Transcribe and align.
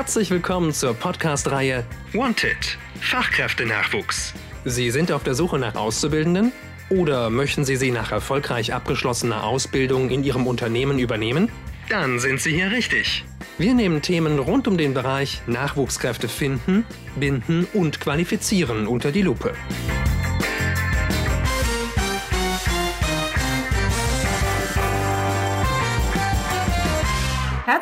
Herzlich 0.00 0.30
willkommen 0.30 0.72
zur 0.72 0.94
Podcast-Reihe 0.94 1.84
Wanted. 2.14 2.78
Fachkräftenachwuchs. 3.02 4.32
Sie 4.64 4.90
sind 4.90 5.12
auf 5.12 5.24
der 5.24 5.34
Suche 5.34 5.58
nach 5.58 5.74
Auszubildenden? 5.74 6.52
Oder 6.88 7.28
möchten 7.28 7.66
Sie 7.66 7.76
sie 7.76 7.90
nach 7.90 8.10
erfolgreich 8.10 8.72
abgeschlossener 8.72 9.44
Ausbildung 9.44 10.08
in 10.08 10.24
Ihrem 10.24 10.46
Unternehmen 10.46 10.98
übernehmen? 10.98 11.50
Dann 11.90 12.18
sind 12.18 12.40
Sie 12.40 12.52
hier 12.52 12.70
richtig. 12.70 13.26
Wir 13.58 13.74
nehmen 13.74 14.00
Themen 14.00 14.38
rund 14.38 14.66
um 14.66 14.78
den 14.78 14.94
Bereich 14.94 15.42
Nachwuchskräfte 15.46 16.28
finden, 16.28 16.86
binden 17.16 17.68
und 17.74 18.00
qualifizieren 18.00 18.86
unter 18.86 19.12
die 19.12 19.20
Lupe. 19.20 19.52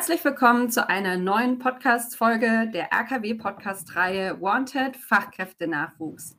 Herzlich 0.09 0.25
willkommen 0.25 0.71
zu 0.71 0.89
einer 0.89 1.17
neuen 1.17 1.59
Podcast-Folge 1.59 2.67
der 2.73 2.91
RKW-Podcast-Reihe 2.91 4.41
Wanted 4.41 4.97
Fachkräfte-Nachwuchs. 4.97 6.35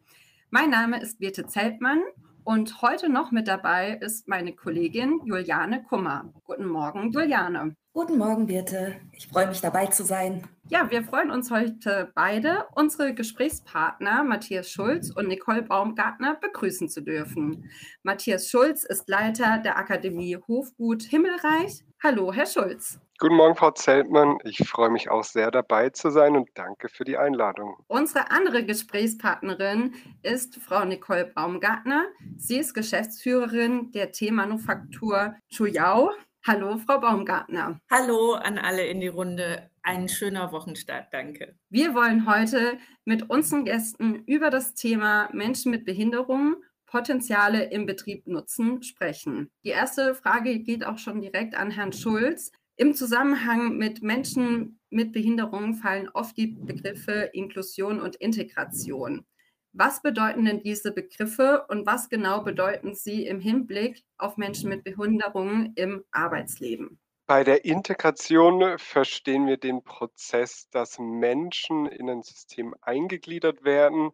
Mein 0.50 0.70
Name 0.70 1.00
ist 1.00 1.20
Birte 1.20 1.46
Zeltmann 1.46 2.02
und 2.42 2.82
heute 2.82 3.08
noch 3.08 3.30
mit 3.30 3.46
dabei 3.46 3.96
ist 4.00 4.26
meine 4.26 4.56
Kollegin 4.56 5.20
Juliane 5.24 5.84
Kummer. 5.84 6.34
Guten 6.42 6.66
Morgen, 6.66 7.12
Juliane. 7.12 7.76
Guten 7.92 8.18
Morgen, 8.18 8.48
Birte. 8.48 8.96
Ich 9.12 9.28
freue 9.28 9.46
mich 9.46 9.60
dabei 9.60 9.86
zu 9.86 10.02
sein. 10.02 10.48
Ja, 10.68 10.90
wir 10.90 11.04
freuen 11.04 11.30
uns 11.30 11.52
heute 11.52 12.10
beide, 12.16 12.64
unsere 12.74 13.14
Gesprächspartner 13.14 14.24
Matthias 14.24 14.68
Schulz 14.68 15.12
und 15.12 15.28
Nicole 15.28 15.62
Baumgartner 15.62 16.34
begrüßen 16.40 16.88
zu 16.88 17.02
dürfen. 17.02 17.70
Matthias 18.02 18.48
Schulz 18.48 18.82
ist 18.82 19.08
Leiter 19.08 19.58
der 19.58 19.78
Akademie 19.78 20.36
Hofgut 20.48 21.04
Himmelreich. 21.04 21.84
Hallo, 22.02 22.32
Herr 22.32 22.46
Schulz. 22.46 22.98
Guten 23.22 23.34
Morgen, 23.34 23.54
Frau 23.54 23.70
Zeltmann. 23.72 24.38
Ich 24.44 24.66
freue 24.66 24.88
mich 24.88 25.10
auch 25.10 25.24
sehr 25.24 25.50
dabei 25.50 25.90
zu 25.90 26.08
sein 26.08 26.36
und 26.36 26.48
danke 26.54 26.88
für 26.88 27.04
die 27.04 27.18
Einladung. 27.18 27.76
Unsere 27.86 28.30
andere 28.30 28.64
Gesprächspartnerin 28.64 29.92
ist 30.22 30.56
Frau 30.56 30.86
Nicole 30.86 31.26
Baumgartner. 31.26 32.06
Sie 32.38 32.56
ist 32.56 32.72
Geschäftsführerin 32.72 33.92
der 33.92 34.12
Teemanufaktur 34.12 35.34
Chuyau. 35.50 36.12
Hallo, 36.46 36.78
Frau 36.78 36.98
Baumgartner. 36.98 37.78
Hallo 37.90 38.32
an 38.32 38.56
alle 38.56 38.86
in 38.86 39.00
die 39.00 39.08
Runde. 39.08 39.68
Ein 39.82 40.08
schöner 40.08 40.50
Wochenstart, 40.50 41.12
danke. 41.12 41.58
Wir 41.68 41.94
wollen 41.94 42.26
heute 42.26 42.78
mit 43.04 43.28
unseren 43.28 43.66
Gästen 43.66 44.24
über 44.24 44.48
das 44.48 44.72
Thema 44.72 45.28
Menschen 45.34 45.70
mit 45.70 45.84
Behinderungen 45.84 46.56
Potenziale 46.90 47.64
im 47.64 47.86
Betrieb 47.86 48.26
nutzen 48.26 48.82
sprechen. 48.82 49.50
Die 49.64 49.68
erste 49.68 50.14
Frage 50.14 50.58
geht 50.58 50.84
auch 50.84 50.98
schon 50.98 51.20
direkt 51.20 51.54
an 51.54 51.70
Herrn 51.70 51.92
Schulz. 51.92 52.50
Im 52.80 52.94
Zusammenhang 52.94 53.76
mit 53.76 54.02
Menschen 54.02 54.80
mit 54.88 55.12
Behinderungen 55.12 55.74
fallen 55.74 56.08
oft 56.14 56.34
die 56.38 56.46
Begriffe 56.46 57.28
Inklusion 57.34 58.00
und 58.00 58.16
Integration. 58.16 59.26
Was 59.74 60.00
bedeuten 60.00 60.46
denn 60.46 60.62
diese 60.62 60.90
Begriffe 60.90 61.66
und 61.68 61.84
was 61.84 62.08
genau 62.08 62.42
bedeuten 62.42 62.94
sie 62.94 63.26
im 63.26 63.38
Hinblick 63.38 64.02
auf 64.16 64.38
Menschen 64.38 64.70
mit 64.70 64.82
Behinderungen 64.82 65.74
im 65.76 66.04
Arbeitsleben? 66.10 66.98
Bei 67.26 67.44
der 67.44 67.66
Integration 67.66 68.78
verstehen 68.78 69.46
wir 69.46 69.58
den 69.58 69.84
Prozess, 69.84 70.70
dass 70.70 70.98
Menschen 70.98 71.84
in 71.84 72.08
ein 72.08 72.22
System 72.22 72.74
eingegliedert 72.80 73.62
werden, 73.62 74.12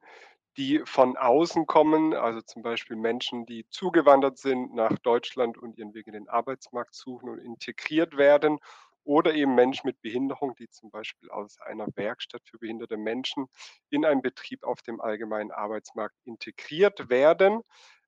die 0.57 0.81
von 0.85 1.17
außen 1.17 1.67
kommen, 1.67 2.15
also 2.15 2.41
zum 2.41 2.63
Beispiel 2.63 2.97
Menschen, 2.97 3.47
die 3.47 3.67
zugewandert 3.69 4.39
sind 4.39 4.75
nach 4.75 4.99
Deutschland 4.99 5.59
und 5.59 5.77
ihren 5.79 5.95
Weg 5.95 6.07
in 6.07 6.15
den 6.15 6.29
Arbeitsmarkt 6.29 6.95
suchen 6.95 7.29
und 7.29 7.39
integriert 7.39 8.17
werden, 8.17 8.59
oder 9.05 9.35
eben 9.35 9.55
Menschen 9.55 9.87
mit 9.87 10.03
Behinderung, 10.03 10.57
die 10.57 10.69
zum 10.69 10.91
Beispiel 10.91 11.31
aus 11.31 11.61
einer 11.61 11.87
Werkstatt 11.95 12.43
für 12.45 12.59
behinderte 12.59 12.97
Menschen 12.97 13.47
in 13.89 14.05
einen 14.05 14.21
Betrieb 14.21 14.65
auf 14.65 14.83
dem 14.83 15.01
allgemeinen 15.01 15.53
Arbeitsmarkt 15.53 16.17
integriert 16.25 17.09
werden. 17.09 17.63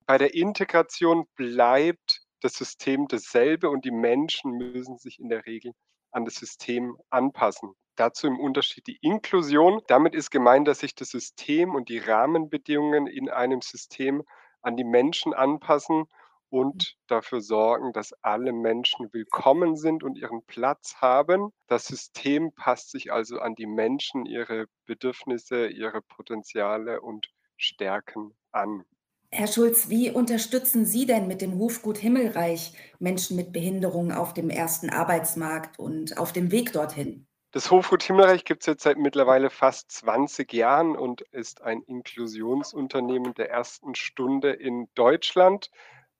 Bei 0.06 0.18
der 0.18 0.34
Integration 0.34 1.26
bleibt 1.36 2.22
das 2.40 2.54
System 2.54 3.06
dasselbe 3.06 3.70
und 3.70 3.84
die 3.84 3.92
Menschen 3.92 4.52
müssen 4.52 4.98
sich 4.98 5.20
in 5.20 5.28
der 5.28 5.46
Regel 5.46 5.72
an 6.10 6.24
das 6.24 6.34
System 6.34 6.96
anpassen. 7.10 7.74
Dazu 7.98 8.28
im 8.28 8.38
Unterschied 8.38 8.86
die 8.86 8.98
Inklusion. 9.02 9.82
Damit 9.88 10.14
ist 10.14 10.30
gemeint, 10.30 10.68
dass 10.68 10.78
sich 10.78 10.94
das 10.94 11.08
System 11.08 11.74
und 11.74 11.88
die 11.88 11.98
Rahmenbedingungen 11.98 13.08
in 13.08 13.28
einem 13.28 13.60
System 13.60 14.22
an 14.62 14.76
die 14.76 14.84
Menschen 14.84 15.34
anpassen 15.34 16.04
und 16.48 16.96
dafür 17.08 17.40
sorgen, 17.40 17.92
dass 17.92 18.12
alle 18.22 18.52
Menschen 18.52 19.12
willkommen 19.12 19.76
sind 19.76 20.04
und 20.04 20.16
ihren 20.16 20.44
Platz 20.44 20.94
haben. 21.00 21.50
Das 21.66 21.86
System 21.86 22.52
passt 22.52 22.92
sich 22.92 23.12
also 23.12 23.40
an 23.40 23.56
die 23.56 23.66
Menschen, 23.66 24.26
ihre 24.26 24.66
Bedürfnisse, 24.86 25.66
ihre 25.66 26.00
Potenziale 26.00 27.00
und 27.00 27.28
Stärken 27.56 28.32
an. 28.52 28.84
Herr 29.30 29.48
Schulz, 29.48 29.90
wie 29.90 30.12
unterstützen 30.12 30.86
Sie 30.86 31.04
denn 31.04 31.26
mit 31.26 31.42
dem 31.42 31.58
Hofgut 31.58 31.98
Himmelreich 31.98 32.74
Menschen 33.00 33.36
mit 33.36 33.52
Behinderungen 33.52 34.12
auf 34.12 34.32
dem 34.32 34.50
ersten 34.50 34.88
Arbeitsmarkt 34.88 35.80
und 35.80 36.16
auf 36.16 36.32
dem 36.32 36.52
Weg 36.52 36.72
dorthin? 36.72 37.27
Das 37.50 37.70
Hofgut 37.70 38.02
Himmelreich 38.02 38.44
gibt 38.44 38.60
es 38.60 38.66
jetzt 38.66 38.82
seit 38.82 38.98
mittlerweile 38.98 39.48
fast 39.48 39.90
20 39.90 40.52
Jahren 40.52 40.94
und 40.94 41.22
ist 41.22 41.62
ein 41.62 41.80
Inklusionsunternehmen 41.80 43.32
der 43.32 43.48
ersten 43.48 43.94
Stunde 43.94 44.52
in 44.52 44.90
Deutschland. 44.94 45.70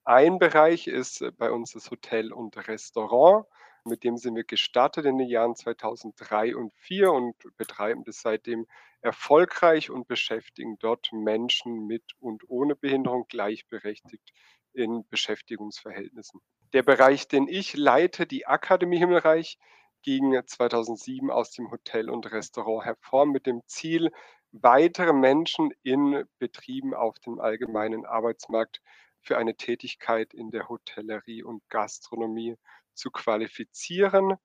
Ein 0.05 0.39
Bereich 0.39 0.87
ist 0.87 1.21
äh, 1.21 1.31
bei 1.31 1.51
uns 1.51 1.73
das 1.73 1.91
Hotel 1.91 2.33
und 2.33 2.57
Restaurant. 2.67 3.45
Mit 3.85 4.05
dem 4.05 4.17
sind 4.17 4.37
wir 4.37 4.45
gestartet 4.45 5.05
in 5.05 5.19
den 5.19 5.29
Jahren 5.29 5.55
2003 5.55 6.57
und 6.57 6.73
2004 6.73 7.13
und 7.13 7.57
betreiben 7.59 8.05
das 8.05 8.23
seitdem 8.23 8.67
erfolgreich 9.03 9.91
und 9.91 10.09
beschäftigen 10.09 10.79
dort 10.79 11.13
Menschen 11.13 11.87
mit 11.87 12.05
und 12.21 12.49
ohne 12.49 12.75
Behinderung 12.75 13.27
gleichberechtigt 13.29 14.33
in 14.73 15.07
Beschäftigungsverhältnissen. 15.11 16.41
Der 16.73 16.83
Bereich, 16.83 17.29
den 17.29 17.49
ich 17.49 17.77
leite, 17.77 18.27
die 18.27 18.47
Akademie 18.47 18.99
Himmelreich, 18.99 19.59
ging 20.03 20.41
2007 20.45 21.31
aus 21.31 21.51
dem 21.51 21.71
Hotel 21.71 22.11
und 22.11 22.31
Restaurant 22.31 22.85
hervor 22.85 23.27
mit 23.27 23.47
dem 23.47 23.63
Ziel, 23.67 24.11
weitere 24.53 25.13
Menschen 25.13 25.73
in 25.83 26.25
Betrieben 26.39 26.95
auf 26.95 27.19
dem 27.19 27.41
allgemeinen 27.41 28.07
Arbeitsmarkt 28.07 28.81
für 29.21 29.37
eine 29.37 29.55
Tätigkeit 29.57 30.33
in 30.33 30.51
der 30.51 30.69
Hotellerie 30.69 31.43
und 31.43 31.63
Gastronomie 31.69 32.57
zu 32.95 33.11
qualifizieren. 33.11 34.37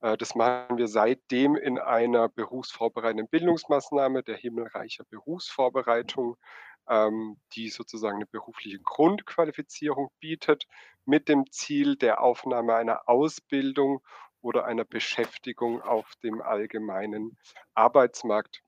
Äh, 0.00 0.16
das 0.16 0.34
machen 0.34 0.78
wir 0.78 0.88
seitdem 0.88 1.56
in 1.56 1.78
einer 1.78 2.28
berufsvorbereitenden 2.28 3.28
Bildungsmaßnahme 3.28 4.22
der 4.22 4.36
Himmelreicher 4.36 5.04
Berufsvorbereitung, 5.04 6.36
ähm, 6.88 7.38
die 7.54 7.68
sozusagen 7.68 8.16
eine 8.16 8.26
berufliche 8.26 8.80
Grundqualifizierung 8.80 10.10
bietet, 10.20 10.66
mit 11.04 11.28
dem 11.28 11.50
Ziel 11.50 11.96
der 11.96 12.20
Aufnahme 12.20 12.74
einer 12.74 13.08
Ausbildung 13.08 14.02
oder 14.42 14.66
einer 14.66 14.84
Beschäftigung 14.84 15.80
auf 15.80 16.12
dem 16.22 16.42
allgemeinen 16.42 17.38
Arbeitsmarkt. 17.74 18.62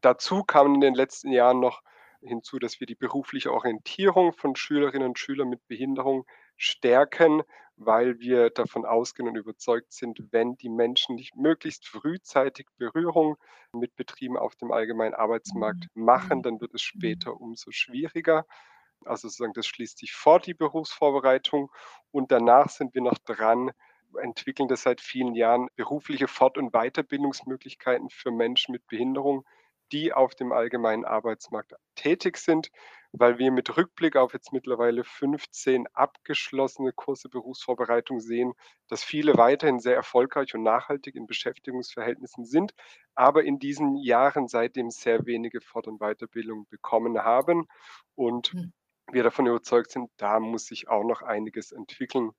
Dazu 0.00 0.42
kam 0.42 0.74
in 0.74 0.80
den 0.80 0.94
letzten 0.94 1.30
Jahren 1.30 1.60
noch 1.60 1.82
hinzu, 2.20 2.58
dass 2.58 2.80
wir 2.80 2.86
die 2.86 2.94
berufliche 2.94 3.52
Orientierung 3.52 4.32
von 4.32 4.56
Schülerinnen 4.56 5.08
und 5.08 5.18
Schülern 5.18 5.48
mit 5.48 5.66
Behinderung 5.68 6.26
stärken, 6.56 7.42
weil 7.76 8.18
wir 8.18 8.50
davon 8.50 8.84
ausgehen 8.84 9.28
und 9.28 9.36
überzeugt 9.36 9.92
sind, 9.92 10.20
wenn 10.32 10.56
die 10.56 10.68
Menschen 10.68 11.14
nicht 11.14 11.36
möglichst 11.36 11.86
frühzeitig 11.86 12.66
Berührung 12.76 13.36
mit 13.72 13.94
Betrieben 13.94 14.36
auf 14.36 14.56
dem 14.56 14.72
allgemeinen 14.72 15.14
Arbeitsmarkt 15.14 15.86
mhm. 15.94 16.04
machen, 16.04 16.42
dann 16.42 16.60
wird 16.60 16.74
es 16.74 16.82
später 16.82 17.40
umso 17.40 17.70
schwieriger. 17.70 18.46
Also 19.04 19.28
sozusagen, 19.28 19.52
das 19.52 19.66
schließt 19.66 19.98
sich 19.98 20.12
vor, 20.12 20.40
die 20.40 20.54
Berufsvorbereitung. 20.54 21.70
Und 22.10 22.32
danach 22.32 22.68
sind 22.68 22.94
wir 22.94 23.02
noch 23.02 23.18
dran, 23.18 23.70
entwickeln 24.20 24.68
das 24.68 24.82
seit 24.82 25.00
vielen 25.00 25.34
Jahren 25.34 25.68
berufliche 25.76 26.28
Fort- 26.28 26.58
und 26.58 26.72
Weiterbildungsmöglichkeiten 26.72 28.10
für 28.10 28.30
Menschen 28.30 28.72
mit 28.72 28.86
Behinderung, 28.86 29.44
die 29.92 30.12
auf 30.12 30.34
dem 30.34 30.52
allgemeinen 30.52 31.04
Arbeitsmarkt 31.04 31.74
tätig 31.94 32.36
sind, 32.36 32.70
weil 33.12 33.38
wir 33.38 33.50
mit 33.50 33.76
Rückblick 33.76 34.16
auf 34.16 34.34
jetzt 34.34 34.52
mittlerweile 34.52 35.02
15 35.02 35.86
abgeschlossene 35.94 36.92
Kurse 36.92 37.28
Berufsvorbereitung 37.28 38.20
sehen, 38.20 38.52
dass 38.88 39.02
viele 39.02 39.36
weiterhin 39.36 39.80
sehr 39.80 39.96
erfolgreich 39.96 40.54
und 40.54 40.62
nachhaltig 40.62 41.14
in 41.14 41.26
Beschäftigungsverhältnissen 41.26 42.44
sind, 42.44 42.74
aber 43.14 43.44
in 43.44 43.58
diesen 43.58 43.96
Jahren 43.96 44.48
seitdem 44.48 44.90
sehr 44.90 45.24
wenige 45.26 45.60
Fort- 45.60 45.88
und 45.88 46.00
Weiterbildung 46.00 46.66
bekommen 46.68 47.18
haben 47.18 47.66
und 48.14 48.48
hm. 48.48 48.72
wir 49.10 49.22
davon 49.22 49.46
überzeugt 49.46 49.90
sind, 49.90 50.10
da 50.18 50.38
muss 50.38 50.66
sich 50.66 50.88
auch 50.88 51.04
noch 51.04 51.22
einiges 51.22 51.72
entwickeln. 51.72 52.32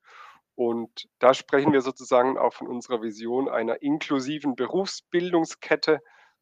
Und 0.60 1.08
da 1.20 1.32
sprechen 1.32 1.72
wir 1.72 1.80
sozusagen 1.80 2.36
auch 2.36 2.52
von 2.52 2.66
unserer 2.66 3.00
Vision 3.00 3.48
einer 3.48 3.80
inklusiven 3.80 4.56
Berufsbildungskette 4.56 6.00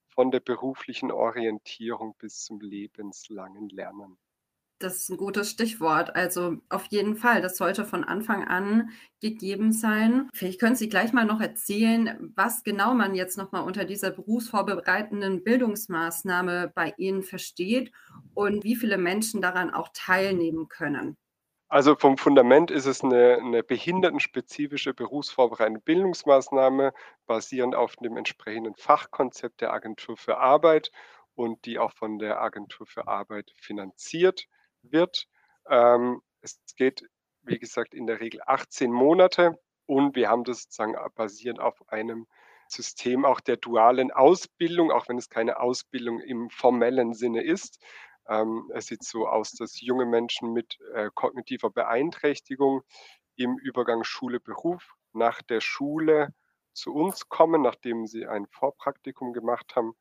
von 0.09 0.32
der 0.32 0.41
beruflichen 0.41 1.12
Orientierung 1.12 2.17
bis 2.19 2.43
zum 2.43 2.59
lebenslangen 2.61 3.69
Lernen. 3.69 4.19
Das 4.81 4.97
ist 4.97 5.11
ein 5.11 5.19
gutes 5.19 5.50
Stichwort. 5.50 6.17
Also 6.17 6.56
auf 6.69 6.87
jeden 6.87 7.15
Fall, 7.15 7.43
das 7.43 7.56
sollte 7.56 7.85
von 7.85 8.03
Anfang 8.03 8.43
an 8.43 8.91
gegeben 9.20 9.70
sein. 9.70 10.29
Vielleicht 10.35 10.59
können 10.59 10.75
Sie 10.75 10.88
gleich 10.88 11.12
mal 11.12 11.25
noch 11.25 11.41
erzählen, 11.41 12.32
was 12.35 12.65
genau 12.65 12.94
man 12.94 13.15
jetzt 13.15 13.38
nochmal 13.38 13.62
unter 13.62 13.85
dieser 13.85 14.11
berufsvorbereitenden 14.11 15.44
Bildungsmaßnahme 15.44 16.73
bei 16.75 16.93
Ihnen 16.97 17.23
versteht 17.23 17.93
und 18.35 18.65
wie 18.65 18.75
viele 18.75 18.99
Menschen 18.99 19.41
daran 19.41 19.70
auch 19.70 19.91
teilnehmen 19.94 20.67
können. 20.67 21.17
Also 21.70 21.97
vom 21.97 22.17
Fundament 22.17 22.70
ist 22.70 22.87
es 22.87 23.05
eine, 23.05 23.38
eine 23.38 23.62
behindertenspezifische 23.62 24.94
berufsvorbereitende 24.94 25.81
Bildungsmaßnahme, 25.81 26.94
basierend 27.26 27.75
auf 27.75 27.97
dem 27.97 28.17
entsprechenden 28.17 28.75
Fachkonzept 28.75 29.61
der 29.61 29.73
Agentur 29.75 30.17
für 30.17 30.38
Arbeit 30.38 30.91
und 31.35 31.67
die 31.67 31.79
auch 31.79 31.93
von 31.93 32.19
der 32.19 32.41
Agentur 32.41 32.87
für 32.87 33.06
Arbeit 33.06 33.53
finanziert 33.56 34.47
wird. 34.82 35.26
Ähm, 35.69 36.23
es 36.41 36.59
geht, 36.76 37.03
wie 37.43 37.59
gesagt, 37.59 37.93
in 37.93 38.06
der 38.06 38.20
Regel 38.20 38.41
18 38.47 38.91
Monate 38.91 39.59
und 39.85 40.17
wir 40.17 40.31
haben 40.31 40.44
das 40.44 40.62
sozusagen 40.62 40.97
basierend 41.15 41.61
auf 41.61 41.87
einem 41.88 42.26
System 42.69 43.25
auch 43.25 43.41
der 43.41 43.56
dualen 43.56 44.11
Ausbildung, 44.11 44.91
auch 44.91 45.09
wenn 45.09 45.19
es 45.19 45.29
keine 45.29 45.61
Ausbildung 45.61 46.20
im 46.20 46.50
formellen 46.50 47.15
Sinne 47.15 47.43
ist. 47.43 47.79
Ähm, 48.28 48.70
es 48.75 48.86
sieht 48.86 49.02
so 49.02 49.26
aus, 49.26 49.52
dass 49.52 49.80
junge 49.80 50.06
Menschen 50.06 50.52
mit 50.52 50.78
äh, 50.94 51.10
kognitiver 51.14 51.70
Beeinträchtigung 51.70 52.82
im 53.36 53.58
Übergang 53.58 54.04
Schule-Beruf 54.04 54.94
nach 55.12 55.42
der 55.42 55.60
Schule 55.60 56.34
zu 56.72 56.94
uns 56.94 57.28
kommen, 57.28 57.62
nachdem 57.62 58.06
sie 58.06 58.26
ein 58.26 58.46
Vorpraktikum 58.46 59.32
gemacht 59.32 59.75
haben 59.75 59.94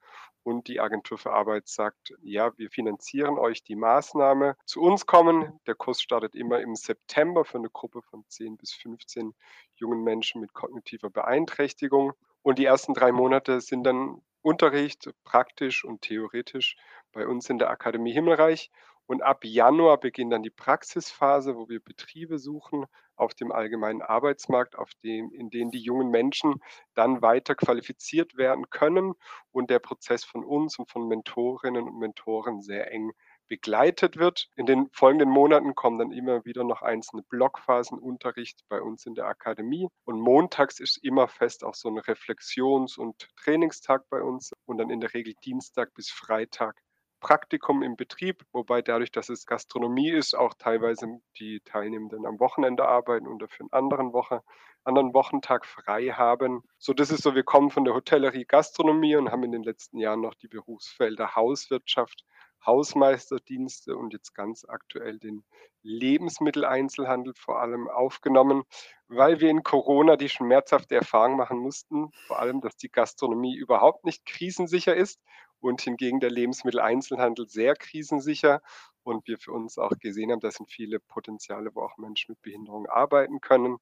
und 0.43 0.67
die 0.67 0.79
Agentur 0.79 1.17
für 1.17 1.33
Arbeit 1.33 1.67
sagt, 1.67 2.13
ja, 2.21 2.57
wir 2.57 2.69
finanzieren 2.69 3.37
euch 3.37 3.63
die 3.63 3.75
Maßnahme. 3.75 4.55
Zu 4.65 4.81
uns 4.81 5.05
kommen, 5.05 5.59
der 5.67 5.75
Kurs 5.75 6.01
startet 6.01 6.35
immer 6.35 6.61
im 6.61 6.75
September 6.75 7.43
für 7.43 7.57
eine 7.57 7.69
Gruppe 7.69 8.01
von 8.01 8.23
10 8.29 8.55
bis 8.55 8.73
15 8.73 9.33
jungen 9.75 10.03
Menschen 10.03 10.39
mit 10.39 10.53
kognitiver 10.53 11.09
Beeinträchtigung. 11.09 12.13
Und 12.43 12.59
die 12.59 12.65
ersten 12.65 12.93
drei 12.93 13.11
Monate 13.11 13.59
sind 13.59 13.83
dann 13.83 14.21
Unterricht, 14.41 15.09
praktisch 15.23 15.83
und 15.83 16.01
theoretisch 16.01 16.75
bei 17.11 17.27
uns 17.27 17.49
in 17.49 17.59
der 17.59 17.69
Akademie 17.69 18.13
Himmelreich. 18.13 18.71
Und 19.05 19.21
ab 19.21 19.45
Januar 19.45 19.99
beginnt 19.99 20.33
dann 20.33 20.43
die 20.43 20.49
Praxisphase, 20.49 21.55
wo 21.55 21.69
wir 21.69 21.79
Betriebe 21.79 22.39
suchen 22.39 22.85
auf 23.15 23.33
dem 23.33 23.51
allgemeinen 23.51 24.01
Arbeitsmarkt, 24.01 24.77
auf 24.77 24.91
dem, 25.03 25.31
in 25.31 25.49
denen 25.49 25.71
die 25.71 25.81
jungen 25.81 26.09
Menschen 26.09 26.61
dann 26.93 27.21
weiter 27.21 27.55
qualifiziert 27.55 28.37
werden 28.37 28.69
können 28.69 29.13
und 29.51 29.69
der 29.69 29.79
Prozess 29.79 30.25
von 30.25 30.43
uns 30.43 30.77
und 30.77 30.89
von 30.91 31.07
Mentorinnen 31.07 31.85
und 31.85 31.99
Mentoren 31.99 32.61
sehr 32.61 32.91
eng 32.91 33.11
begleitet 33.47 34.17
wird. 34.17 34.49
In 34.55 34.65
den 34.65 34.89
folgenden 34.91 35.29
Monaten 35.29 35.75
kommen 35.75 35.97
dann 35.99 36.11
immer 36.11 36.45
wieder 36.45 36.63
noch 36.63 36.81
einzelne 36.81 37.23
Blockphasen 37.23 37.99
Unterricht 37.99 38.61
bei 38.69 38.81
uns 38.81 39.05
in 39.05 39.15
der 39.15 39.25
Akademie. 39.25 39.87
Und 40.05 40.19
montags 40.19 40.79
ist 40.79 41.03
immer 41.03 41.27
fest 41.27 41.63
auch 41.63 41.75
so 41.75 41.89
ein 41.89 41.97
Reflexions- 41.97 42.97
und 42.97 43.29
Trainingstag 43.37 44.03
bei 44.09 44.21
uns 44.21 44.51
und 44.65 44.77
dann 44.77 44.89
in 44.89 44.99
der 44.99 45.13
Regel 45.13 45.33
Dienstag 45.43 45.93
bis 45.93 46.09
Freitag 46.09 46.75
Praktikum 47.19 47.81
im 47.81 47.95
Betrieb, 47.95 48.43
wobei 48.51 48.81
dadurch, 48.81 49.11
dass 49.11 49.29
es 49.29 49.45
Gastronomie 49.45 50.11
ist, 50.11 50.35
auch 50.35 50.53
teilweise 50.53 51.19
die 51.39 51.61
Teilnehmenden 51.61 52.25
am 52.25 52.39
Wochenende 52.39 52.87
arbeiten 52.87 53.27
und 53.27 53.41
dafür 53.41 53.65
einen 53.71 53.73
anderen, 53.73 54.13
Woche, 54.13 54.43
anderen 54.83 55.13
Wochentag 55.13 55.65
frei 55.65 56.09
haben. 56.09 56.61
So, 56.77 56.93
das 56.93 57.11
ist 57.11 57.23
so, 57.23 57.33
wir 57.35 57.43
kommen 57.43 57.71
von 57.71 57.85
der 57.85 57.93
Hotellerie 57.93 58.45
Gastronomie 58.45 59.15
und 59.15 59.31
haben 59.31 59.43
in 59.43 59.51
den 59.51 59.63
letzten 59.63 59.97
Jahren 59.97 60.21
noch 60.21 60.35
die 60.35 60.47
Berufsfelder 60.47 61.35
Hauswirtschaft, 61.35 62.23
Hausmeisterdienste 62.65 63.95
und 63.95 64.13
jetzt 64.13 64.33
ganz 64.33 64.65
aktuell 64.67 65.19
den 65.19 65.43
Lebensmitteleinzelhandel 65.83 67.33
vor 67.35 67.61
allem 67.61 67.87
aufgenommen, 67.87 68.63
weil 69.07 69.39
wir 69.39 69.49
in 69.49 69.63
Corona 69.63 70.17
die 70.17 70.29
schmerzhafte 70.29 70.95
Erfahrung 70.95 71.37
machen 71.37 71.59
mussten, 71.59 72.11
vor 72.27 72.39
allem, 72.39 72.61
dass 72.61 72.75
die 72.75 72.89
Gastronomie 72.89 73.55
überhaupt 73.55 74.05
nicht 74.05 74.25
krisensicher 74.25 74.95
ist 74.95 75.21
und 75.59 75.81
hingegen 75.81 76.19
der 76.19 76.31
Lebensmitteleinzelhandel 76.31 77.47
sehr 77.47 77.75
krisensicher. 77.75 78.61
Und 79.03 79.25
wir 79.27 79.37
für 79.37 79.53
uns 79.53 79.77
auch 79.77 79.97
gesehen 79.99 80.31
haben, 80.31 80.41
das 80.41 80.55
sind 80.55 80.69
viele 80.69 80.99
Potenziale, 80.99 81.73
wo 81.73 81.81
auch 81.81 81.97
Menschen 81.97 82.33
mit 82.33 82.41
Behinderung 82.41 82.87
arbeiten 82.87 83.39
können 83.39 83.77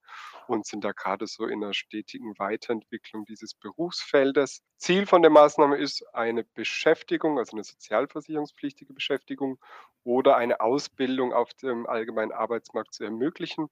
und 0.47 0.67
sind 0.67 0.83
da 0.83 0.91
gerade 0.91 1.25
so 1.25 1.47
in 1.47 1.63
einer 1.63 1.73
stetigen 1.73 2.37
Weiterentwicklung 2.37 3.25
dieses 3.25 3.55
Berufsfeldes. 3.55 4.61
Ziel 4.77 5.07
von 5.07 5.23
der 5.23 5.31
Maßnahme 5.31 5.77
ist 5.77 6.05
eine 6.13 6.43
Beschäftigung, 6.43 7.39
also 7.39 7.53
eine 7.53 7.63
sozialversicherungspflichtige 7.63 8.93
Beschäftigung 8.93 9.57
oder 10.03 10.37
eine 10.37 10.61
Ausbildung 10.61 11.33
auf 11.33 11.55
dem 11.55 11.87
allgemeinen 11.87 12.31
Arbeitsmarkt 12.31 12.93
zu 12.93 13.03
ermöglichen. 13.03 13.69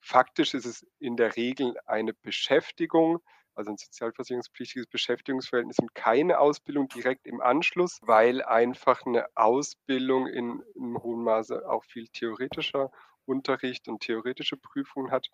Faktisch 0.00 0.54
ist 0.54 0.64
es 0.64 0.86
in 0.98 1.16
der 1.16 1.36
Regel 1.36 1.76
eine 1.84 2.14
Beschäftigung, 2.14 3.20
also 3.54 3.70
ein 3.70 3.76
sozialversicherungspflichtiges 3.76 4.86
Beschäftigungsverhältnis 4.86 5.78
und 5.78 5.94
keine 5.94 6.38
Ausbildung 6.38 6.88
direkt 6.88 7.26
im 7.26 7.40
Anschluss, 7.40 8.00
weil 8.02 8.42
einfach 8.42 9.04
eine 9.06 9.26
Ausbildung 9.34 10.26
in, 10.26 10.62
in 10.74 10.96
hohem 11.02 11.24
Maße 11.24 11.68
auch 11.68 11.84
viel 11.84 12.08
theoretischer 12.08 12.90
Unterricht 13.26 13.88
und 13.88 14.00
theoretische 14.00 14.56
Prüfungen 14.56 15.10
hat 15.10 15.28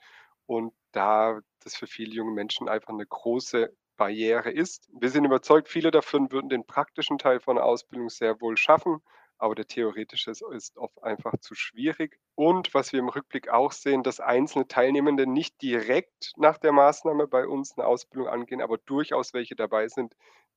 und 0.46 0.72
da 0.92 1.40
das 1.62 1.76
für 1.76 1.86
viele 1.86 2.14
junge 2.14 2.32
Menschen 2.32 2.68
einfach 2.68 2.90
eine 2.90 3.06
große 3.06 3.72
Barriere 3.96 4.50
ist. 4.50 4.88
Wir 4.98 5.10
sind 5.10 5.24
überzeugt, 5.24 5.68
viele 5.68 5.90
davon 5.90 6.32
würden 6.32 6.48
den 6.48 6.66
praktischen 6.66 7.18
Teil 7.18 7.38
von 7.38 7.56
der 7.56 7.66
Ausbildung 7.66 8.08
sehr 8.08 8.40
wohl 8.40 8.56
schaffen, 8.56 9.02
aber 9.40 9.54
der 9.54 9.66
theoretische 9.66 10.30
ist 10.30 10.76
oft 10.76 11.02
einfach 11.02 11.36
zu 11.38 11.54
schwierig. 11.54 12.20
Und 12.34 12.74
was 12.74 12.92
wir 12.92 13.00
im 13.00 13.08
Rückblick 13.08 13.48
auch 13.48 13.72
sehen, 13.72 14.02
dass 14.02 14.20
einzelne 14.20 14.68
Teilnehmende 14.68 15.26
nicht 15.26 15.60
direkt 15.62 16.32
nach 16.36 16.58
der 16.58 16.72
Maßnahme 16.72 17.26
bei 17.26 17.46
uns 17.46 17.76
eine 17.76 17.86
Ausbildung 17.86 18.28
angehen, 18.28 18.60
aber 18.60 18.78
durchaus 18.78 19.32
welche 19.32 19.56
dabei 19.56 19.88
sind, 19.88 20.14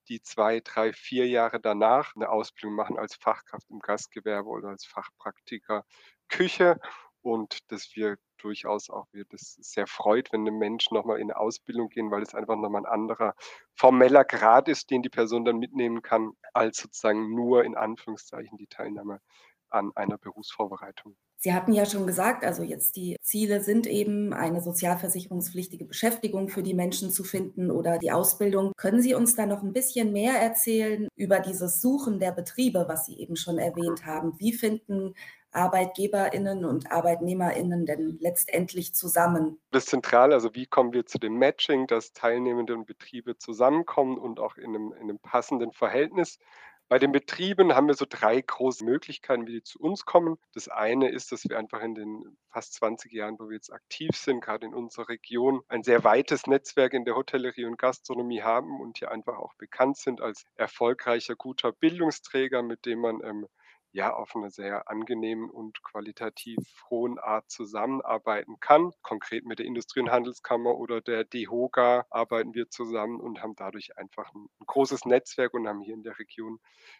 die 0.08 0.20
zwei, 0.20 0.60
drei, 0.60 0.92
vier 0.92 1.26
Jahre 1.26 1.60
danach 1.60 2.14
eine 2.14 2.28
Ausbildung 2.28 2.76
machen 2.76 2.98
als 2.98 3.14
Fachkraft 3.16 3.70
im 3.70 3.80
Gastgewerbe 3.80 4.48
oder 4.48 4.68
als 4.68 4.84
Fachpraktiker 4.84 5.84
Küche 6.28 6.78
und 7.22 7.70
dass 7.72 7.96
wir 7.96 8.16
durchaus 8.38 8.90
auch 8.90 9.06
wir 9.12 9.24
das 9.24 9.56
sehr 9.60 9.86
freut, 9.86 10.32
wenn 10.32 10.46
ein 10.46 10.58
Mensch 10.58 10.90
nochmal 10.90 11.18
in 11.18 11.30
eine 11.30 11.38
Ausbildung 11.38 11.88
gehen, 11.88 12.10
weil 12.10 12.22
es 12.22 12.34
einfach 12.34 12.56
nochmal 12.56 12.82
ein 12.82 12.92
anderer 12.92 13.34
formeller 13.74 14.24
Grad 14.24 14.68
ist, 14.68 14.90
den 14.90 15.02
die 15.02 15.08
Person 15.08 15.44
dann 15.44 15.58
mitnehmen 15.58 16.02
kann, 16.02 16.32
als 16.52 16.78
sozusagen 16.78 17.34
nur 17.34 17.64
in 17.64 17.76
Anführungszeichen 17.76 18.58
die 18.58 18.66
Teilnahme 18.66 19.20
an 19.70 19.90
einer 19.94 20.18
Berufsvorbereitung. 20.18 21.16
Sie 21.44 21.52
hatten 21.52 21.74
ja 21.74 21.84
schon 21.84 22.06
gesagt, 22.06 22.42
also 22.42 22.62
jetzt 22.62 22.96
die 22.96 23.16
Ziele 23.20 23.60
sind 23.60 23.86
eben, 23.86 24.32
eine 24.32 24.62
sozialversicherungspflichtige 24.62 25.84
Beschäftigung 25.84 26.48
für 26.48 26.62
die 26.62 26.72
Menschen 26.72 27.10
zu 27.10 27.22
finden 27.22 27.70
oder 27.70 27.98
die 27.98 28.12
Ausbildung. 28.12 28.72
Können 28.78 29.02
Sie 29.02 29.14
uns 29.14 29.34
da 29.34 29.44
noch 29.44 29.62
ein 29.62 29.74
bisschen 29.74 30.14
mehr 30.14 30.40
erzählen 30.40 31.06
über 31.16 31.40
dieses 31.40 31.82
Suchen 31.82 32.18
der 32.18 32.32
Betriebe, 32.32 32.86
was 32.88 33.04
Sie 33.04 33.18
eben 33.18 33.36
schon 33.36 33.58
erwähnt 33.58 34.06
haben? 34.06 34.32
Wie 34.38 34.54
finden 34.54 35.12
ArbeitgeberInnen 35.54 36.64
und 36.64 36.90
ArbeitnehmerInnen 36.90 37.86
denn 37.86 38.18
letztendlich 38.20 38.94
zusammen? 38.94 39.60
Das 39.70 39.84
ist 39.84 39.90
zentral, 39.90 40.32
also 40.32 40.54
wie 40.54 40.66
kommen 40.66 40.92
wir 40.92 41.06
zu 41.06 41.18
dem 41.18 41.38
Matching, 41.38 41.86
dass 41.86 42.12
Teilnehmende 42.12 42.74
und 42.74 42.86
Betriebe 42.86 43.36
zusammenkommen 43.38 44.18
und 44.18 44.40
auch 44.40 44.56
in 44.56 44.74
einem, 44.74 44.92
in 44.92 45.02
einem 45.02 45.18
passenden 45.18 45.72
Verhältnis. 45.72 46.38
Bei 46.88 46.98
den 46.98 47.12
Betrieben 47.12 47.74
haben 47.74 47.86
wir 47.86 47.94
so 47.94 48.04
drei 48.06 48.38
große 48.40 48.84
Möglichkeiten, 48.84 49.46
wie 49.46 49.52
die 49.52 49.62
zu 49.62 49.80
uns 49.80 50.04
kommen. 50.04 50.36
Das 50.52 50.68
eine 50.68 51.08
ist, 51.08 51.32
dass 51.32 51.48
wir 51.48 51.58
einfach 51.58 51.82
in 51.82 51.94
den 51.94 52.36
fast 52.50 52.74
20 52.74 53.10
Jahren, 53.10 53.38
wo 53.38 53.48
wir 53.48 53.56
jetzt 53.56 53.72
aktiv 53.72 54.10
sind, 54.14 54.42
gerade 54.42 54.66
in 54.66 54.74
unserer 54.74 55.08
Region, 55.08 55.62
ein 55.68 55.82
sehr 55.82 56.04
weites 56.04 56.46
Netzwerk 56.46 56.92
in 56.92 57.06
der 57.06 57.16
Hotellerie 57.16 57.64
und 57.64 57.78
Gastronomie 57.78 58.42
haben 58.42 58.80
und 58.80 58.98
hier 58.98 59.10
einfach 59.10 59.38
auch 59.38 59.54
bekannt 59.54 59.96
sind 59.96 60.20
als 60.20 60.44
erfolgreicher, 60.56 61.36
guter 61.36 61.72
Bildungsträger, 61.72 62.62
mit 62.62 62.84
dem 62.84 63.00
man 63.00 63.20
ähm, 63.24 63.46
ja 63.94 64.12
auf 64.12 64.34
eine 64.34 64.50
sehr 64.50 64.90
angenehmen 64.90 65.48
und 65.48 65.82
qualitativ 65.84 66.58
hohen 66.90 67.18
Art 67.20 67.48
zusammenarbeiten 67.48 68.58
kann. 68.58 68.90
Konkret 69.02 69.46
mit 69.46 69.60
der 69.60 69.66
Industrie- 69.66 70.00
und 70.00 70.10
Handelskammer 70.10 70.76
oder 70.76 71.00
der 71.00 71.22
DEHOGA 71.24 72.04
arbeiten 72.10 72.54
wir 72.54 72.68
zusammen 72.68 73.20
und 73.20 73.40
haben 73.40 73.54
dadurch 73.54 73.96
einfach 73.96 74.34
ein, 74.34 74.48
ein 74.60 74.66
großes 74.66 75.04
Netzwerk 75.04 75.54
und 75.54 75.68
haben 75.68 75.80
hier 75.80 75.94
in 75.94 76.02
der 76.02 76.18
Region, 76.18 76.58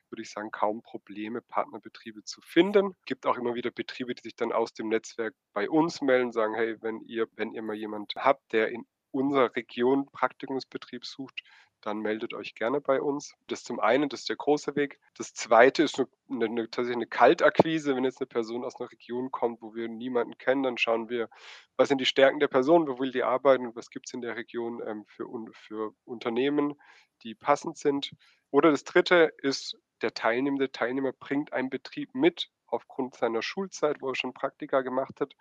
würde 0.08 0.22
ich 0.22 0.30
sagen, 0.30 0.52
kaum 0.52 0.82
Probleme, 0.82 1.42
Partnerbetriebe 1.42 2.22
zu 2.22 2.40
finden. 2.42 2.94
Es 3.00 3.04
gibt 3.06 3.26
auch 3.26 3.36
immer 3.36 3.56
wieder 3.56 3.72
Betriebe, 3.72 4.14
die 4.14 4.22
sich 4.22 4.36
dann 4.36 4.52
aus 4.52 4.72
dem 4.72 4.88
Netzwerk 4.88 5.34
bei 5.52 5.68
uns 5.68 6.00
melden, 6.00 6.30
sagen, 6.30 6.54
hey, 6.54 6.80
wenn 6.80 7.00
ihr, 7.00 7.26
wenn 7.32 7.52
ihr 7.52 7.62
mal 7.62 7.74
jemand 7.74 8.14
habt, 8.16 8.52
der 8.52 8.68
in 8.68 8.86
unserer 9.10 9.54
Region 9.56 10.06
Praktikumsbetrieb 10.12 11.04
sucht, 11.04 11.42
dann 11.84 11.98
meldet 11.98 12.34
euch 12.34 12.54
gerne 12.54 12.80
bei 12.80 13.00
uns. 13.00 13.34
Das 13.46 13.62
zum 13.64 13.80
einen, 13.80 14.08
das 14.08 14.20
ist 14.20 14.28
der 14.28 14.36
große 14.36 14.74
Weg. 14.76 14.98
Das 15.16 15.34
zweite 15.34 15.82
ist 15.82 15.98
eine, 15.98 16.44
eine, 16.44 16.70
tatsächlich 16.70 16.96
eine 16.96 17.06
Kaltakquise. 17.06 17.94
Wenn 17.94 18.04
jetzt 18.04 18.20
eine 18.20 18.26
Person 18.26 18.64
aus 18.64 18.80
einer 18.80 18.90
Region 18.90 19.30
kommt, 19.30 19.60
wo 19.62 19.74
wir 19.74 19.88
niemanden 19.88 20.38
kennen, 20.38 20.62
dann 20.62 20.78
schauen 20.78 21.08
wir, 21.08 21.28
was 21.76 21.88
sind 21.88 22.00
die 22.00 22.06
Stärken 22.06 22.40
der 22.40 22.48
Person, 22.48 22.88
wo 22.88 22.98
will 22.98 23.12
die 23.12 23.22
arbeiten 23.22 23.66
und 23.66 23.76
was 23.76 23.90
gibt 23.90 24.08
es 24.08 24.14
in 24.14 24.22
der 24.22 24.36
Region 24.36 24.82
ähm, 24.86 25.04
für, 25.06 25.26
für 25.52 25.94
Unternehmen, 26.04 26.74
die 27.22 27.34
passend 27.34 27.76
sind. 27.76 28.12
Oder 28.50 28.70
das 28.70 28.84
dritte 28.84 29.32
ist, 29.38 29.76
der 30.02 30.14
teilnehmende 30.14 30.72
Teilnehmer 30.72 31.12
bringt 31.12 31.52
einen 31.52 31.70
Betrieb 31.70 32.14
mit 32.14 32.50
aufgrund 32.66 33.14
seiner 33.14 33.42
Schulzeit, 33.42 34.00
wo 34.00 34.08
er 34.08 34.14
schon 34.14 34.34
Praktika 34.34 34.82
gemacht 34.82 35.20
hat. 35.20 35.34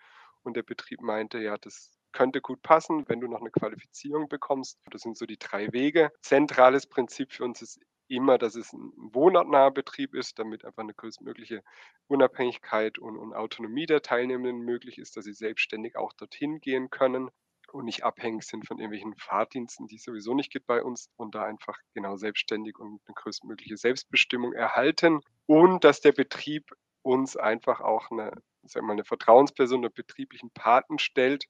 Und 0.43 0.55
der 0.55 0.63
Betrieb 0.63 1.01
meinte, 1.01 1.39
ja, 1.39 1.57
das 1.57 1.91
könnte 2.13 2.41
gut 2.41 2.61
passen, 2.61 3.03
wenn 3.07 3.19
du 3.19 3.27
noch 3.27 3.41
eine 3.41 3.51
Qualifizierung 3.51 4.29
bekommst. 4.29 4.79
Das 4.89 5.01
sind 5.01 5.17
so 5.17 5.25
die 5.25 5.37
drei 5.37 5.71
Wege. 5.73 6.11
Zentrales 6.21 6.87
Prinzip 6.87 7.33
für 7.33 7.43
uns 7.43 7.61
ist 7.61 7.79
immer, 8.07 8.37
dass 8.37 8.55
es 8.55 8.73
ein 8.73 8.91
wohnortnaher 8.95 9.71
Betrieb 9.71 10.13
ist, 10.13 10.39
damit 10.39 10.65
einfach 10.65 10.83
eine 10.83 10.93
größtmögliche 10.93 11.63
Unabhängigkeit 12.07 12.99
und, 12.99 13.17
und 13.17 13.33
Autonomie 13.33 13.85
der 13.85 14.01
Teilnehmenden 14.01 14.63
möglich 14.63 14.97
ist, 14.97 15.17
dass 15.17 15.25
sie 15.25 15.33
selbstständig 15.33 15.95
auch 15.95 16.13
dorthin 16.13 16.59
gehen 16.59 16.89
können 16.89 17.29
und 17.71 17.85
nicht 17.85 18.03
abhängig 18.03 18.43
sind 18.43 18.67
von 18.67 18.77
irgendwelchen 18.77 19.15
Fahrdiensten, 19.15 19.87
die 19.87 19.95
es 19.95 20.03
sowieso 20.03 20.35
nicht 20.35 20.51
gibt 20.51 20.67
bei 20.67 20.83
uns 20.83 21.09
und 21.15 21.33
da 21.33 21.43
einfach 21.43 21.77
genau 21.93 22.17
selbstständig 22.17 22.77
und 22.77 23.01
eine 23.05 23.15
größtmögliche 23.15 23.77
Selbstbestimmung 23.77 24.53
erhalten 24.53 25.21
und 25.47 25.83
dass 25.83 26.01
der 26.01 26.11
Betrieb 26.11 26.71
uns 27.01 27.35
einfach 27.35 27.81
auch 27.81 28.11
eine, 28.11 28.31
sagen 28.63 28.85
mal, 28.85 28.93
eine 28.93 29.03
Vertrauensperson, 29.03 29.83
einen 29.83 29.93
betrieblichen 29.93 30.51
Paten 30.51 30.99
stellt, 30.99 31.45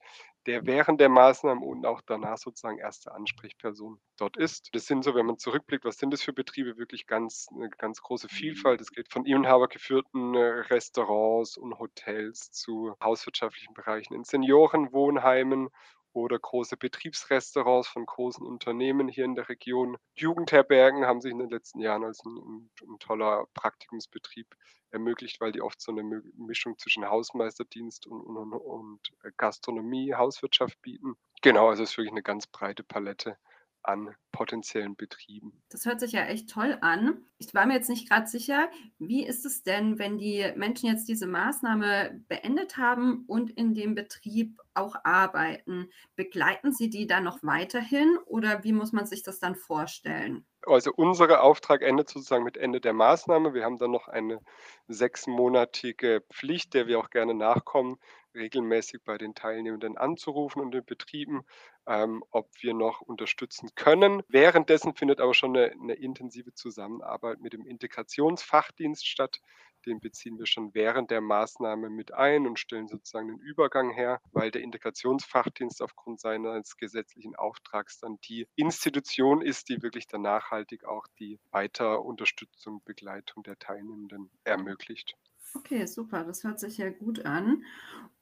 der 0.46 0.66
während 0.66 1.00
der 1.00 1.10
Maßnahmen 1.10 1.64
und 1.64 1.86
auch 1.86 2.02
danach 2.06 2.38
sozusagen 2.38 2.78
erste 2.78 3.14
Ansprechperson 3.14 4.00
dort 4.18 4.38
ist. 4.38 4.70
Das 4.74 4.86
sind 4.86 5.04
so, 5.04 5.16
wenn 5.16 5.26
man 5.26 5.38
zurückblickt, 5.38 5.86
was 5.86 5.98
sind 5.98 6.12
das 6.12 6.22
für 6.22 6.34
Betriebe? 6.34 6.78
Wirklich 6.78 7.08
ganz, 7.08 7.48
eine 7.52 7.70
ganz 7.70 8.02
große 8.02 8.30
Vielfalt. 8.30 8.82
Es 8.82 8.92
geht 8.92 9.12
von 9.12 9.26
Inhaber 9.26 9.68
geführten 9.68 10.36
äh, 10.36 10.40
Restaurants 10.40 11.58
und 11.58 11.80
Hotels 11.80 12.52
zu 12.52 12.96
hauswirtschaftlichen 13.02 13.74
Bereichen 13.74 14.14
in 14.14 14.24
Seniorenwohnheimen 14.24 15.70
oder 16.13 16.39
große 16.39 16.77
Betriebsrestaurants 16.77 17.88
von 17.88 18.05
großen 18.05 18.46
Unternehmen 18.46 19.08
hier 19.08 19.25
in 19.25 19.36
der 19.36 19.50
Region. 19.50 19.98
Jugendherbergen 20.15 21.05
haben 21.05 21.22
sich 21.22 21.32
in 21.32 21.39
den 21.39 21.50
letzten 21.50 21.79
Jahren 21.79 22.03
als 22.03 22.24
ein, 22.24 22.70
ein, 22.82 23.00
toller 23.00 23.48
Praktikumsbetrieb 23.53 24.48
ermöglicht, 24.91 25.41
weil 25.41 25.51
die 25.51 25.62
oft 25.62 25.82
so 25.82 25.91
eine 25.91 26.03
Mischung 26.38 26.77
zwischen 26.77 27.10
Hausmeisterdienst 27.10 28.05
und, 28.05 28.22
und, 28.22 28.53
und 28.53 29.00
Gastronomie, 29.38 30.13
Hauswirtschaft 30.13 30.79
bieten. 30.82 31.15
Genau, 31.41 31.70
also 31.70 31.84
es 31.84 31.91
ist 31.91 31.98
wirklich 31.98 32.13
eine 32.13 32.24
ganz 32.24 32.48
breite 32.48 32.84
Palette 32.84 33.38
an 33.84 34.16
potenziellen 34.32 34.96
Betrieben. 34.96 35.62
Das 35.70 35.86
hört 35.86 36.00
sich 36.00 36.12
ja 36.13 36.24
echt 36.24 36.50
toll 36.50 36.78
an. 36.82 37.24
Ich 37.38 37.54
war 37.54 37.66
mir 37.66 37.75
jetzt 37.75 37.90
nicht 37.90 38.10
gerade 38.10 38.28
sicher, 38.28 38.70
wie 39.00 39.25
ist 39.25 39.46
es 39.46 39.63
denn, 39.63 40.00
wenn 40.00 40.18
die 40.18 40.52
Menschen 40.56 40.90
jetzt 40.90 41.08
diese 41.08 41.28
Maßnahme 41.28 42.22
beendet 42.28 42.78
haben 42.78 43.25
und 43.28 43.52
in 43.52 43.74
dem 43.74 43.96
Betrieb 43.96 44.60
auch 44.74 44.96
arbeiten? 45.04 45.90
Begleiten 46.16 46.72
Sie 46.72 46.90
die 46.90 47.08
dann 47.08 47.24
noch 47.24 47.40
weiterhin 47.44 48.18
oder 48.25 48.63
wie 48.63 48.74
muss 48.74 48.92
man 48.92 49.06
sich 49.06 49.24
das 49.24 49.40
dann 49.40 49.56
vorstellen? 49.56 50.46
Also 50.66 50.92
unser 50.96 51.44
Auftrag 51.44 51.82
endet 51.82 52.10
sozusagen 52.10 52.46
mit 52.46 52.58
Ende 52.58 52.80
der 52.80 52.94
Maßnahme. 52.94 53.54
Wir 53.54 53.66
haben 53.66 53.78
dann 53.78 53.92
noch 53.92 54.08
eine 54.08 54.40
sechsmonatige 54.88 56.24
Pflicht, 56.32 56.74
der 56.74 56.88
wir 56.88 57.00
auch 57.00 57.10
gerne 57.10 57.34
nachkommen, 57.34 57.98
regelmäßig 58.34 59.04
bei 59.04 59.18
den 59.18 59.36
Teilnehmenden 59.36 59.98
anzurufen 59.98 60.62
und 60.62 60.72
den 60.72 60.86
Betrieben, 60.86 61.46
ähm, 61.88 62.24
ob 62.32 62.50
wir 62.62 62.74
noch 62.74 63.02
unterstützen 63.02 63.70
können. 63.75 64.24
Währenddessen 64.28 64.96
findet 64.96 65.20
aber 65.20 65.34
schon 65.34 65.56
eine, 65.56 65.72
eine 65.72 65.94
intensive 65.94 66.54
Zusammenarbeit 66.54 67.40
mit 67.42 67.54
dem 67.54 67.66
Integrationsfachdienst 67.66 69.08
statt, 69.08 69.40
den 69.86 70.00
beziehen 70.00 70.40
wir 70.40 70.46
schon 70.46 70.74
während 70.74 71.12
der 71.12 71.22
Maßnahme 71.22 71.90
mit 71.90 72.13
ein 72.13 72.48
und 72.48 72.60
stellen 72.60 72.88
sozusagen 72.88 73.28
den 73.28 73.40
Übergang 73.40 73.92
her, 73.92 74.22
weil 74.32 74.52
der 74.52 74.62
Integrationsfachdienst 74.62 75.82
aufgrund 75.82 76.20
seines 76.20 76.78
gesetzlichen 76.78 77.36
Auftrags 77.36 78.00
dann 78.00 78.18
die 78.28 78.48
Institution 78.56 79.42
ist, 79.42 79.70
die 79.70 79.82
wirklich 79.82 80.08
dann 80.08 80.22
nachhaltig 80.22 80.86
auch 80.86 81.06
die 81.20 81.40
Weiterunterstützung, 81.52 82.82
Begleitung 82.86 83.44
der 83.44 83.60
Teilnehmenden 83.60 84.32
ermöglicht. 84.44 85.16
Okay, 85.56 85.86
super, 85.86 86.24
das 86.24 86.44
hört 86.44 86.60
sich 86.60 86.78
ja 86.78 86.90
gut 86.90 87.25
an. 87.25 87.63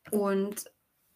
Und 0.10 0.66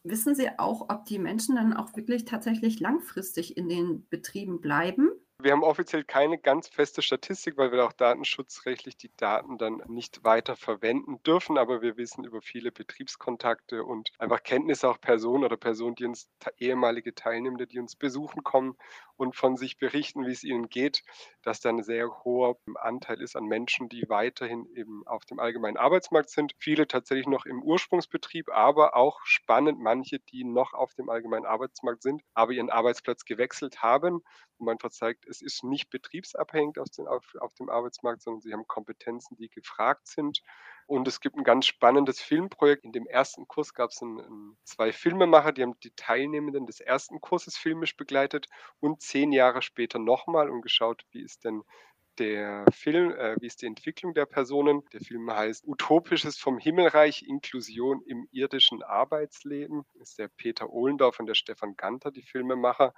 wissen 0.03 0.35
Sie 0.35 0.59
auch, 0.59 0.89
ob 0.89 1.05
die 1.05 1.19
Menschen 1.19 1.55
dann 1.55 1.73
auch 1.73 1.95
wirklich 1.95 2.25
tatsächlich 2.25 2.79
langfristig 2.79 3.57
in 3.57 3.67
den 3.69 4.07
Betrieben 4.09 4.61
bleiben? 4.61 5.09
Wir 5.41 5.51
haben 5.51 5.63
offiziell 5.63 6.05
keine 6.05 6.37
ganz 6.37 6.69
feste 6.69 7.01
Statistik, 7.01 7.57
weil 7.57 7.71
wir 7.71 7.85
auch 7.85 7.91
datenschutzrechtlich 7.91 8.95
die 8.95 9.11
Daten 9.17 9.57
dann 9.57 9.83
nicht 9.87 10.23
weiter 10.23 10.55
verwenden 10.55 11.21
dürfen. 11.23 11.57
Aber 11.57 11.81
wir 11.81 11.97
wissen 11.97 12.23
über 12.23 12.41
viele 12.41 12.71
Betriebskontakte 12.71 13.83
und 13.83 14.11
einfach 14.17 14.43
Kenntnisse 14.43 14.89
auch 14.89 14.99
Personen 14.99 15.43
oder 15.43 15.57
Personen, 15.57 15.95
die 15.95 16.05
uns 16.05 16.29
ehemalige 16.57 17.13
Teilnehmende, 17.13 17.67
die 17.67 17.79
uns 17.79 17.97
besuchen 17.97 18.43
kommen 18.43 18.77
und 19.17 19.35
von 19.35 19.57
sich 19.57 19.77
berichten, 19.77 20.25
wie 20.25 20.31
es 20.31 20.43
ihnen 20.43 20.69
geht, 20.69 21.03
dass 21.41 21.59
da 21.59 21.69
ein 21.69 21.83
sehr 21.83 22.23
hoher 22.23 22.57
Anteil 22.75 23.21
ist 23.21 23.35
an 23.35 23.45
Menschen, 23.45 23.89
die 23.89 24.05
weiterhin 24.07 24.65
eben 24.73 25.05
auf 25.05 25.25
dem 25.25 25.39
allgemeinen 25.39 25.77
Arbeitsmarkt 25.77 26.29
sind. 26.29 26.53
Viele 26.59 26.87
tatsächlich 26.87 27.27
noch 27.27 27.45
im 27.45 27.61
Ursprungsbetrieb, 27.61 28.49
aber 28.49 28.95
auch 28.95 29.19
spannend 29.25 29.79
manche, 29.79 30.19
die 30.19 30.43
noch 30.43 30.73
auf 30.73 30.93
dem 30.95 31.09
allgemeinen 31.09 31.45
Arbeitsmarkt 31.45 32.03
sind, 32.03 32.21
aber 32.33 32.53
ihren 32.53 32.69
Arbeitsplatz 32.69 33.25
gewechselt 33.25 33.81
haben, 33.81 34.21
wo 34.57 34.65
man 34.65 34.73
einfach 34.73 34.91
zeigt, 34.91 35.25
es 35.27 35.41
ist 35.41 35.63
nicht 35.63 35.89
betriebsabhängig 35.89 36.79
auf, 36.79 36.89
den, 36.89 37.07
auf, 37.07 37.23
auf 37.39 37.53
dem 37.55 37.69
Arbeitsmarkt, 37.69 38.21
sondern 38.21 38.41
sie 38.41 38.53
haben 38.53 38.67
Kompetenzen, 38.67 39.35
die 39.37 39.49
gefragt 39.49 40.07
sind. 40.07 40.41
Und 40.87 41.07
es 41.07 41.19
gibt 41.19 41.35
ein 41.35 41.43
ganz 41.43 41.65
spannendes 41.65 42.21
Filmprojekt. 42.21 42.83
In 42.83 42.91
dem 42.91 43.07
ersten 43.07 43.47
Kurs 43.47 43.73
gab 43.73 43.89
es 43.89 44.01
zwei 44.63 44.91
Filmemacher, 44.91 45.51
die 45.51 45.63
haben 45.63 45.79
die 45.79 45.95
Teilnehmenden 45.95 46.67
des 46.67 46.79
ersten 46.79 47.21
Kurses 47.21 47.57
filmisch 47.57 47.97
begleitet 47.97 48.47
und 48.79 49.01
zehn 49.01 49.31
Jahre 49.31 49.61
später 49.61 49.97
nochmal 49.97 50.49
und 50.49 50.61
geschaut, 50.61 51.03
wie 51.11 51.23
ist 51.23 51.43
denn 51.43 51.63
der 52.17 52.65
Film, 52.71 53.11
äh, 53.11 53.35
wie 53.39 53.47
ist 53.47 53.61
die 53.61 53.65
Entwicklung 53.65 54.13
der 54.13 54.25
Personen. 54.25 54.83
Der 54.93 55.01
Film 55.01 55.29
heißt 55.29 55.67
Utopisches 55.67 56.37
vom 56.37 56.57
Himmelreich, 56.57 57.23
Inklusion 57.27 58.01
im 58.05 58.27
irdischen 58.31 58.83
Arbeitsleben. 58.83 59.85
Das 59.95 60.11
ist 60.11 60.19
der 60.19 60.29
Peter 60.29 60.69
Ohlendorf 60.69 61.19
und 61.19 61.25
der 61.25 61.35
Stefan 61.35 61.75
Ganter, 61.75 62.11
die 62.11 62.23
Filmemacher. 62.23 62.93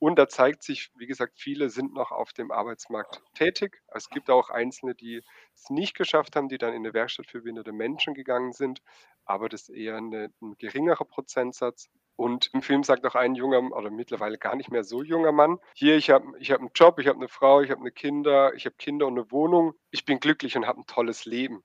Und 0.00 0.16
da 0.16 0.28
zeigt 0.28 0.62
sich, 0.62 0.90
wie 0.96 1.06
gesagt, 1.06 1.38
viele 1.38 1.70
sind 1.70 1.92
noch 1.92 2.12
auf 2.12 2.32
dem 2.32 2.52
Arbeitsmarkt 2.52 3.20
tätig. 3.34 3.82
Es 3.88 4.08
gibt 4.10 4.30
auch 4.30 4.48
Einzelne, 4.48 4.94
die 4.94 5.22
es 5.54 5.70
nicht 5.70 5.96
geschafft 5.96 6.36
haben, 6.36 6.48
die 6.48 6.58
dann 6.58 6.72
in 6.72 6.84
eine 6.84 6.94
Werkstatt 6.94 7.26
für 7.26 7.40
behinderte 7.40 7.72
Menschen 7.72 8.14
gegangen 8.14 8.52
sind. 8.52 8.80
Aber 9.24 9.48
das 9.48 9.62
ist 9.62 9.70
eher 9.70 9.96
eine, 9.96 10.32
ein 10.40 10.54
geringerer 10.58 11.04
Prozentsatz. 11.04 11.88
Und 12.14 12.50
im 12.52 12.62
Film 12.62 12.84
sagt 12.84 13.06
auch 13.06 13.16
ein 13.16 13.34
junger 13.34 13.60
oder 13.76 13.90
mittlerweile 13.90 14.38
gar 14.38 14.56
nicht 14.56 14.70
mehr 14.70 14.84
so 14.84 15.02
junger 15.02 15.32
Mann, 15.32 15.58
hier, 15.74 15.96
ich 15.96 16.10
habe 16.10 16.26
ich 16.38 16.50
hab 16.50 16.60
einen 16.60 16.70
Job, 16.74 16.98
ich 16.98 17.06
habe 17.06 17.18
eine 17.18 17.28
Frau, 17.28 17.60
ich 17.60 17.70
habe 17.70 17.80
eine 17.80 17.92
Kinder, 17.92 18.54
ich 18.54 18.66
habe 18.66 18.76
Kinder 18.76 19.06
und 19.06 19.18
eine 19.18 19.30
Wohnung. 19.30 19.74
Ich 19.90 20.04
bin 20.04 20.20
glücklich 20.20 20.56
und 20.56 20.66
habe 20.66 20.80
ein 20.80 20.86
tolles 20.86 21.24
Leben. 21.24 21.62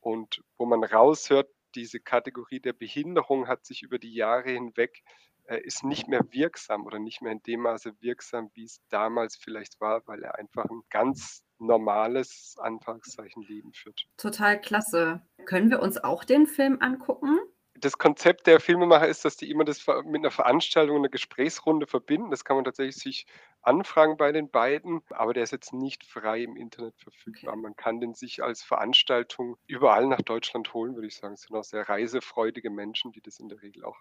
Und 0.00 0.42
wo 0.56 0.66
man 0.66 0.84
raushört, 0.84 1.50
diese 1.74 2.00
Kategorie 2.00 2.60
der 2.60 2.72
Behinderung 2.72 3.46
hat 3.48 3.64
sich 3.64 3.82
über 3.82 3.98
die 3.98 4.14
Jahre 4.14 4.50
hinweg 4.50 5.02
ist 5.46 5.84
nicht 5.84 6.08
mehr 6.08 6.24
wirksam 6.30 6.84
oder 6.86 6.98
nicht 6.98 7.22
mehr 7.22 7.32
in 7.32 7.42
dem 7.42 7.60
Maße 7.60 7.92
wirksam, 8.00 8.50
wie 8.54 8.64
es 8.64 8.80
damals 8.88 9.36
vielleicht 9.36 9.80
war, 9.80 10.06
weil 10.06 10.22
er 10.22 10.36
einfach 10.38 10.64
ein 10.66 10.82
ganz 10.90 11.44
normales 11.58 12.56
Anfangszeichen 12.58 13.42
Leben 13.42 13.72
führt. 13.72 14.06
Total 14.16 14.60
klasse. 14.60 15.22
Können 15.44 15.70
wir 15.70 15.80
uns 15.80 16.02
auch 16.02 16.24
den 16.24 16.46
Film 16.46 16.78
angucken? 16.80 17.38
Das 17.80 17.98
Konzept 17.98 18.46
der 18.46 18.60
Filmemacher 18.60 19.08
ist, 19.08 19.24
dass 19.24 19.36
die 19.36 19.50
immer 19.50 19.64
das 19.64 19.86
mit 20.04 20.20
einer 20.20 20.30
Veranstaltung, 20.30 20.96
einer 20.96 21.08
Gesprächsrunde 21.08 21.86
verbinden. 21.86 22.30
Das 22.30 22.44
kann 22.44 22.56
man 22.56 22.64
tatsächlich 22.64 22.96
sich 22.96 23.26
anfragen 23.62 24.16
bei 24.16 24.32
den 24.32 24.50
beiden, 24.50 25.02
aber 25.10 25.34
der 25.34 25.42
ist 25.42 25.50
jetzt 25.50 25.72
nicht 25.72 26.04
frei 26.04 26.42
im 26.42 26.56
Internet 26.56 26.96
verfügbar. 26.98 27.56
Man 27.56 27.76
kann 27.76 28.00
den 28.00 28.14
sich 28.14 28.42
als 28.42 28.62
Veranstaltung 28.62 29.56
überall 29.66 30.06
nach 30.06 30.22
Deutschland 30.22 30.72
holen, 30.72 30.94
würde 30.94 31.08
ich 31.08 31.16
sagen. 31.16 31.34
Es 31.34 31.42
sind 31.42 31.56
auch 31.56 31.64
sehr 31.64 31.88
reisefreudige 31.88 32.70
Menschen, 32.70 33.12
die 33.12 33.20
das 33.20 33.38
in 33.38 33.48
der 33.48 33.62
Regel 33.62 33.84
auch 33.84 33.98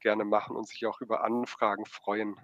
gerne 0.00 0.24
machen 0.24 0.56
und 0.56 0.68
sich 0.68 0.86
auch 0.86 1.00
über 1.00 1.24
Anfragen 1.24 1.86
freuen. 1.86 2.36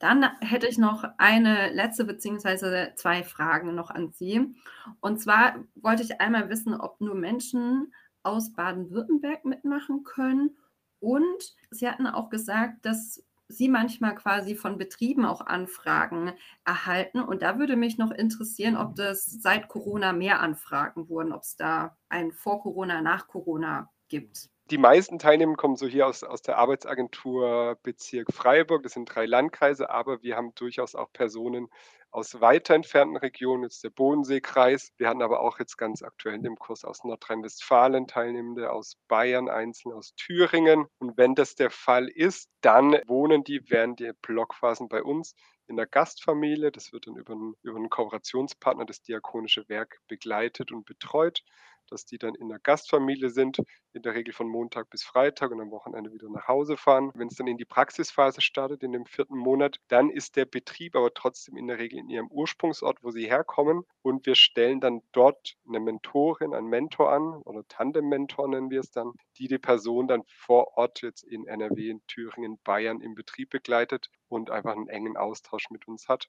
Dann 0.00 0.24
hätte 0.40 0.66
ich 0.66 0.78
noch 0.78 1.04
eine 1.18 1.70
letzte 1.72 2.04
beziehungsweise 2.04 2.92
zwei 2.96 3.22
Fragen 3.22 3.74
noch 3.74 3.90
an 3.90 4.12
Sie. 4.12 4.54
Und 5.00 5.20
zwar 5.20 5.56
wollte 5.74 6.02
ich 6.02 6.22
einmal 6.22 6.48
wissen, 6.48 6.74
ob 6.74 7.02
nur 7.02 7.14
Menschen 7.14 7.92
aus 8.22 8.52
Baden-Württemberg 8.52 9.44
mitmachen 9.44 10.04
können. 10.04 10.56
Und 11.00 11.56
Sie 11.70 11.88
hatten 11.88 12.06
auch 12.06 12.30
gesagt, 12.30 12.84
dass 12.84 13.22
Sie 13.48 13.68
manchmal 13.68 14.14
quasi 14.14 14.54
von 14.54 14.78
Betrieben 14.78 15.24
auch 15.24 15.40
Anfragen 15.40 16.32
erhalten. 16.64 17.20
Und 17.20 17.42
da 17.42 17.58
würde 17.58 17.74
mich 17.74 17.98
noch 17.98 18.12
interessieren, 18.12 18.76
ob 18.76 18.94
das 18.94 19.24
seit 19.24 19.68
Corona 19.68 20.12
mehr 20.12 20.40
Anfragen 20.40 21.08
wurden, 21.08 21.32
ob 21.32 21.42
es 21.42 21.56
da 21.56 21.96
ein 22.08 22.30
Vor 22.30 22.62
Corona, 22.62 23.02
nach 23.02 23.26
Corona 23.26 23.90
gibt. 24.08 24.50
Die 24.70 24.78
meisten 24.78 25.18
Teilnehmer 25.18 25.56
kommen 25.56 25.74
so 25.74 25.88
hier 25.88 26.06
aus, 26.06 26.22
aus 26.22 26.42
der 26.42 26.58
Arbeitsagentur 26.58 27.76
Bezirk 27.82 28.32
Freiburg. 28.32 28.84
Das 28.84 28.92
sind 28.92 29.12
drei 29.12 29.26
Landkreise, 29.26 29.90
aber 29.90 30.22
wir 30.22 30.36
haben 30.36 30.54
durchaus 30.54 30.94
auch 30.94 31.12
Personen 31.12 31.68
aus 32.10 32.40
weiter 32.40 32.74
entfernten 32.74 33.16
Regionen, 33.16 33.62
jetzt 33.62 33.84
der 33.84 33.90
Bodenseekreis. 33.90 34.92
Wir 34.96 35.08
hatten 35.08 35.22
aber 35.22 35.40
auch 35.40 35.58
jetzt 35.58 35.76
ganz 35.76 36.02
aktuell 36.02 36.40
dem 36.40 36.56
Kurs 36.56 36.84
aus 36.84 37.04
Nordrhein-Westfalen 37.04 38.06
Teilnehmende, 38.06 38.72
aus 38.72 38.96
Bayern 39.08 39.48
einzeln, 39.48 39.92
aus 39.92 40.14
Thüringen. 40.16 40.86
Und 40.98 41.16
wenn 41.16 41.34
das 41.34 41.54
der 41.54 41.70
Fall 41.70 42.08
ist, 42.08 42.50
dann 42.60 42.92
wohnen 43.06 43.44
die 43.44 43.70
während 43.70 44.00
der 44.00 44.14
Blockphasen 44.14 44.88
bei 44.88 45.02
uns 45.02 45.34
in 45.66 45.76
der 45.76 45.86
Gastfamilie. 45.86 46.72
Das 46.72 46.92
wird 46.92 47.06
dann 47.06 47.16
über 47.16 47.32
einen, 47.32 47.54
über 47.62 47.76
einen 47.76 47.90
Kooperationspartner, 47.90 48.84
das 48.86 49.02
Diakonische 49.02 49.68
Werk, 49.68 50.00
begleitet 50.08 50.72
und 50.72 50.84
betreut. 50.84 51.42
Dass 51.90 52.06
die 52.06 52.18
dann 52.18 52.34
in 52.34 52.48
der 52.48 52.58
Gastfamilie 52.58 53.30
sind, 53.30 53.58
in 53.92 54.02
der 54.02 54.14
Regel 54.14 54.32
von 54.32 54.48
Montag 54.48 54.88
bis 54.90 55.02
Freitag 55.02 55.50
und 55.50 55.60
am 55.60 55.70
Wochenende 55.70 56.12
wieder 56.12 56.28
nach 56.28 56.48
Hause 56.48 56.76
fahren. 56.76 57.10
Wenn 57.14 57.28
es 57.28 57.36
dann 57.36 57.46
in 57.46 57.56
die 57.56 57.64
Praxisphase 57.64 58.40
startet, 58.40 58.82
in 58.82 58.92
dem 58.92 59.06
vierten 59.06 59.36
Monat, 59.36 59.78
dann 59.88 60.10
ist 60.10 60.36
der 60.36 60.44
Betrieb 60.44 60.96
aber 60.96 61.12
trotzdem 61.12 61.56
in 61.56 61.66
der 61.66 61.78
Regel 61.78 61.98
in 61.98 62.08
ihrem 62.08 62.28
Ursprungsort, 62.28 63.02
wo 63.02 63.10
sie 63.10 63.26
herkommen. 63.26 63.84
Und 64.02 64.26
wir 64.26 64.34
stellen 64.34 64.80
dann 64.80 65.02
dort 65.12 65.56
eine 65.66 65.80
Mentorin, 65.80 66.54
einen 66.54 66.68
Mentor 66.68 67.12
an 67.12 67.42
oder 67.42 67.66
Tandem-Mentor 67.66 68.48
nennen 68.48 68.70
wir 68.70 68.80
es 68.80 68.90
dann, 68.90 69.12
die 69.38 69.48
die 69.48 69.58
Person 69.58 70.08
dann 70.08 70.22
vor 70.26 70.76
Ort 70.76 71.02
jetzt 71.02 71.24
in 71.24 71.46
NRW, 71.46 71.90
in 71.90 72.06
Thüringen, 72.06 72.58
Bayern 72.64 73.00
im 73.00 73.14
Betrieb 73.14 73.50
begleitet 73.50 74.10
und 74.28 74.50
einfach 74.50 74.72
einen 74.72 74.88
engen 74.88 75.16
Austausch 75.16 75.70
mit 75.70 75.88
uns 75.88 76.08
hat 76.08 76.28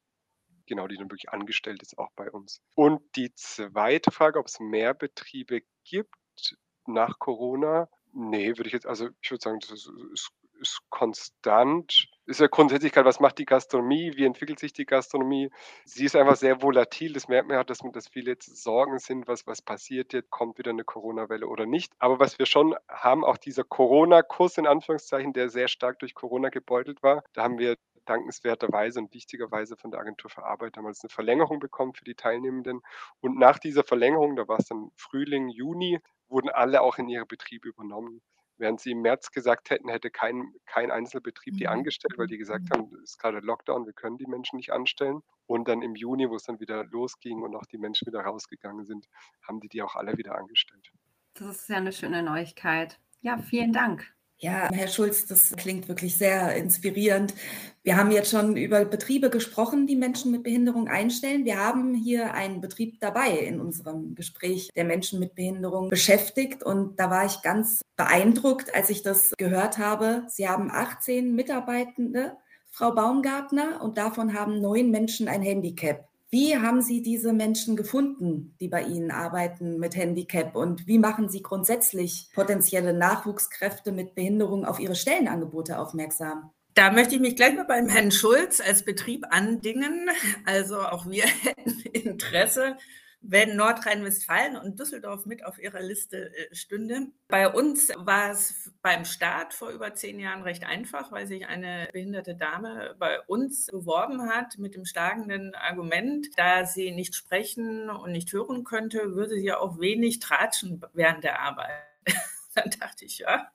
genau, 0.66 0.88
die 0.88 0.98
dann 0.98 1.10
wirklich 1.10 1.30
angestellt 1.30 1.82
ist, 1.82 1.98
auch 1.98 2.12
bei 2.16 2.30
uns. 2.32 2.62
Und 2.76 3.02
die 3.16 3.34
zweite 3.36 4.12
Frage, 4.12 4.40
ob 4.40 4.48
es 4.48 4.60
mehr 4.60 4.94
Betriebe 4.94 5.62
gibt 5.84 6.58
nach 6.86 7.20
Corona, 7.20 7.90
nee, 8.14 8.50
würde 8.58 8.68
ich 8.68 8.74
jetzt, 8.74 8.86
also 8.86 9.10
ich 9.22 9.32
würde 9.32 9.42
sagen, 9.42 9.60
das 9.60 9.72
ist, 9.72 9.92
ist, 10.14 10.32
ist 10.60 10.82
konstant. 10.90 12.08
Ist 12.32 12.40
ja 12.40 12.48
grundsätzlich 12.48 12.96
was 12.96 13.20
macht 13.20 13.40
die 13.40 13.46
Gastronomie, 13.46 14.14
wie 14.16 14.24
entwickelt 14.24 14.58
sich 14.58 14.72
die 14.72 14.86
Gastronomie? 14.86 15.52
Sie 15.84 16.06
ist 16.06 16.16
einfach 16.16 16.38
sehr 16.38 16.62
volatil, 16.62 17.12
das 17.12 17.28
merkt 17.28 17.50
man 17.50 17.58
ja, 17.58 17.66
dass, 17.66 17.80
dass 17.92 18.08
viele 18.08 18.32
jetzt 18.32 18.64
Sorgen 18.64 19.00
sind, 19.00 19.28
was, 19.28 19.48
was 19.48 19.62
passiert 19.62 20.14
jetzt, 20.14 20.30
kommt 20.30 20.58
wieder 20.58 20.72
eine 20.72 20.86
Corona-Welle 20.86 21.46
oder 21.46 21.66
nicht. 21.66 21.92
Aber 22.00 22.22
was 22.22 22.40
wir 22.40 22.46
schon 22.46 22.74
haben, 22.88 23.26
auch 23.26 23.36
dieser 23.36 23.66
Corona-Kurs 23.66 24.58
in 24.58 24.66
Anführungszeichen, 24.66 25.34
der 25.34 25.50
sehr 25.50 25.68
stark 25.68 26.00
durch 26.00 26.16
Corona 26.16 26.48
gebeutelt 26.48 27.04
war, 27.04 27.26
da 27.34 27.44
haben 27.44 27.58
wir 27.58 27.76
dankenswerterweise 28.06 29.02
und 29.02 29.14
wichtigerweise 29.14 29.76
von 29.76 29.92
der 29.92 30.00
Agentur 30.00 30.30
für 30.30 30.46
Arbeit 30.46 30.78
damals 30.78 31.04
eine 31.04 31.10
Verlängerung 31.10 31.60
bekommen 31.60 31.94
für 31.94 32.06
die 32.06 32.16
Teilnehmenden. 32.16 32.80
Und 33.20 33.38
nach 33.40 33.60
dieser 33.60 33.84
Verlängerung, 33.84 34.38
da 34.38 34.48
war 34.48 34.60
es 34.60 34.68
dann 34.68 34.90
Frühling, 34.96 35.50
Juni, 35.50 36.00
wurden 36.30 36.50
alle 36.50 36.82
auch 36.82 36.98
in 36.98 37.10
ihre 37.10 37.26
Betriebe 37.26 37.68
übernommen. 37.68 38.22
Während 38.62 38.80
sie 38.80 38.92
im 38.92 39.02
März 39.02 39.32
gesagt 39.32 39.72
hätten, 39.72 39.90
hätte 39.90 40.12
kein, 40.12 40.54
kein 40.68 40.92
Einzelbetrieb 40.92 41.58
die 41.58 41.64
mhm. 41.64 41.72
angestellt, 41.72 42.14
weil 42.18 42.28
die 42.28 42.38
gesagt 42.38 42.66
mhm. 42.66 42.74
haben, 42.74 42.96
es 43.04 43.12
ist 43.12 43.18
gerade 43.18 43.40
Lockdown, 43.40 43.88
wir 43.88 43.94
können 43.94 44.20
die 44.20 44.28
Menschen 44.28 44.58
nicht 44.58 44.72
anstellen. 44.72 45.24
Und 45.48 45.68
dann 45.68 45.82
im 45.82 45.96
Juni, 45.96 46.30
wo 46.30 46.36
es 46.36 46.44
dann 46.44 46.60
wieder 46.60 46.86
losging 46.86 47.42
und 47.42 47.56
auch 47.56 47.66
die 47.66 47.80
Menschen 47.80 48.06
wieder 48.06 48.22
rausgegangen 48.22 48.86
sind, 48.86 49.08
haben 49.48 49.60
die 49.62 49.68
die 49.68 49.82
auch 49.82 49.96
alle 49.96 50.16
wieder 50.16 50.36
angestellt. 50.36 50.92
Das 51.34 51.62
ist 51.62 51.70
ja 51.70 51.78
eine 51.78 51.92
schöne 51.92 52.22
Neuigkeit. 52.22 53.00
Ja, 53.22 53.40
vielen 53.40 53.74
Dank. 53.74 54.14
Ja, 54.44 54.70
Herr 54.74 54.88
Schulz, 54.88 55.28
das 55.28 55.52
klingt 55.56 55.88
wirklich 55.88 56.18
sehr 56.18 56.56
inspirierend. 56.56 57.36
Wir 57.84 57.96
haben 57.96 58.10
jetzt 58.10 58.32
schon 58.32 58.58
über 58.58 58.86
Betriebe 58.86 59.30
gesprochen, 59.30 59.86
die 59.86 59.96
Menschen 59.96 60.32
mit 60.32 60.42
Behinderung 60.42 60.88
einstellen. 60.88 61.46
Wir 61.46 61.60
haben 61.60 61.94
hier 61.94 62.34
einen 62.34 62.60
Betrieb 62.60 63.00
dabei 63.00 63.38
in 63.38 63.62
unserem 63.62 64.16
Gespräch, 64.16 64.70
der 64.76 64.86
Menschen 64.86 65.20
mit 65.20 65.36
Behinderung 65.36 65.90
beschäftigt. 65.90 66.64
Und 66.64 67.00
da 67.00 67.12
war 67.12 67.26
ich 67.26 67.44
ganz 67.44 67.82
beeindruckt, 67.98 68.74
als 68.74 68.90
ich 68.90 69.04
das 69.04 69.32
gehört 69.38 69.78
habe. 69.78 70.24
Sie 70.28 70.50
haben 70.50 70.72
18 70.72 71.36
Mitarbeitende, 71.36 72.36
Frau 72.72 72.96
Baumgartner, 72.96 73.80
und 73.84 74.00
davon 74.00 74.34
haben 74.34 74.60
neun 74.60 74.90
Menschen 74.90 75.28
ein 75.28 75.44
Handicap. 75.44 76.11
Wie 76.34 76.56
haben 76.56 76.82
Sie 76.82 77.02
diese 77.02 77.34
Menschen 77.34 77.76
gefunden, 77.76 78.56
die 78.62 78.70
bei 78.70 78.84
Ihnen 78.84 79.12
arbeiten 79.12 79.80
mit 79.80 79.98
Handicap? 79.98 80.56
Und 80.56 80.88
wie 80.88 80.98
machen 80.98 81.28
Sie 81.28 81.42
grundsätzlich 81.42 82.30
potenzielle 82.34 82.94
Nachwuchskräfte 82.94 83.92
mit 83.92 84.16
Behinderung 84.16 84.64
auf 84.64 84.80
Ihre 84.80 84.96
Stellenangebote 84.96 85.78
aufmerksam? 85.78 86.52
Da 86.74 86.90
möchte 86.90 87.16
ich 87.16 87.22
mich 87.22 87.36
gleich 87.36 87.54
mal 87.54 87.66
beim 87.66 87.90
Herrn 87.90 88.14
Schulz 88.14 88.62
als 88.62 88.84
Betrieb 88.84 89.26
andingen. 89.30 90.10
Also 90.46 90.80
auch 90.80 91.06
wir 91.06 91.24
hätten 91.44 91.82
Interesse 91.92 92.78
wenn 93.22 93.56
Nordrhein-Westfalen 93.56 94.58
und 94.58 94.80
Düsseldorf 94.80 95.26
mit 95.26 95.46
auf 95.46 95.60
ihrer 95.60 95.82
Liste 95.82 96.36
äh, 96.36 96.56
stünde. 96.56 97.08
Bei 97.28 97.48
uns 97.48 97.90
war 97.96 98.32
es 98.32 98.72
beim 98.82 99.06
Start 99.06 99.54
vor 99.54 99.70
über 99.70 99.94
zehn 99.94 100.20
Jahren 100.20 100.42
recht 100.42 100.64
einfach, 100.64 101.12
weil 101.12 101.28
sich 101.28 101.46
eine 101.48 101.88
behinderte 101.94 102.36
Dame 102.36 102.96
bei 103.00 103.22
uns 103.22 103.68
beworben 103.68 104.30
hat 104.30 104.58
mit 104.58 104.76
dem 104.76 104.86
schlagenden 104.86 105.54
Argument, 105.56 106.28
da 106.36 106.66
sie 106.66 106.92
nicht 106.92 107.16
sprechen 107.16 107.90
und 107.90 108.12
nicht 108.12 108.34
hören 108.34 108.64
könnte, 108.64 109.16
würde 109.16 109.40
sie 109.40 109.54
auch 109.54 109.80
wenig 109.80 110.20
tratschen 110.20 110.82
während 110.94 111.24
der 111.24 111.40
Arbeit. 111.42 111.70
Dann 112.56 112.70
dachte 112.80 113.06
ich, 113.06 113.20
ja, 113.20 113.50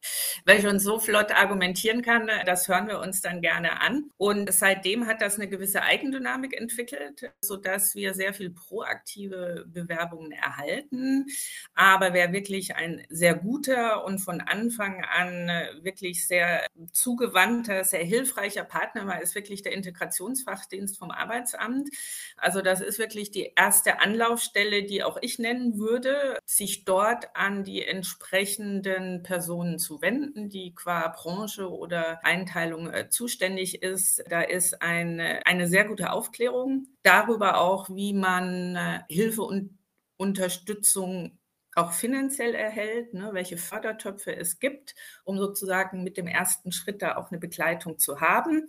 wenn 0.46 0.58
ich 0.58 0.66
uns 0.66 0.82
so 0.82 0.98
flott 0.98 1.30
argumentieren 1.30 2.00
kann, 2.00 2.30
das 2.46 2.66
hören 2.66 2.88
wir 2.88 3.00
uns 3.00 3.20
dann 3.20 3.42
gerne 3.42 3.80
an. 3.82 4.10
Und 4.16 4.50
seitdem 4.50 5.06
hat 5.06 5.20
das 5.20 5.36
eine 5.36 5.48
gewisse 5.48 5.82
Eigendynamik 5.82 6.58
entwickelt, 6.58 7.30
sodass 7.42 7.94
wir 7.94 8.14
sehr 8.14 8.32
viel 8.32 8.50
proaktive 8.50 9.66
Bewerbungen 9.66 10.32
erhalten. 10.32 11.26
Aber 11.74 12.14
wer 12.14 12.32
wirklich 12.32 12.74
ein 12.76 13.04
sehr 13.10 13.34
guter 13.34 14.04
und 14.04 14.18
von 14.18 14.40
Anfang 14.40 15.04
an 15.04 15.48
wirklich 15.82 16.26
sehr 16.26 16.66
zugewandter, 16.92 17.84
sehr 17.84 18.04
hilfreicher 18.04 18.64
Partner 18.64 19.06
war, 19.06 19.20
ist 19.20 19.34
wirklich 19.34 19.60
der 19.62 19.72
Integrationsfachdienst 19.72 20.98
vom 20.98 21.10
Arbeitsamt. 21.10 21.90
Also 22.38 22.62
das 22.62 22.80
ist 22.80 22.98
wirklich 22.98 23.30
die 23.30 23.52
erste 23.56 24.00
Anlaufstelle, 24.00 24.84
die 24.84 25.02
auch 25.02 25.18
ich 25.20 25.38
nennen 25.38 25.78
würde, 25.78 26.38
sich 26.46 26.84
dort 26.84 27.36
an 27.36 27.62
die 27.62 27.84
entsprechenden 27.84 28.85
entsprechenden 28.86 29.22
Personen 29.22 29.78
zu 29.78 30.00
wenden, 30.00 30.48
die 30.48 30.74
qua 30.74 31.08
Branche 31.08 31.70
oder 31.70 32.24
Einteilung 32.24 32.90
äh, 32.90 33.08
zuständig 33.08 33.82
ist. 33.82 34.22
Da 34.28 34.42
ist 34.42 34.82
eine, 34.82 35.46
eine 35.46 35.68
sehr 35.68 35.86
gute 35.86 36.12
Aufklärung 36.12 36.86
darüber 37.02 37.60
auch, 37.60 37.88
wie 37.90 38.12
man 38.12 38.76
äh, 38.76 39.00
Hilfe 39.08 39.42
und 39.42 39.78
Unterstützung 40.16 41.38
auch 41.74 41.92
finanziell 41.92 42.54
erhält, 42.54 43.12
ne, 43.12 43.30
welche 43.32 43.58
Fördertöpfe 43.58 44.34
es 44.34 44.58
gibt, 44.58 44.94
um 45.24 45.36
sozusagen 45.36 46.02
mit 46.02 46.16
dem 46.16 46.26
ersten 46.26 46.72
Schritt 46.72 47.02
da 47.02 47.16
auch 47.16 47.30
eine 47.30 47.38
Begleitung 47.38 47.98
zu 47.98 48.20
haben. 48.20 48.68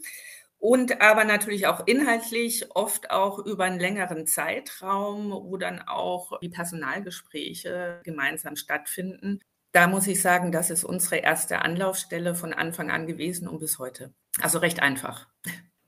Und 0.60 1.02
aber 1.02 1.24
natürlich 1.24 1.68
auch 1.68 1.86
inhaltlich, 1.86 2.76
oft 2.76 3.12
auch 3.12 3.40
über 3.40 3.66
einen 3.66 3.80
längeren 3.80 4.26
Zeitraum, 4.26 5.32
wo 5.32 5.56
dann 5.58 5.82
auch 5.88 6.40
die 6.40 6.50
Personalgespräche 6.50 8.02
gemeinsam 8.04 8.56
stattfinden 8.56 9.40
da 9.72 9.88
muss 9.88 10.08
ich 10.08 10.22
sagen, 10.22 10.52
das 10.52 10.70
ist 10.70 10.84
unsere 10.84 11.18
erste 11.18 11.62
Anlaufstelle 11.62 12.36
von 12.36 12.54
Anfang 12.54 12.90
an 12.90 13.08
gewesen 13.08 13.48
und 13.48 13.60
bis 13.60 13.80
heute. 13.80 14.14
Also 14.42 14.60
recht 14.60 14.82
einfach. 14.82 15.28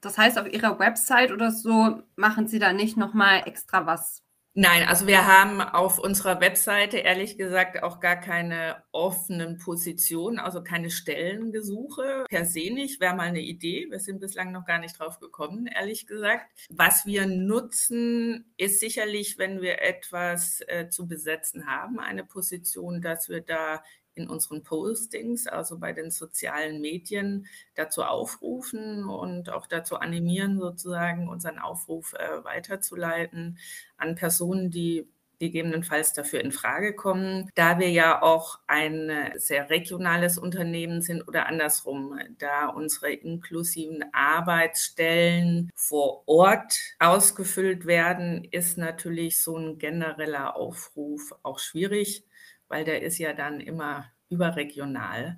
Das 0.01 0.17
heißt, 0.17 0.39
auf 0.39 0.47
Ihrer 0.47 0.79
Website 0.79 1.31
oder 1.31 1.51
so 1.51 2.01
machen 2.15 2.47
Sie 2.47 2.59
da 2.59 2.73
nicht 2.73 2.97
nochmal 2.97 3.43
extra 3.45 3.85
was 3.85 4.23
Nein, 4.61 4.85
also 4.89 5.07
wir 5.07 5.25
haben 5.25 5.61
auf 5.61 5.99
unserer 5.99 6.41
Webseite 6.41 6.97
ehrlich 6.97 7.37
gesagt 7.37 7.81
auch 7.81 8.01
gar 8.01 8.17
keine 8.17 8.83
offenen 8.91 9.57
Positionen, 9.57 10.37
also 10.37 10.61
keine 10.61 10.89
Stellengesuche 10.89 12.25
per 12.27 12.43
se 12.43 12.69
nicht. 12.69 12.99
Wäre 12.99 13.15
mal 13.15 13.29
eine 13.29 13.39
Idee. 13.39 13.87
Wir 13.89 14.01
sind 14.01 14.19
bislang 14.19 14.51
noch 14.51 14.65
gar 14.65 14.79
nicht 14.79 14.99
drauf 14.99 15.21
gekommen, 15.21 15.67
ehrlich 15.67 16.07
gesagt. 16.07 16.45
Was 16.69 17.05
wir 17.05 17.25
nutzen, 17.25 18.53
ist 18.57 18.81
sicherlich, 18.81 19.37
wenn 19.37 19.61
wir 19.61 19.81
etwas 19.81 20.59
äh, 20.67 20.89
zu 20.89 21.07
besetzen 21.07 21.65
haben, 21.65 21.97
eine 21.97 22.25
Position, 22.25 23.01
dass 23.01 23.29
wir 23.29 23.39
da 23.39 23.81
in 24.15 24.29
unseren 24.29 24.63
Postings, 24.63 25.47
also 25.47 25.79
bei 25.79 25.93
den 25.93 26.11
sozialen 26.11 26.81
Medien, 26.81 27.47
dazu 27.75 28.03
aufrufen 28.03 29.05
und 29.05 29.49
auch 29.49 29.67
dazu 29.67 29.95
animieren, 29.97 30.59
sozusagen 30.59 31.29
unseren 31.29 31.59
Aufruf 31.59 32.13
äh, 32.13 32.43
weiterzuleiten 32.43 33.57
an 33.97 34.15
Personen, 34.15 34.71
die 34.71 35.07
gegebenenfalls 35.39 36.13
dafür 36.13 36.41
in 36.41 36.51
Frage 36.51 36.93
kommen. 36.93 37.49
Da 37.55 37.79
wir 37.79 37.89
ja 37.89 38.21
auch 38.21 38.59
ein 38.67 39.31
sehr 39.37 39.69
regionales 39.69 40.37
Unternehmen 40.37 41.01
sind 41.01 41.27
oder 41.27 41.47
andersrum, 41.47 42.19
da 42.37 42.67
unsere 42.67 43.11
inklusiven 43.11 44.03
Arbeitsstellen 44.13 45.71
vor 45.75 46.23
Ort 46.27 46.77
ausgefüllt 46.99 47.85
werden, 47.85 48.43
ist 48.51 48.77
natürlich 48.77 49.41
so 49.41 49.57
ein 49.57 49.77
genereller 49.79 50.55
Aufruf 50.55 51.33
auch 51.41 51.59
schwierig 51.59 52.25
weil 52.69 52.85
der 52.85 53.01
ist 53.01 53.17
ja 53.17 53.33
dann 53.33 53.59
immer 53.59 54.05
überregional. 54.29 55.37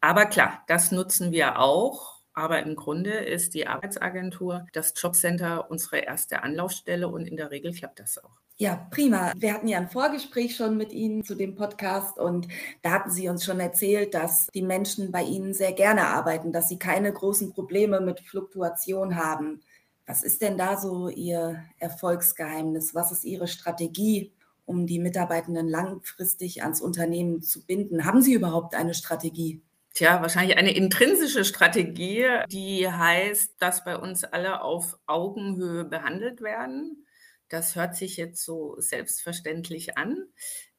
Aber 0.00 0.26
klar, 0.26 0.64
das 0.66 0.92
nutzen 0.92 1.30
wir 1.30 1.58
auch. 1.58 2.20
Aber 2.32 2.62
im 2.62 2.76
Grunde 2.76 3.10
ist 3.10 3.54
die 3.54 3.66
Arbeitsagentur, 3.66 4.66
das 4.72 4.94
Jobcenter 4.96 5.70
unsere 5.70 5.98
erste 5.98 6.42
Anlaufstelle 6.42 7.08
und 7.08 7.26
in 7.26 7.36
der 7.36 7.50
Regel 7.50 7.74
klappt 7.74 8.00
das 8.00 8.18
auch. 8.18 8.40
Ja, 8.56 8.86
prima. 8.90 9.32
Wir 9.36 9.54
hatten 9.54 9.68
ja 9.68 9.78
ein 9.78 9.88
Vorgespräch 9.88 10.54
schon 10.54 10.76
mit 10.76 10.92
Ihnen 10.92 11.24
zu 11.24 11.34
dem 11.34 11.54
Podcast 11.54 12.18
und 12.18 12.46
da 12.82 12.90
hatten 12.90 13.10
Sie 13.10 13.28
uns 13.28 13.44
schon 13.44 13.58
erzählt, 13.58 14.12
dass 14.14 14.48
die 14.54 14.62
Menschen 14.62 15.10
bei 15.10 15.22
Ihnen 15.22 15.54
sehr 15.54 15.72
gerne 15.72 16.08
arbeiten, 16.08 16.52
dass 16.52 16.68
sie 16.68 16.78
keine 16.78 17.10
großen 17.10 17.52
Probleme 17.54 18.00
mit 18.00 18.20
Fluktuation 18.20 19.16
haben. 19.16 19.62
Was 20.06 20.22
ist 20.22 20.42
denn 20.42 20.58
da 20.58 20.76
so 20.76 21.08
Ihr 21.08 21.64
Erfolgsgeheimnis? 21.78 22.94
Was 22.94 23.12
ist 23.12 23.24
Ihre 23.24 23.48
Strategie, 23.48 24.34
um 24.70 24.86
die 24.86 25.00
Mitarbeitenden 25.00 25.68
langfristig 25.68 26.62
ans 26.62 26.80
Unternehmen 26.80 27.42
zu 27.42 27.66
binden? 27.66 28.04
Haben 28.04 28.22
Sie 28.22 28.34
überhaupt 28.34 28.76
eine 28.76 28.94
Strategie? 28.94 29.62
Tja, 29.94 30.22
wahrscheinlich 30.22 30.56
eine 30.56 30.72
intrinsische 30.72 31.44
Strategie, 31.44 32.24
die 32.48 32.88
heißt, 32.88 33.56
dass 33.58 33.84
bei 33.84 33.98
uns 33.98 34.22
alle 34.22 34.62
auf 34.62 34.96
Augenhöhe 35.06 35.84
behandelt 35.84 36.40
werden. 36.40 37.04
Das 37.48 37.74
hört 37.74 37.96
sich 37.96 38.16
jetzt 38.16 38.44
so 38.44 38.76
selbstverständlich 38.78 39.98
an. 39.98 40.28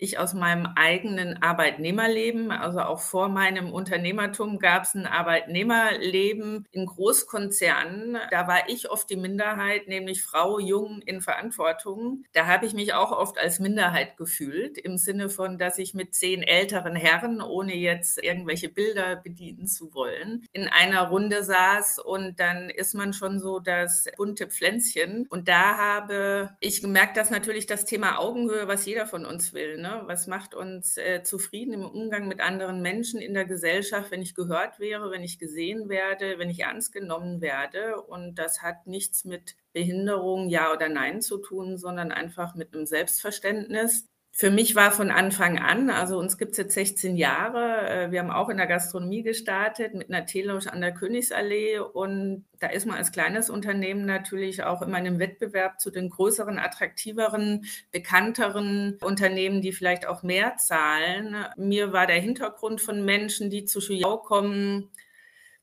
Ich 0.01 0.17
aus 0.17 0.33
meinem 0.33 0.65
eigenen 0.75 1.43
Arbeitnehmerleben, 1.43 2.51
also 2.51 2.79
auch 2.79 3.01
vor 3.01 3.29
meinem 3.29 3.71
Unternehmertum 3.71 4.57
gab 4.57 4.83
es 4.83 4.95
ein 4.95 5.05
Arbeitnehmerleben 5.05 6.65
in 6.71 6.87
Großkonzernen. 6.87 8.17
Da 8.31 8.47
war 8.47 8.67
ich 8.67 8.89
oft 8.89 9.07
die 9.11 9.15
Minderheit, 9.15 9.87
nämlich 9.87 10.23
Frau, 10.23 10.57
Jung 10.57 11.03
in 11.03 11.21
Verantwortung. 11.21 12.23
Da 12.33 12.47
habe 12.47 12.65
ich 12.65 12.73
mich 12.73 12.95
auch 12.95 13.11
oft 13.11 13.37
als 13.37 13.59
Minderheit 13.59 14.17
gefühlt, 14.17 14.79
im 14.79 14.97
Sinne 14.97 15.29
von, 15.29 15.59
dass 15.59 15.77
ich 15.77 15.93
mit 15.93 16.15
zehn 16.15 16.41
älteren 16.41 16.95
Herren, 16.95 17.39
ohne 17.39 17.75
jetzt 17.75 18.17
irgendwelche 18.23 18.69
Bilder 18.69 19.17
bedienen 19.17 19.67
zu 19.67 19.93
wollen, 19.93 20.47
in 20.51 20.67
einer 20.67 21.09
Runde 21.09 21.43
saß 21.43 21.99
und 21.99 22.39
dann 22.39 22.71
ist 22.71 22.95
man 22.95 23.13
schon 23.13 23.39
so 23.39 23.59
das 23.59 24.05
bunte 24.17 24.47
Pflänzchen. 24.47 25.27
Und 25.29 25.47
da 25.47 25.77
habe 25.77 26.55
ich 26.59 26.81
gemerkt, 26.81 27.17
dass 27.17 27.29
natürlich 27.29 27.67
das 27.67 27.85
Thema 27.85 28.17
Augenhöhe, 28.17 28.67
was 28.67 28.87
jeder 28.87 29.05
von 29.05 29.25
uns 29.27 29.53
will, 29.53 29.77
ne? 29.79 29.90
Was 30.06 30.27
macht 30.27 30.56
uns 30.56 30.97
äh, 30.97 31.23
zufrieden 31.23 31.73
im 31.73 31.86
Umgang 31.86 32.27
mit 32.27 32.39
anderen 32.39 32.82
Menschen 32.82 33.19
in 33.21 33.34
der 33.34 33.45
Gesellschaft, 33.45 34.12
wenn 34.12 34.21
ich 34.21 34.36
gehört 34.36 34.80
wäre, 34.80 35.12
wenn 35.12 35.23
ich 35.23 35.39
gesehen 35.39 35.89
werde, 35.89 36.39
wenn 36.39 36.49
ich 36.49 36.60
ernst 36.60 36.91
genommen 36.91 37.41
werde. 37.41 38.01
Und 38.01 38.36
das 38.36 38.62
hat 38.62 38.88
nichts 38.88 39.25
mit 39.25 39.56
Behinderung, 39.73 40.49
ja 40.49 40.73
oder 40.73 40.89
nein 40.89 41.21
zu 41.21 41.38
tun, 41.38 41.77
sondern 41.77 42.12
einfach 42.12 42.56
mit 42.56 42.73
einem 42.73 42.86
Selbstverständnis. 42.86 44.11
Für 44.33 44.49
mich 44.49 44.75
war 44.75 44.91
von 44.91 45.11
Anfang 45.11 45.59
an, 45.59 45.89
also 45.89 46.17
uns 46.17 46.37
gibt 46.37 46.53
es 46.53 46.57
jetzt 46.57 46.73
16 46.73 47.17
Jahre, 47.17 47.89
äh, 47.89 48.11
wir 48.11 48.21
haben 48.21 48.31
auch 48.31 48.47
in 48.47 48.57
der 48.57 48.65
Gastronomie 48.65 49.23
gestartet 49.23 49.93
mit 49.93 50.09
einer 50.09 50.25
Teelounge 50.25 50.71
an 50.71 50.79
der 50.79 50.93
Königsallee 50.93 51.79
und 51.79 52.45
da 52.59 52.67
ist 52.67 52.85
man 52.85 52.95
als 52.95 53.11
kleines 53.11 53.49
Unternehmen 53.49 54.05
natürlich 54.05 54.63
auch 54.63 54.81
immer 54.81 54.97
in 54.99 55.05
einem 55.05 55.19
Wettbewerb 55.19 55.81
zu 55.81 55.91
den 55.91 56.09
größeren, 56.09 56.59
attraktiveren, 56.59 57.65
bekannteren 57.91 58.97
Unternehmen, 59.01 59.61
die 59.61 59.73
vielleicht 59.73 60.07
auch 60.07 60.23
mehr 60.23 60.55
zahlen. 60.55 61.35
Mir 61.57 61.91
war 61.91 62.07
der 62.07 62.21
Hintergrund 62.21 62.79
von 62.79 63.03
Menschen, 63.03 63.49
die 63.49 63.65
zu 63.65 63.81
Schuyau 63.81 64.17
kommen, 64.17 64.89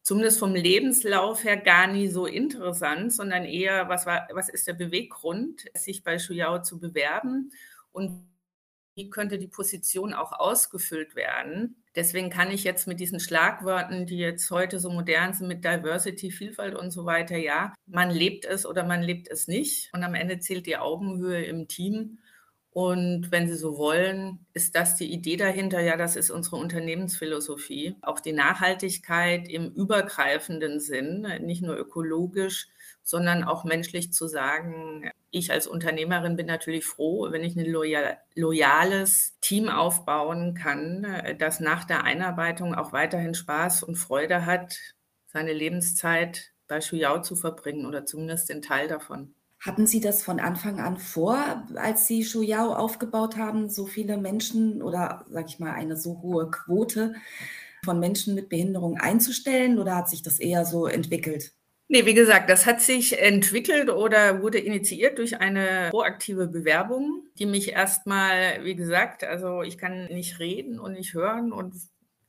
zumindest 0.03 0.39
vom 0.39 0.55
Lebenslauf 0.55 1.43
her 1.43 1.57
gar 1.57 1.87
nie 1.87 2.09
so 2.09 2.27
interessant, 2.27 3.15
sondern 3.15 3.45
eher, 3.45 3.89
was, 3.89 4.05
war, 4.05 4.29
was 4.35 4.51
ist 4.51 4.69
der 4.69 4.75
Beweggrund, 4.75 5.65
sich 5.75 6.05
bei 6.05 6.19
Schuyau 6.19 6.59
zu 6.59 6.79
bewerben 6.79 7.51
und 7.93 8.29
wie 8.99 9.11
könnte 9.11 9.39
die 9.39 9.47
Position 9.47 10.13
auch 10.13 10.33
ausgefüllt 10.33 11.15
werden. 11.15 11.77
Deswegen 11.95 12.31
kann 12.31 12.51
ich 12.51 12.65
jetzt 12.65 12.89
mit 12.89 12.99
diesen 12.99 13.21
Schlagworten, 13.21 14.07
die 14.07 14.19
jetzt 14.19 14.51
heute 14.51 14.81
so 14.81 14.91
modern 14.91 15.33
sind 15.33 15.47
mit 15.47 15.65
Diversity, 15.65 16.33
Vielfalt 16.33 16.75
und 16.75 16.91
so 16.91 17.07
weiter, 17.07 17.37
ja, 17.37 17.73
man 17.87 18.11
lebt 18.11 18.45
es 18.45 18.67
oder 18.67 18.83
man 18.83 19.03
lebt 19.03 19.29
es 19.31 19.47
nicht. 19.47 19.91
Und 19.95 20.03
am 20.03 20.15
Ende 20.15 20.41
zählt 20.41 20.67
die 20.67 20.77
Augenhöhe 20.77 21.45
im 21.45 21.69
Team. 21.69 22.19
Und 22.71 23.31
wenn 23.31 23.47
Sie 23.47 23.57
so 23.57 23.79
wollen, 23.79 24.45
ist 24.53 24.75
das 24.75 24.97
die 24.97 25.13
Idee 25.13 25.37
dahinter? 25.37 25.81
Ja, 25.81 25.97
das 25.97 26.17
ist 26.17 26.31
unsere 26.31 26.57
Unternehmensphilosophie. 26.57 27.95
Auch 28.03 28.19
die 28.19 28.33
Nachhaltigkeit 28.33 29.49
im 29.49 29.71
übergreifenden 29.71 30.81
Sinn, 30.81 31.27
nicht 31.41 31.63
nur 31.63 31.77
ökologisch, 31.77 32.67
sondern 33.09 33.43
auch 33.43 33.65
menschlich 33.65 34.13
zu 34.13 34.29
sagen, 34.29 35.11
ich 35.31 35.51
als 35.51 35.67
Unternehmerin 35.67 36.37
bin 36.37 36.45
natürlich 36.45 36.85
froh, 36.85 37.29
wenn 37.31 37.43
ich 37.43 37.57
ein 37.57 37.65
loyal, 37.65 38.19
loyales 38.35 39.35
Team 39.41 39.71
aufbauen 39.71 40.53
kann, 40.53 41.07
das 41.39 41.59
nach 41.59 41.85
der 41.85 42.05
Einarbeitung 42.05 42.75
auch 42.75 42.93
weiterhin 42.93 43.33
Spaß 43.33 43.83
und 43.83 43.97
Freude 43.97 44.45
hat, 44.45 44.77
seine 45.27 45.55
Lebenszeit 45.55 46.53
bei 46.67 46.83
Schuyau 46.83 47.21
zu 47.21 47.35
verbringen 47.35 47.87
oder 47.87 48.05
zumindest 48.05 48.51
den 48.51 48.61
Teil 48.61 48.89
davon. 48.89 49.35
Hatten 49.59 49.87
Sie 49.87 50.01
das 50.01 50.23
von 50.23 50.39
Anfang 50.39 50.79
an 50.79 50.99
vor, 50.99 51.65
als 51.77 52.07
Sie 52.07 52.27
Schuyao 52.27 52.75
aufgebaut 52.75 53.39
haben, 53.39 53.71
so 53.71 53.87
viele 53.87 54.19
Menschen 54.19 54.83
oder, 54.83 55.25
sag 55.31 55.47
ich 55.47 55.59
mal, 55.59 55.73
eine 55.73 55.97
so 55.97 56.21
hohe 56.21 56.51
Quote 56.51 57.15
von 57.87 58.01
Menschen 58.01 58.35
mit 58.35 58.51
Behinderung 58.51 58.99
einzustellen 58.99 59.79
oder 59.79 59.97
hat 59.97 60.11
sich 60.11 60.23
das 60.23 60.39
eher 60.41 60.67
so 60.67 60.87
entwickelt? 60.87 61.55
Nee, 61.91 62.05
wie 62.05 62.13
gesagt, 62.13 62.51
das 62.51 62.67
hat 62.67 62.83
sich 62.83 63.19
entwickelt 63.19 63.89
oder 63.89 64.43
wurde 64.43 64.59
initiiert 64.59 65.17
durch 65.17 65.41
eine 65.41 65.89
proaktive 65.91 66.47
Bewerbung, 66.47 67.25
die 67.39 67.47
mich 67.47 67.71
erstmal, 67.73 68.63
wie 68.63 68.75
gesagt, 68.77 69.25
also 69.25 69.63
ich 69.63 69.79
kann 69.79 70.05
nicht 70.09 70.39
reden 70.39 70.79
und 70.79 70.93
nicht 70.93 71.15
hören 71.15 71.51
und 71.51 71.75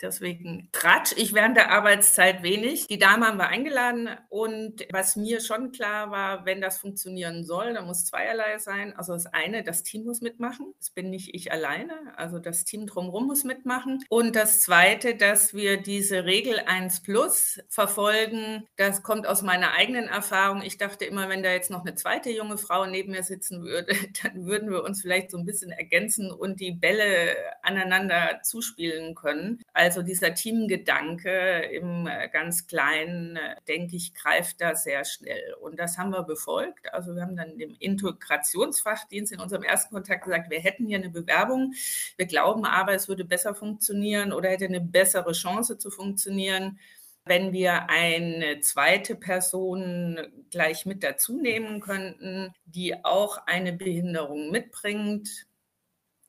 Deswegen 0.02 0.70
tratsch 0.72 1.14
ich 1.18 1.34
während 1.34 1.58
der 1.58 1.72
Arbeitszeit 1.72 2.42
wenig. 2.44 2.88
Die 2.88 2.98
Dame 3.00 3.28
haben 3.28 3.38
wir 3.38 3.48
eingeladen 3.48 4.10
und 4.30 4.88
was 4.92 5.16
mir 5.16 5.42
schon 5.42 5.72
klar 5.72 6.12
war, 6.12 6.46
wenn 6.46 6.62
das 6.62 6.78
funktionieren 6.78 7.44
soll, 7.44 7.74
dann 7.74 7.86
muss 7.86 8.06
zweierlei 8.06 8.58
sein. 8.60 8.96
Also 8.96 9.14
das 9.14 9.26
eine, 9.26 9.64
das 9.64 9.84
Team 9.84 10.06
muss 10.06 10.22
mitmachen. 10.22 10.74
Das 10.80 10.92
bin 10.92 11.10
nicht 11.10 11.34
ich 11.34 11.52
alleine. 11.52 11.94
Also 12.16 12.40
das 12.40 12.64
Team 12.64 12.88
drumherum 12.88 13.28
muss 13.28 13.44
mitmachen. 13.44 14.04
Und 14.10 14.36
das 14.36 14.62
zweite, 14.62 15.16
dass 15.16 15.54
wir 15.54 15.82
diese 15.82 16.26
Regel 16.26 16.60
1 16.66 17.04
Plus 17.04 17.60
verfolgen. 17.68 18.68
Das 18.78 19.04
kommt 19.04 19.28
aus 19.28 19.42
meiner 19.42 19.74
eigenen 19.74 20.08
Erfahrung. 20.08 20.62
Ich 20.62 20.78
dachte 20.78 21.06
immer, 21.06 21.30
wenn 21.30 21.44
da 21.44 21.52
jetzt 21.52 21.72
noch 21.72 21.82
eine 21.82 21.96
zweite 21.96 22.30
junge 22.30 22.58
Frau 22.58 22.86
neben 22.86 23.12
mir 23.12 23.24
sitzen 23.24 23.64
würde, 23.64 23.94
dann 24.24 24.46
würden 24.46 24.70
wir 24.70 24.84
uns 24.84 25.02
vielleicht 25.02 25.32
so 25.32 25.38
ein 25.38 25.46
bisschen 25.46 25.72
ergänzen 25.72 26.32
und 26.32 26.60
die 26.60 26.72
Bälle 26.72 27.36
aneinander 27.62 28.40
zuspielen 28.44 29.16
können. 29.16 29.60
Also 29.74 29.89
also 29.90 30.04
dieser 30.04 30.36
Teamgedanke 30.36 31.62
im 31.72 32.06
äh, 32.06 32.30
ganz 32.30 32.68
Kleinen, 32.68 33.38
äh, 33.38 33.56
denke 33.68 33.96
ich, 33.96 34.14
greift 34.14 34.62
da 34.62 34.76
sehr 34.76 35.04
schnell. 35.04 35.56
Und 35.62 35.80
das 35.80 35.98
haben 35.98 36.12
wir 36.12 36.22
befolgt. 36.22 36.94
Also 36.94 37.16
wir 37.16 37.24
haben 37.24 37.36
dann 37.36 37.60
im 37.60 37.76
Integrationsfachdienst 37.80 39.32
in 39.32 39.40
unserem 39.40 39.64
ersten 39.64 39.96
Kontakt 39.96 40.26
gesagt, 40.26 40.52
wir 40.52 40.60
hätten 40.60 40.86
hier 40.86 41.00
eine 41.00 41.10
Bewerbung. 41.10 41.74
Wir 42.18 42.28
glauben 42.28 42.66
aber, 42.66 42.94
es 42.94 43.08
würde 43.08 43.26
besser 43.26 43.56
funktionieren 43.56 44.32
oder 44.32 44.50
hätte 44.50 44.66
eine 44.66 44.80
bessere 44.80 45.32
Chance 45.32 45.80
zu 45.80 45.90
funktionieren 45.90 46.80
wenn 47.26 47.54
wir 47.54 47.90
eine 47.92 48.62
zweite 48.62 49.14
Person 49.16 50.18
gleich 50.50 50.88
mit 50.88 51.04
dazu 51.04 51.38
nehmen 51.38 51.80
könnten, 51.80 52.56
die 52.66 53.06
auch 53.06 53.38
eine 53.46 53.72
Behinderung 53.72 54.50
mitbringt, 54.50 55.46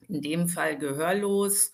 in 0.08 0.20
dem 0.20 0.46
Fall 0.46 0.76
gehörlos 0.76 1.72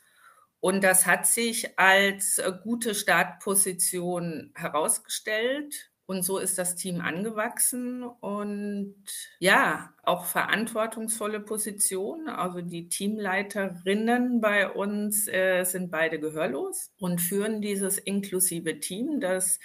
und 0.66 0.82
das 0.82 1.06
hat 1.06 1.28
sich 1.28 1.78
als 1.78 2.38
äh, 2.38 2.52
gute 2.64 2.96
Startposition 2.96 4.50
herausgestellt. 4.56 5.92
Und 6.06 6.24
so 6.24 6.38
ist 6.38 6.58
das 6.58 6.74
Team 6.74 7.00
angewachsen 7.00 8.02
und 8.02 8.96
ja, 9.38 9.94
auch 10.02 10.24
verantwortungsvolle 10.24 11.38
Position. 11.38 12.28
Also 12.28 12.62
die 12.62 12.88
Teamleiterinnen 12.88 14.40
bei 14.40 14.68
uns 14.68 15.28
äh, 15.28 15.62
sind 15.62 15.92
beide 15.92 16.18
gehörlos 16.18 16.90
und 16.98 17.20
führen 17.20 17.60
dieses 17.60 17.98
inklusive 17.98 18.80
Team, 18.80 19.20
das 19.20 19.60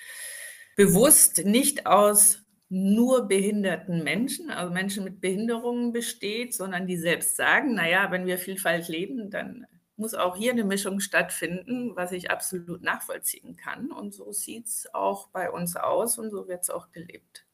bewusst 0.76 1.46
nicht 1.46 1.88
aus 1.88 2.44
nur 2.70 3.28
behinderten 3.28 4.04
Menschen, 4.04 4.52
also 4.52 4.72
Menschen 4.72 5.04
mit 5.04 5.20
Behinderungen 5.20 5.94
besteht, 5.94 6.54
sondern 6.54 6.86
die 6.86 6.98
selbst 6.98 7.38
sagen, 7.38 7.74
naja, 7.74 8.12
wenn 8.12 8.28
wir 8.28 8.38
Vielfalt 8.38 8.88
leben, 8.88 9.32
dann 9.32 9.66
muss 10.02 10.14
auch 10.14 10.36
hier 10.36 10.52
eine 10.52 10.66
Mischung 10.66 11.00
stattfinden, 11.00 11.96
was 11.96 12.12
ich 12.12 12.32
absolut 12.32 12.82
nachvollziehen 12.82 13.56
kann. 13.56 13.92
Und 13.92 14.14
so 14.14 14.32
sieht 14.32 14.66
es 14.68 14.94
auch 14.94 15.30
bei 15.30 15.50
uns 15.50 15.78
aus 15.78 16.18
und 16.18 16.32
so 16.32 16.48
wird 16.48 16.64
es 16.64 16.70
auch 16.70 16.92
gelebt. 16.92 17.46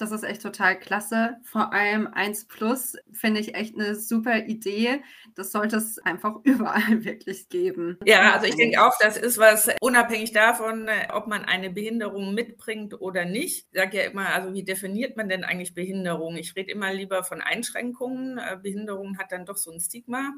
Das 0.00 0.12
ist 0.12 0.22
echt 0.22 0.40
total 0.40 0.78
klasse. 0.78 1.36
Vor 1.44 1.74
allem 1.74 2.06
1 2.06 2.46
Plus 2.46 2.96
finde 3.12 3.38
ich 3.38 3.54
echt 3.54 3.74
eine 3.74 3.94
super 3.94 4.46
Idee. 4.46 5.02
Das 5.34 5.52
sollte 5.52 5.76
es 5.76 5.98
einfach 5.98 6.36
überall 6.44 7.04
wirklich 7.04 7.50
geben. 7.50 7.98
Ja, 8.06 8.32
also 8.32 8.46
ich 8.46 8.56
denke 8.56 8.82
auch, 8.82 8.94
das 8.98 9.18
ist 9.18 9.36
was 9.36 9.68
unabhängig 9.82 10.32
davon, 10.32 10.88
ob 11.12 11.26
man 11.26 11.44
eine 11.44 11.68
Behinderung 11.68 12.32
mitbringt 12.32 12.98
oder 12.98 13.26
nicht. 13.26 13.66
Ich 13.72 13.78
sage 13.78 13.98
ja 13.98 14.04
immer, 14.04 14.30
also 14.30 14.54
wie 14.54 14.64
definiert 14.64 15.18
man 15.18 15.28
denn 15.28 15.44
eigentlich 15.44 15.74
Behinderung? 15.74 16.36
Ich 16.36 16.56
rede 16.56 16.72
immer 16.72 16.94
lieber 16.94 17.22
von 17.22 17.42
Einschränkungen. 17.42 18.38
Äh, 18.38 18.56
Behinderung 18.62 19.18
hat 19.18 19.32
dann 19.32 19.44
doch 19.44 19.58
so 19.58 19.70
ein 19.70 19.80
Stigma. 19.80 20.32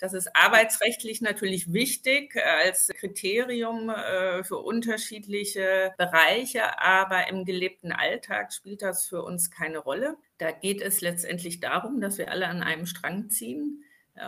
Das 0.00 0.14
ist 0.14 0.34
arbeitsrechtlich 0.34 1.20
natürlich 1.20 1.72
wichtig 1.72 2.34
äh, 2.34 2.40
als 2.40 2.88
Kriterium 2.88 3.90
äh, 3.90 4.42
für 4.42 4.56
unterschiedliche 4.56 5.92
Bereiche, 5.98 6.80
aber 6.82 7.28
im 7.28 7.44
gelebten 7.44 7.92
Alltag 7.92 8.52
spielt 8.52 8.82
das 8.82 9.06
für 9.06 9.22
uns 9.22 9.50
keine 9.50 9.78
Rolle. 9.78 10.16
Da 10.38 10.50
geht 10.52 10.80
es 10.80 11.02
letztendlich 11.02 11.60
darum, 11.60 12.00
dass 12.00 12.16
wir 12.16 12.30
alle 12.30 12.48
an 12.48 12.62
einem 12.62 12.86
Strang 12.86 13.28
ziehen 13.28 13.84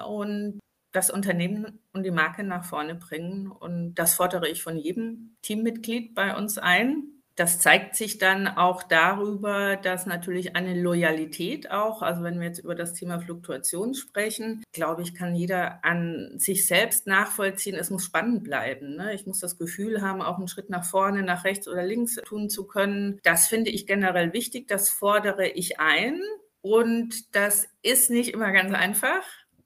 und 0.06 0.60
das 0.92 1.10
Unternehmen 1.10 1.80
und 1.92 2.04
die 2.04 2.10
Marke 2.10 2.44
nach 2.44 2.64
vorne 2.64 2.94
bringen. 2.94 3.50
Und 3.50 3.94
das 3.94 4.14
fordere 4.14 4.48
ich 4.48 4.62
von 4.62 4.76
jedem 4.76 5.36
Teammitglied 5.42 6.14
bei 6.14 6.36
uns 6.36 6.58
ein. 6.58 7.11
Das 7.42 7.58
zeigt 7.58 7.96
sich 7.96 8.18
dann 8.18 8.46
auch 8.46 8.84
darüber, 8.84 9.74
dass 9.74 10.06
natürlich 10.06 10.54
eine 10.54 10.80
Loyalität 10.80 11.72
auch, 11.72 12.00
also 12.00 12.22
wenn 12.22 12.38
wir 12.38 12.46
jetzt 12.46 12.60
über 12.60 12.76
das 12.76 12.94
Thema 12.94 13.18
Fluktuation 13.18 13.94
sprechen, 13.94 14.62
glaube 14.70 15.02
ich, 15.02 15.12
kann 15.12 15.34
jeder 15.34 15.84
an 15.84 16.34
sich 16.36 16.68
selbst 16.68 17.08
nachvollziehen, 17.08 17.74
es 17.74 17.90
muss 17.90 18.04
spannend 18.04 18.44
bleiben. 18.44 18.94
Ne? 18.94 19.12
Ich 19.14 19.26
muss 19.26 19.40
das 19.40 19.58
Gefühl 19.58 20.02
haben, 20.02 20.22
auch 20.22 20.38
einen 20.38 20.46
Schritt 20.46 20.70
nach 20.70 20.84
vorne, 20.84 21.24
nach 21.24 21.42
rechts 21.42 21.66
oder 21.66 21.82
links 21.82 22.14
tun 22.24 22.48
zu 22.48 22.64
können. 22.64 23.18
Das 23.24 23.48
finde 23.48 23.72
ich 23.72 23.88
generell 23.88 24.32
wichtig, 24.32 24.68
das 24.68 24.88
fordere 24.88 25.48
ich 25.48 25.80
ein. 25.80 26.20
Und 26.60 27.34
das 27.34 27.66
ist 27.82 28.08
nicht 28.08 28.34
immer 28.34 28.52
ganz 28.52 28.72
einfach 28.72 29.24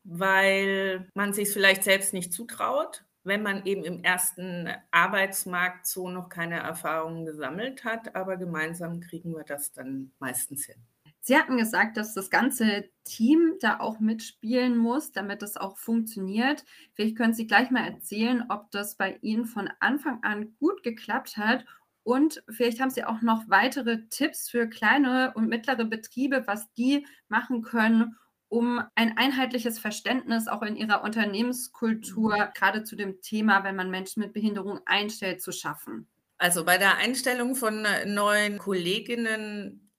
weil 0.09 1.09
man 1.15 1.33
sich 1.33 1.49
vielleicht 1.49 1.83
selbst 1.83 2.15
nicht 2.15 2.33
zutraut, 2.33 3.03
wenn 3.27 3.43
man 3.43 3.67
eben 3.67 3.85
im 3.85 4.03
ersten 4.03 4.69
Arbeitsmarkt 4.93 5.87
so 5.87 6.09
noch 6.09 6.29
keine 6.29 6.61
Erfahrungen 6.61 7.27
gesammelt 7.27 7.85
hat. 7.85 8.15
Aber 8.15 8.37
gemeinsam 8.37 9.01
kriegen 9.01 9.33
wir 9.33 9.45
das 9.45 9.73
dann 9.73 10.13
meistens 10.21 10.67
hin. 10.67 10.77
Sie 11.21 11.37
hatten 11.37 11.57
gesagt, 11.59 11.97
dass 11.97 12.15
das 12.15 12.31
ganze 12.31 12.89
Team 13.03 13.55
da 13.61 13.81
auch 13.81 13.99
mitspielen 13.99 14.77
muss, 14.77 15.11
damit 15.11 15.43
es 15.43 15.57
auch 15.57 15.77
funktioniert. 15.77 16.65
Vielleicht 16.95 17.17
können 17.17 17.35
Sie 17.35 17.49
gleich 17.49 17.73
mal 17.73 17.85
erzählen, 17.85 18.45
ob 18.49 18.71
das 18.71 18.97
bei 18.97 19.19
Ihnen 19.23 19.45
von 19.45 19.69
Anfang 19.81 20.23
an 20.23 20.55
gut 20.61 20.85
geklappt 20.85 21.37
hat. 21.37 21.65
Und 22.05 22.45
vielleicht 22.49 22.81
haben 22.81 22.91
Sie 22.91 23.05
auch 23.05 23.23
noch 23.23 23.49
weitere 23.49 24.07
Tipps 24.09 24.49
für 24.49 24.69
kleine 24.69 25.33
und 25.35 25.49
mittlere 25.49 25.85
Betriebe, 25.85 26.45
was 26.47 26.73
die 26.75 27.05
machen 27.27 27.63
können, 27.63 28.15
um 28.49 28.81
ein 28.95 29.17
einheitliches 29.17 29.79
Verständnis 29.79 30.49
auch 30.49 30.63
in 30.63 30.77
ihrer 30.77 31.03
Unternehmenskultur, 31.03 32.51
gerade 32.55 32.85
zu 32.85 32.97
dem 32.97 33.21
Thema, 33.21 33.65
wenn 33.65 33.77
man 33.77 33.91
Menschen 33.91 34.23
mit 34.23 34.33
Behinderung 34.33 34.81
einstellt, 34.87 35.43
zu 35.43 35.53
schaffen? 35.53 36.09
Also 36.39 36.65
bei 36.65 36.79
der 36.79 36.97
Einstellung 36.99 37.55
von 37.55 37.85
äh, 37.85 38.05
neuen 38.07 38.59
Kolleginnen 38.59 39.91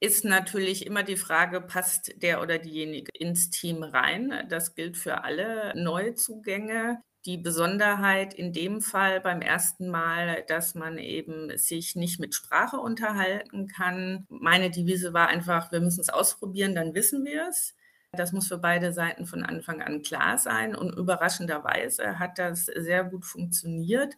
ist 0.00 0.24
natürlich 0.24 0.86
immer 0.86 1.02
die 1.02 1.16
Frage, 1.16 1.60
passt 1.60 2.22
der 2.22 2.40
oder 2.40 2.58
diejenige 2.58 3.10
ins 3.12 3.50
Team 3.50 3.82
rein? 3.82 4.46
Das 4.48 4.74
gilt 4.74 4.96
für 4.96 5.24
alle 5.24 5.74
Neuzugänge. 5.76 7.02
Die 7.26 7.36
Besonderheit 7.36 8.32
in 8.32 8.52
dem 8.52 8.80
Fall 8.80 9.20
beim 9.20 9.42
ersten 9.42 9.88
Mal, 9.90 10.42
dass 10.48 10.74
man 10.74 10.96
eben 10.96 11.56
sich 11.58 11.94
nicht 11.94 12.18
mit 12.18 12.34
Sprache 12.34 12.78
unterhalten 12.78 13.66
kann. 13.68 14.26
Meine 14.30 14.70
Devise 14.70 15.12
war 15.12 15.28
einfach, 15.28 15.70
wir 15.70 15.80
müssen 15.80 16.00
es 16.00 16.08
ausprobieren, 16.08 16.74
dann 16.74 16.94
wissen 16.94 17.24
wir 17.26 17.48
es. 17.48 17.74
Das 18.12 18.32
muss 18.32 18.48
für 18.48 18.58
beide 18.58 18.92
Seiten 18.92 19.26
von 19.26 19.44
Anfang 19.44 19.82
an 19.82 20.02
klar 20.02 20.38
sein. 20.38 20.74
Und 20.74 20.96
überraschenderweise 20.96 22.18
hat 22.18 22.38
das 22.38 22.64
sehr 22.64 23.04
gut 23.04 23.24
funktioniert, 23.24 24.14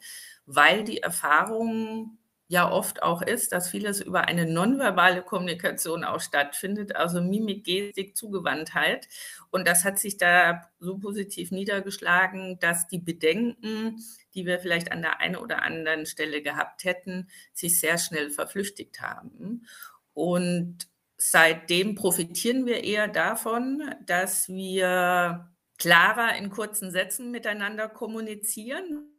weil 0.47 0.85
die 0.85 1.03
Erfahrung 1.03 2.19
ja 2.53 2.71
oft 2.71 3.03
auch 3.03 3.23
ist, 3.23 3.53
dass 3.53 3.71
vieles 3.71 4.03
über 4.03 4.29
eine 4.29 4.45
nonverbale 4.45 5.23
Kommunikation 5.23 6.05
auch 6.05 6.21
stattfindet, 6.21 6.95
also 6.95 7.23
Mimik, 7.23 7.65
Gestik, 7.65 8.15
Zugewandtheit. 8.15 9.09
Und 9.51 9.67
das 9.67 9.87
hat 9.87 9.99
sich 9.99 10.19
da 10.19 10.69
so 10.79 10.99
positiv 10.99 11.51
niedergeschlagen, 11.51 12.59
dass 12.61 12.89
die 12.89 12.99
Bedenken, 12.99 14.05
die 14.35 14.45
wir 14.45 14.59
vielleicht 14.61 14.93
an 14.93 15.01
der 15.01 15.21
einen 15.21 15.37
oder 15.37 15.63
anderen 15.63 16.05
Stelle 16.05 16.43
gehabt 16.43 16.85
hätten, 16.85 17.31
sich 17.55 17.81
sehr 17.81 17.97
schnell 17.97 18.29
verflüchtigt 18.29 19.01
haben. 19.01 19.67
Und 20.13 20.89
seitdem 21.17 21.95
profitieren 21.95 22.67
wir 22.67 22.85
eher 22.85 23.09
davon, 23.09 23.95
dass 24.05 24.51
wir 24.51 25.49
klarer 25.79 26.37
in 26.37 26.51
kurzen 26.51 26.91
Sätzen 26.91 27.31
miteinander 27.31 27.89
kommunizieren, 27.89 29.12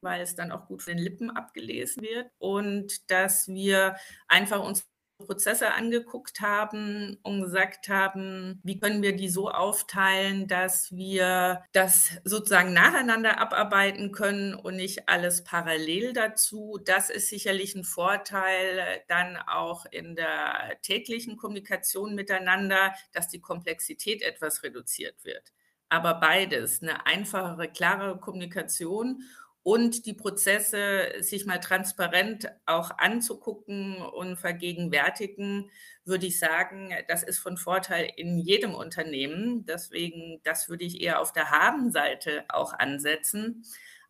weil 0.00 0.20
es 0.20 0.34
dann 0.34 0.52
auch 0.52 0.66
gut 0.66 0.82
von 0.82 0.94
den 0.94 1.02
Lippen 1.02 1.30
abgelesen 1.30 2.02
wird 2.02 2.30
und 2.38 3.10
dass 3.10 3.48
wir 3.48 3.96
einfach 4.28 4.62
uns 4.62 4.86
Prozesse 5.26 5.72
angeguckt 5.72 6.40
haben 6.40 7.18
und 7.22 7.42
gesagt 7.42 7.88
haben, 7.88 8.60
wie 8.62 8.78
können 8.78 9.02
wir 9.02 9.16
die 9.16 9.28
so 9.28 9.50
aufteilen, 9.50 10.46
dass 10.46 10.92
wir 10.92 11.64
das 11.72 12.12
sozusagen 12.24 12.72
nacheinander 12.72 13.40
abarbeiten 13.40 14.12
können 14.12 14.54
und 14.54 14.76
nicht 14.76 15.08
alles 15.08 15.42
parallel 15.42 16.12
dazu. 16.12 16.78
Das 16.84 17.10
ist 17.10 17.28
sicherlich 17.28 17.74
ein 17.74 17.82
Vorteil 17.82 19.02
dann 19.08 19.36
auch 19.36 19.86
in 19.86 20.14
der 20.14 20.78
täglichen 20.82 21.36
Kommunikation 21.36 22.14
miteinander, 22.14 22.94
dass 23.12 23.28
die 23.28 23.40
Komplexität 23.40 24.22
etwas 24.22 24.62
reduziert 24.62 25.24
wird. 25.24 25.52
Aber 25.88 26.14
beides, 26.14 26.80
eine 26.82 27.06
einfachere, 27.06 27.68
klarere 27.68 28.20
Kommunikation 28.20 29.22
und 29.62 30.06
die 30.06 30.14
Prozesse 30.14 31.12
sich 31.20 31.44
mal 31.44 31.58
transparent 31.58 32.48
auch 32.66 32.90
anzugucken 32.98 33.96
und 33.96 34.36
vergegenwärtigen, 34.36 35.70
würde 36.04 36.26
ich 36.26 36.38
sagen, 36.38 36.90
das 37.08 37.22
ist 37.22 37.38
von 37.38 37.56
Vorteil 37.56 38.10
in 38.16 38.38
jedem 38.38 38.74
Unternehmen. 38.74 39.66
Deswegen, 39.66 40.40
das 40.42 40.68
würde 40.68 40.84
ich 40.84 41.00
eher 41.02 41.20
auf 41.20 41.32
der 41.32 41.50
Habenseite 41.50 42.44
auch 42.48 42.72
ansetzen. 42.72 43.64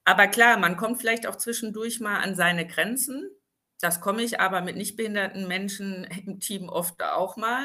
Aber 0.04 0.28
klar, 0.28 0.58
man 0.58 0.76
kommt 0.76 1.00
vielleicht 1.00 1.26
auch 1.26 1.36
zwischendurch 1.36 2.00
mal 2.00 2.20
an 2.20 2.34
seine 2.36 2.66
Grenzen. 2.66 3.28
Das 3.80 4.00
komme 4.00 4.22
ich 4.22 4.40
aber 4.40 4.60
mit 4.60 4.76
nicht 4.76 4.96
behinderten 4.96 5.46
Menschen 5.48 6.04
im 6.26 6.40
Team 6.40 6.68
oft 6.68 7.02
auch 7.02 7.36
mal. 7.36 7.64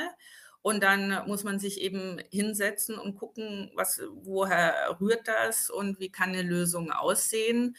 Und 0.63 0.82
dann 0.82 1.28
muss 1.28 1.43
man 1.43 1.60
sich 1.60 1.82
eben 1.82 2.19
hinsetzen 2.32 2.97
und 2.97 3.15
gucken, 3.15 3.69
was, 3.76 4.02
woher 4.23 4.97
rührt 4.99 5.28
das 5.28 5.69
und 5.69 5.99
wie 5.99 6.10
kann 6.10 6.30
eine 6.30 6.41
Lösung 6.41 6.91
aussehen. 6.91 7.76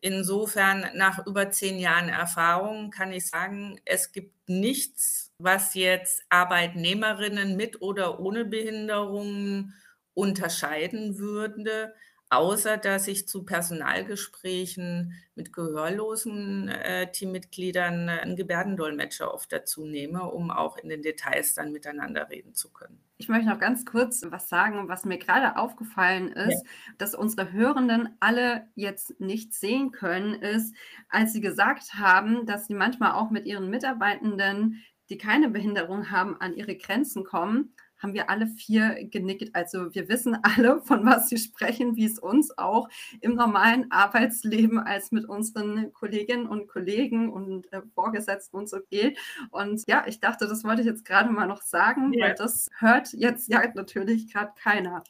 Insofern, 0.00 0.86
nach 0.94 1.26
über 1.26 1.50
zehn 1.50 1.80
Jahren 1.80 2.10
Erfahrung 2.10 2.90
kann 2.90 3.12
ich 3.12 3.26
sagen, 3.26 3.80
es 3.86 4.12
gibt 4.12 4.48
nichts, 4.48 5.32
was 5.38 5.74
jetzt 5.74 6.22
Arbeitnehmerinnen 6.28 7.56
mit 7.56 7.80
oder 7.80 8.20
ohne 8.20 8.44
Behinderungen 8.44 9.74
unterscheiden 10.14 11.18
würde 11.18 11.94
außer 12.30 12.76
dass 12.76 13.08
ich 13.08 13.26
zu 13.26 13.44
Personalgesprächen 13.44 15.14
mit 15.34 15.52
gehörlosen 15.52 16.68
äh, 16.68 17.10
Teammitgliedern 17.10 18.08
äh, 18.08 18.12
einen 18.20 18.36
Gebärdendolmetscher 18.36 19.32
oft 19.32 19.52
dazu 19.52 19.86
nehme, 19.86 20.24
um 20.24 20.50
auch 20.50 20.76
in 20.76 20.88
den 20.88 21.02
Details 21.02 21.54
dann 21.54 21.72
miteinander 21.72 22.28
reden 22.28 22.54
zu 22.54 22.70
können. 22.70 23.00
Ich 23.16 23.28
möchte 23.28 23.48
noch 23.48 23.58
ganz 23.58 23.86
kurz 23.86 24.24
was 24.28 24.48
sagen, 24.48 24.88
was 24.88 25.04
mir 25.04 25.18
gerade 25.18 25.56
aufgefallen 25.56 26.28
ist, 26.32 26.64
ja. 26.64 26.70
dass 26.98 27.14
unsere 27.14 27.52
Hörenden 27.52 28.10
alle 28.20 28.68
jetzt 28.74 29.18
nicht 29.20 29.54
sehen 29.54 29.90
können, 29.90 30.34
ist, 30.34 30.74
als 31.08 31.32
sie 31.32 31.40
gesagt 31.40 31.94
haben, 31.94 32.46
dass 32.46 32.66
sie 32.66 32.74
manchmal 32.74 33.12
auch 33.12 33.30
mit 33.30 33.46
ihren 33.46 33.70
Mitarbeitenden, 33.70 34.82
die 35.08 35.18
keine 35.18 35.48
Behinderung 35.48 36.10
haben, 36.10 36.38
an 36.40 36.54
ihre 36.54 36.76
Grenzen 36.76 37.24
kommen 37.24 37.74
haben 37.98 38.14
wir 38.14 38.30
alle 38.30 38.46
vier 38.46 39.08
genickt. 39.10 39.54
Also 39.54 39.94
wir 39.94 40.08
wissen 40.08 40.38
alle, 40.42 40.80
von 40.84 41.04
was 41.04 41.28
sie 41.28 41.38
sprechen, 41.38 41.96
wie 41.96 42.04
es 42.06 42.18
uns 42.18 42.56
auch 42.56 42.88
im 43.20 43.34
normalen 43.34 43.90
Arbeitsleben 43.90 44.78
als 44.78 45.12
mit 45.12 45.28
unseren 45.28 45.92
Kolleginnen 45.92 46.46
und 46.46 46.68
Kollegen 46.68 47.30
und 47.30 47.72
äh, 47.72 47.82
Vorgesetzten 47.94 48.56
und 48.56 48.68
so 48.68 48.78
geht. 48.90 49.18
Und 49.50 49.82
ja, 49.86 50.04
ich 50.06 50.20
dachte, 50.20 50.46
das 50.46 50.64
wollte 50.64 50.82
ich 50.82 50.86
jetzt 50.86 51.04
gerade 51.04 51.30
mal 51.30 51.46
noch 51.46 51.62
sagen, 51.62 52.12
ja. 52.12 52.26
weil 52.26 52.34
das 52.34 52.68
hört 52.78 53.12
jetzt 53.12 53.48
ja 53.48 53.62
natürlich 53.74 54.32
gerade 54.32 54.52
keiner. 54.62 55.02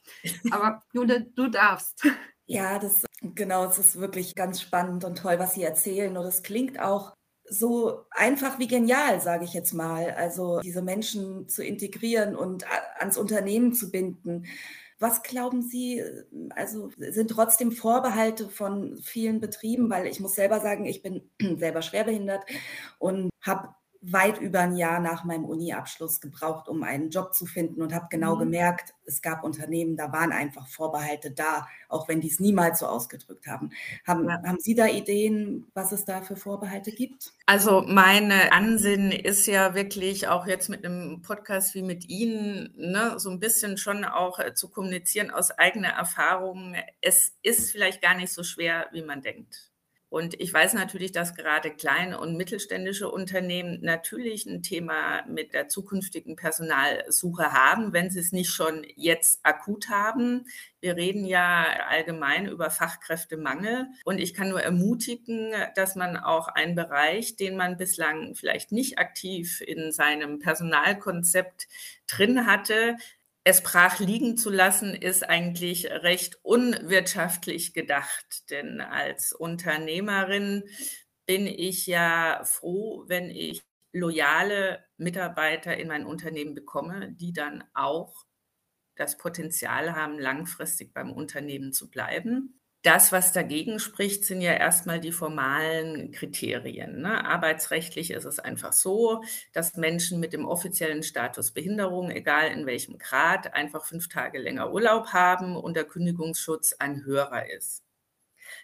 Aber 0.51 0.83
Jule, 0.93 1.23
du 1.35 1.49
darfst. 1.49 2.07
Ja, 2.47 2.79
das 2.79 3.05
genau, 3.21 3.67
es 3.67 3.79
ist 3.79 4.01
wirklich 4.01 4.35
ganz 4.35 4.61
spannend 4.61 5.05
und 5.05 5.19
toll, 5.19 5.39
was 5.39 5.55
Sie 5.55 5.63
erzählen. 5.63 6.17
Und 6.17 6.25
es 6.25 6.43
klingt 6.43 6.81
auch 6.81 7.15
so 7.51 8.05
einfach 8.11 8.59
wie 8.59 8.67
genial, 8.67 9.21
sage 9.21 9.45
ich 9.45 9.53
jetzt 9.53 9.73
mal. 9.73 10.13
Also 10.13 10.61
diese 10.61 10.83
Menschen 10.83 11.49
zu 11.49 11.65
integrieren 11.65 12.37
und 12.37 12.65
ans 12.99 13.17
Unternehmen 13.17 13.73
zu 13.75 13.91
binden. 13.91 14.47
Was 15.01 15.23
glauben 15.23 15.63
Sie, 15.63 16.03
also 16.51 16.91
sind 16.99 17.31
trotzdem 17.31 17.71
Vorbehalte 17.71 18.49
von 18.49 18.99
vielen 18.99 19.41
Betrieben, 19.41 19.91
weil 19.91 20.07
ich 20.07 20.19
muss 20.19 20.35
selber 20.35 20.61
sagen, 20.61 20.87
ich 20.87 21.03
bin 21.03 21.31
selber 21.59 21.83
schwerbehindert 21.83 22.45
und 22.99 23.31
habe 23.41 23.69
weit 24.13 24.41
über 24.41 24.61
ein 24.61 24.77
Jahr 24.77 25.01
nach 25.01 25.25
meinem 25.25 25.45
Uni-Abschluss 25.45 26.21
gebraucht, 26.21 26.69
um 26.69 26.83
einen 26.83 27.11
Job 27.11 27.35
zu 27.35 27.47
finden 27.47 27.83
und 27.83 27.95
habe 27.95 28.07
genau 28.11 28.37
mhm. 28.37 28.41
gemerkt, 28.41 28.95
es 29.05 29.23
gab 29.23 29.43
Unternehmen, 29.43 29.97
da 29.97 30.13
waren 30.13 30.33
einfach 30.33 30.69
Vorbehalte 30.69 31.31
da, 31.31 31.67
auch 31.89 32.09
wenn 32.09 32.21
die 32.21 32.29
es 32.29 32.41
niemals 32.41 32.81
so 32.81 32.87
ausgedrückt 32.87 33.47
haben. 33.47 33.71
Haben, 34.07 34.29
ja. 34.29 34.43
haben 34.45 34.61
Sie 34.61 34.75
da 34.75 34.87
Ideen, 34.87 35.67
was 35.75 35.93
es 35.93 36.05
da 36.05 36.21
für 36.21 36.37
Vorbehalte 36.37 36.93
gibt? 36.93 37.33
Also 37.47 37.83
meine 37.83 38.53
Ansinnen 38.53 39.13
ist 39.13 39.47
ja 39.47 39.75
wirklich 39.75 40.29
auch 40.29 40.47
jetzt 40.47 40.69
mit 40.69 40.85
einem 40.85 41.23
Podcast 41.23 41.75
wie 41.75 41.83
mit 41.83 42.09
Ihnen, 42.09 42.75
ne, 42.77 43.15
so 43.19 43.31
ein 43.31 43.41
bisschen 43.41 43.79
schon 43.79 44.05
auch 44.05 44.39
äh, 44.39 44.55
zu 44.55 44.69
kommunizieren 44.69 45.31
aus 45.31 45.51
eigener 45.51 45.91
Erfahrung. 45.91 46.75
Es 47.01 47.37
ist 47.43 47.73
vielleicht 47.73 48.03
gar 48.03 48.15
nicht 48.15 48.33
so 48.33 48.43
schwer, 48.43 48.87
wie 48.93 49.03
man 49.03 49.23
denkt. 49.23 49.68
Und 50.11 50.41
ich 50.41 50.53
weiß 50.53 50.73
natürlich, 50.73 51.13
dass 51.13 51.35
gerade 51.35 51.71
kleine 51.71 52.19
und 52.19 52.37
mittelständische 52.37 53.11
Unternehmen 53.11 53.79
natürlich 53.83 54.47
ein 54.47 54.63
Thema 54.63 55.23
mit 55.27 55.53
der 55.53 55.69
zukünftigen 55.69 56.35
Personalsuche 56.35 57.53
haben, 57.53 57.93
wenn 57.93 58.09
sie 58.09 58.21
es 58.21 58.33
nicht 58.33 58.51
schon 58.51 58.87
jetzt 58.97 59.41
akut 59.43 59.91
haben. 59.91 60.47
Wir 60.81 60.97
reden 60.97 61.27
ja 61.27 61.67
allgemein 61.89 62.47
über 62.47 62.71
Fachkräftemangel 62.71 63.89
und 64.05 64.19
ich 64.19 64.33
kann 64.33 64.49
nur 64.49 64.63
ermutigen, 64.63 65.53
dass 65.75 65.95
man 65.95 66.17
auch 66.17 66.49
einen 66.49 66.75
Bereich, 66.75 67.37
den 67.37 67.57
man 67.57 67.77
bislang 67.77 68.35
vielleicht 68.35 68.73
nicht 68.73 68.99
aktiv 68.99 69.61
in 69.61 69.93
seinem 69.93 70.39
Personalkonzept 70.39 71.69
drin 72.07 72.47
hatte, 72.47 72.97
es 73.49 73.63
brach 73.63 73.99
liegen 73.99 74.37
zu 74.37 74.51
lassen, 74.51 74.95
ist 74.95 75.27
eigentlich 75.27 75.87
recht 75.87 76.39
unwirtschaftlich 76.43 77.73
gedacht. 77.73 78.51
Denn 78.51 78.83
als 78.83 79.33
Unternehmerin 79.33 80.65
bin 81.25 81.47
ich 81.47 81.87
ja 81.87 82.43
froh, 82.45 83.05
wenn 83.07 83.31
ich 83.31 83.63
loyale 83.91 84.85
Mitarbeiter 84.99 85.79
in 85.79 85.89
mein 85.89 86.05
Unternehmen 86.05 86.55
bekomme, 86.55 87.11
die 87.13 87.33
dann 87.33 87.65
auch 87.73 88.27
das 88.97 89.17
Potenzial 89.17 89.97
haben, 89.97 90.19
langfristig 90.19 90.93
beim 90.93 91.11
Unternehmen 91.11 91.73
zu 91.73 91.89
bleiben. 91.89 92.61
Das, 92.83 93.11
was 93.11 93.33
dagegen 93.33 93.81
spricht, 93.81 94.25
sind 94.25 94.41
ja 94.41 94.53
erstmal 94.53 95.01
die 95.01 95.11
formalen 95.11 96.13
Kriterien. 96.13 97.01
Ne? 97.03 97.25
Arbeitsrechtlich 97.25 98.13
ist 98.13 98.25
es 98.25 98.39
einfach 98.39 98.73
so, 98.73 99.23
dass 99.53 99.77
Menschen 99.77 100.21
mit 100.21 100.33
dem 100.33 100.47
offiziellen 100.47 101.03
Status 101.03 101.51
Behinderung, 101.51 102.11
egal 102.11 102.53
in 102.53 102.67
welchem 102.67 102.99
Grad, 102.99 103.53
einfach 103.53 103.85
fünf 103.85 104.09
Tage 104.09 104.39
länger 104.39 104.73
Urlaub 104.73 105.09
haben 105.09 105.57
und 105.57 105.75
der 105.77 105.85
Kündigungsschutz 105.85 106.75
ein 106.79 107.05
höherer 107.05 107.51
ist. 107.51 107.88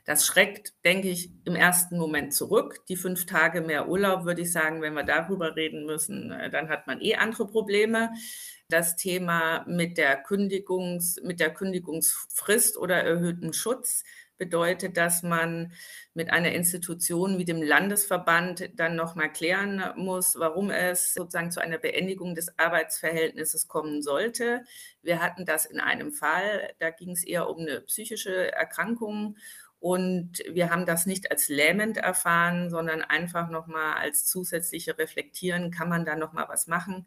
Das 0.05 0.27
schreckt, 0.27 0.75
denke 0.85 1.09
ich, 1.09 1.31
im 1.45 1.55
ersten 1.57 1.99
Moment 1.99 2.35
zurück. 2.35 2.85
Die 2.89 2.97
fünf 2.97 3.27
Tage 3.27 3.61
mehr 3.61 3.89
Urlaub, 3.89 4.25
würde 4.25 4.43
ich 4.43 4.53
sagen, 4.53 4.83
wenn 4.83 4.95
wir 4.95 5.05
darüber 5.05 5.57
reden 5.57 5.87
müssen, 5.87 6.33
äh, 6.33 6.51
dann 6.51 6.69
hat 6.69 6.87
man 6.87 7.01
eh 7.01 7.17
andere 7.17 7.47
Probleme. 7.47 8.11
Das 8.69 8.97
Thema 8.97 9.65
mit 9.67 9.99
der, 9.99 10.17
Kündigungs, 10.17 11.21
mit 11.23 11.41
der 11.41 11.53
Kündigungsfrist 11.53 12.77
oder 12.79 13.03
erhöhten 13.03 13.53
Schutz 13.53 14.05
bedeutet, 14.37 14.97
dass 14.97 15.23
man 15.23 15.73
mit 16.13 16.31
einer 16.31 16.53
Institution 16.53 17.39
wie 17.39 17.45
dem 17.45 17.63
Landesverband 17.63 18.71
dann 18.75 18.97
nochmal 18.97 19.33
klären 19.33 19.83
muss, 19.97 20.37
warum 20.39 20.71
es 20.71 21.15
sozusagen 21.15 21.51
zu 21.51 21.61
einer 21.61 21.79
Beendigung 21.79 22.35
des 22.35 22.59
Arbeitsverhältnisses 22.59 23.69
kommen 23.69 24.03
sollte. 24.03 24.63
Wir 25.03 25.23
hatten 25.23 25.45
das 25.45 25.67
in 25.67 25.81
einem 25.81 26.13
Fall, 26.13 26.73
da 26.79 26.91
ging 26.91 27.11
es 27.11 27.25
eher 27.25 27.49
um 27.49 27.61
eine 27.61 27.81
psychische 27.83 28.53
Erkrankung 28.53 29.37
und 29.85 30.43
wir 30.51 30.71
haben 30.71 30.87
das 30.87 31.05
nicht 31.05 31.31
als 31.31 31.51
lähmend 31.51 31.99
erfahren, 31.99 32.71
sondern 32.71 33.03
einfach 33.03 33.51
nochmal 33.51 33.97
als 33.99 34.25
zusätzliche 34.25 34.97
Reflektieren, 34.97 35.71
kann 35.71 35.91
man 35.91 36.07
da 36.07 36.17
nochmal 36.17 36.47
was 36.49 36.67
machen 36.67 37.07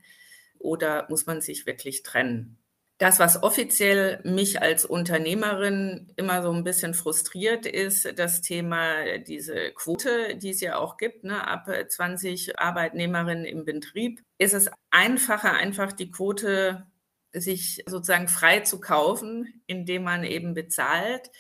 oder 0.59 1.07
muss 1.09 1.25
man 1.25 1.41
sich 1.41 1.65
wirklich 1.65 2.03
trennen? 2.03 2.59
Das, 2.99 3.17
was 3.17 3.41
offiziell 3.41 4.21
mich 4.23 4.61
als 4.61 4.85
Unternehmerin 4.85 6.13
immer 6.17 6.43
so 6.43 6.51
ein 6.51 6.63
bisschen 6.63 6.93
frustriert, 6.93 7.65
ist 7.65 8.13
das 8.19 8.41
Thema 8.41 9.17
diese 9.17 9.71
Quote, 9.71 10.35
die 10.35 10.51
es 10.51 10.61
ja 10.61 10.77
auch 10.77 10.97
gibt. 10.97 11.23
Ne? 11.23 11.47
Ab 11.47 11.67
20 11.87 12.59
Arbeitnehmerinnen 12.59 13.45
im 13.45 13.65
Betrieb 13.65 14.21
ist 14.37 14.53
es 14.53 14.69
einfacher, 14.91 15.53
einfach 15.53 15.93
die 15.93 16.11
Quote 16.11 16.85
sich 17.33 17.83
sozusagen 17.87 18.27
frei 18.27 18.59
zu 18.59 18.79
kaufen, 18.79 19.63
indem 19.65 20.03
man 20.03 20.23
eben 20.23 20.53
bezahlt 20.53 21.31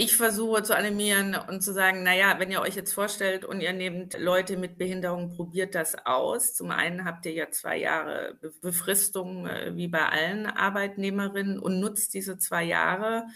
ich 0.00 0.16
versuche 0.16 0.62
zu 0.62 0.74
animieren 0.74 1.34
und 1.34 1.62
zu 1.62 1.74
sagen, 1.74 2.02
naja, 2.02 2.38
wenn 2.38 2.50
ihr 2.50 2.62
euch 2.62 2.74
jetzt 2.74 2.94
vorstellt 2.94 3.44
und 3.44 3.60
ihr 3.60 3.74
nehmt 3.74 4.18
Leute 4.18 4.56
mit 4.56 4.78
Behinderung, 4.78 5.36
probiert 5.36 5.74
das 5.74 6.06
aus. 6.06 6.54
Zum 6.54 6.70
einen 6.70 7.04
habt 7.04 7.26
ihr 7.26 7.32
ja 7.32 7.50
zwei 7.50 7.76
Jahre 7.76 8.38
Befristung 8.62 9.46
äh, 9.46 9.76
wie 9.76 9.88
bei 9.88 10.08
allen 10.08 10.46
Arbeitnehmerinnen 10.46 11.58
und 11.58 11.80
nutzt 11.80 12.14
diese 12.14 12.38
zwei 12.38 12.64
Jahre, 12.64 13.26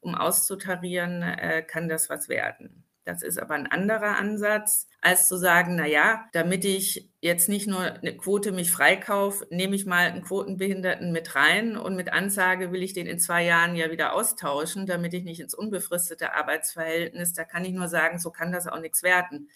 um 0.00 0.14
auszutarieren, 0.14 1.20
äh, 1.20 1.62
kann 1.62 1.90
das 1.90 2.08
was 2.08 2.30
werden. 2.30 2.83
Das 3.04 3.22
ist 3.22 3.38
aber 3.38 3.54
ein 3.54 3.66
anderer 3.66 4.16
Ansatz, 4.16 4.88
als 5.02 5.28
zu 5.28 5.36
sagen, 5.36 5.76
na 5.76 5.86
ja, 5.86 6.24
damit 6.32 6.64
ich 6.64 7.10
jetzt 7.20 7.50
nicht 7.50 7.66
nur 7.66 7.80
eine 7.80 8.16
Quote 8.16 8.50
mich 8.50 8.70
freikaufe, 8.72 9.46
nehme 9.50 9.76
ich 9.76 9.84
mal 9.84 10.06
einen 10.06 10.22
Quotenbehinderten 10.22 11.12
mit 11.12 11.34
rein 11.34 11.76
und 11.76 11.96
mit 11.96 12.12
Ansage 12.12 12.72
will 12.72 12.82
ich 12.82 12.94
den 12.94 13.06
in 13.06 13.18
zwei 13.18 13.44
Jahren 13.44 13.76
ja 13.76 13.90
wieder 13.90 14.14
austauschen, 14.14 14.86
damit 14.86 15.12
ich 15.12 15.24
nicht 15.24 15.40
ins 15.40 15.54
unbefristete 15.54 16.34
Arbeitsverhältnis, 16.34 17.34
da 17.34 17.44
kann 17.44 17.66
ich 17.66 17.72
nur 17.72 17.88
sagen, 17.88 18.18
so 18.18 18.30
kann 18.30 18.52
das 18.52 18.66
auch 18.66 18.80
nichts 18.80 19.02
werden. 19.02 19.50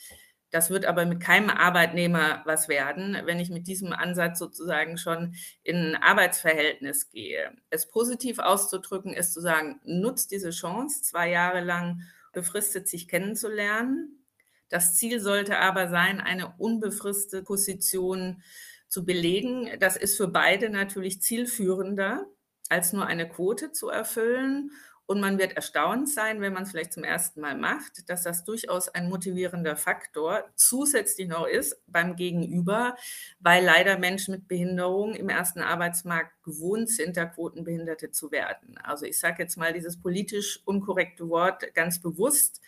Das 0.51 0.71
wird 0.71 0.87
aber 0.87 1.05
mit 1.05 1.21
keinem 1.21 1.51
Arbeitnehmer 1.51 2.43
was 2.47 2.69
werden, 2.69 3.19
wenn 3.25 3.39
ich 3.39 3.51
mit 3.51 3.67
diesem 3.67 3.93
Ansatz 3.93 4.39
sozusagen 4.39 4.97
schon 4.97 5.35
in 5.63 5.77
ein 5.77 6.03
Arbeitsverhältnis 6.03 7.11
gehe. 7.11 7.53
Es 7.71 7.89
positiv 7.89 8.39
auszudrücken 8.39 9.13
ist 9.13 9.35
zu 9.35 9.41
sagen, 9.41 9.81
nutzt 9.85 10.31
diese 10.31 10.51
Chance 10.51 11.03
zwei 11.03 11.31
Jahre 11.31 11.61
lang 11.61 12.03
befristet 12.39 12.87
sich 12.87 13.09
kennenzulernen. 13.09 14.25
Das 14.69 14.95
Ziel 14.95 15.19
sollte 15.19 15.59
aber 15.59 15.89
sein, 15.89 16.21
eine 16.21 16.55
unbefristete 16.57 17.43
Position 17.43 18.45
zu 18.89 19.05
belegen. 19.05 19.69
Das 19.81 19.97
ist 19.97 20.17
für 20.17 20.29
beide 20.29 20.71
natürlich 20.71 21.21
zielführender, 21.21 22.27
als 22.69 22.93
nur 22.93 23.07
eine 23.07 23.29
Quote 23.29 23.73
zu 23.73 23.89
erfüllen. 23.89 24.71
Und 25.11 25.23
man 25.23 25.39
wird 25.39 25.57
erstaunt 25.57 26.11
sein, 26.11 26.43
wenn 26.43 26.53
man 26.53 26.65
es 26.65 26.71
vielleicht 26.71 26.93
zum 26.93 27.03
ersten 27.03 27.41
Mal 27.41 27.57
macht, 27.57 28.11
dass 28.11 28.25
das 28.25 28.45
durchaus 28.45 28.91
ein 28.91 29.09
motivierender 29.09 29.75
Faktor 29.75 30.45
zusätzlich 30.55 31.29
noch 31.29 31.47
ist 31.47 31.81
beim 31.87 32.15
Gegenüber, 32.15 32.95
weil 33.41 33.65
leider 33.65 33.99
Menschen 33.99 34.35
mit 34.35 34.49
Behinderung 34.49 35.15
im 35.15 35.31
ersten 35.31 35.63
Arbeitsmarkt 35.63 36.43
gewohnt 36.43 36.91
sind, 36.91 37.17
da 37.17 37.25
Quotenbehinderte 37.25 38.11
zu 38.11 38.31
werden. 38.31 38.77
Also 38.83 39.07
ich 39.07 39.19
sage 39.19 39.43
jetzt 39.43 39.57
mal 39.57 39.73
dieses 39.73 39.99
politisch 39.99 40.61
unkorrekte 40.67 41.31
Wort 41.31 41.73
ganz 41.73 42.03
bewusst, 42.03 42.61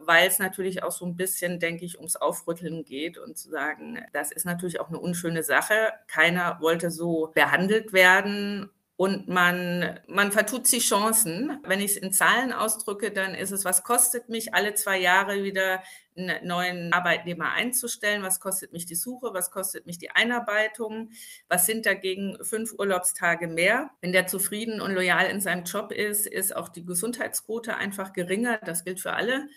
weil 0.00 0.26
es 0.26 0.40
natürlich 0.40 0.82
auch 0.82 0.90
so 0.90 1.06
ein 1.06 1.14
bisschen, 1.14 1.60
denke 1.60 1.84
ich, 1.84 1.98
ums 1.98 2.16
Aufrütteln 2.16 2.84
geht 2.84 3.18
und 3.18 3.38
zu 3.38 3.50
sagen, 3.50 4.04
das 4.12 4.32
ist 4.32 4.46
natürlich 4.46 4.80
auch 4.80 4.88
eine 4.88 4.98
unschöne 4.98 5.44
Sache. 5.44 5.92
Keiner 6.08 6.58
wollte 6.60 6.90
so 6.90 7.30
behandelt 7.36 7.92
werden 7.92 8.68
und 8.96 9.26
man, 9.26 9.98
man 10.06 10.30
vertut 10.30 10.68
sich 10.68 10.86
Chancen. 10.86 11.58
Wenn 11.64 11.80
ich 11.80 11.92
es 11.92 11.96
in 11.96 12.12
Zahlen 12.12 12.52
ausdrücke, 12.52 13.10
dann 13.10 13.34
ist 13.34 13.50
es, 13.50 13.64
was 13.64 13.82
kostet 13.82 14.28
mich 14.28 14.54
alle 14.54 14.74
zwei 14.74 15.00
Jahre 15.00 15.42
wieder 15.42 15.82
einen 16.16 16.46
neuen 16.46 16.92
Arbeitnehmer 16.92 17.50
einzustellen? 17.50 18.22
Was 18.22 18.38
kostet 18.38 18.72
mich 18.72 18.86
die 18.86 18.94
Suche? 18.94 19.34
Was 19.34 19.50
kostet 19.50 19.86
mich 19.86 19.98
die 19.98 20.10
Einarbeitung? 20.10 21.10
Was 21.48 21.66
sind 21.66 21.86
dagegen 21.86 22.38
fünf 22.42 22.72
Urlaubstage 22.78 23.48
mehr? 23.48 23.90
Wenn 24.00 24.12
der 24.12 24.28
zufrieden 24.28 24.80
und 24.80 24.92
loyal 24.92 25.26
in 25.26 25.40
seinem 25.40 25.64
Job 25.64 25.90
ist, 25.90 26.28
ist 26.28 26.54
auch 26.54 26.68
die 26.68 26.84
Gesundheitsquote 26.84 27.76
einfach 27.76 28.12
geringer. 28.12 28.58
Das 28.58 28.84
gilt 28.84 29.00
für 29.00 29.14
alle. 29.14 29.48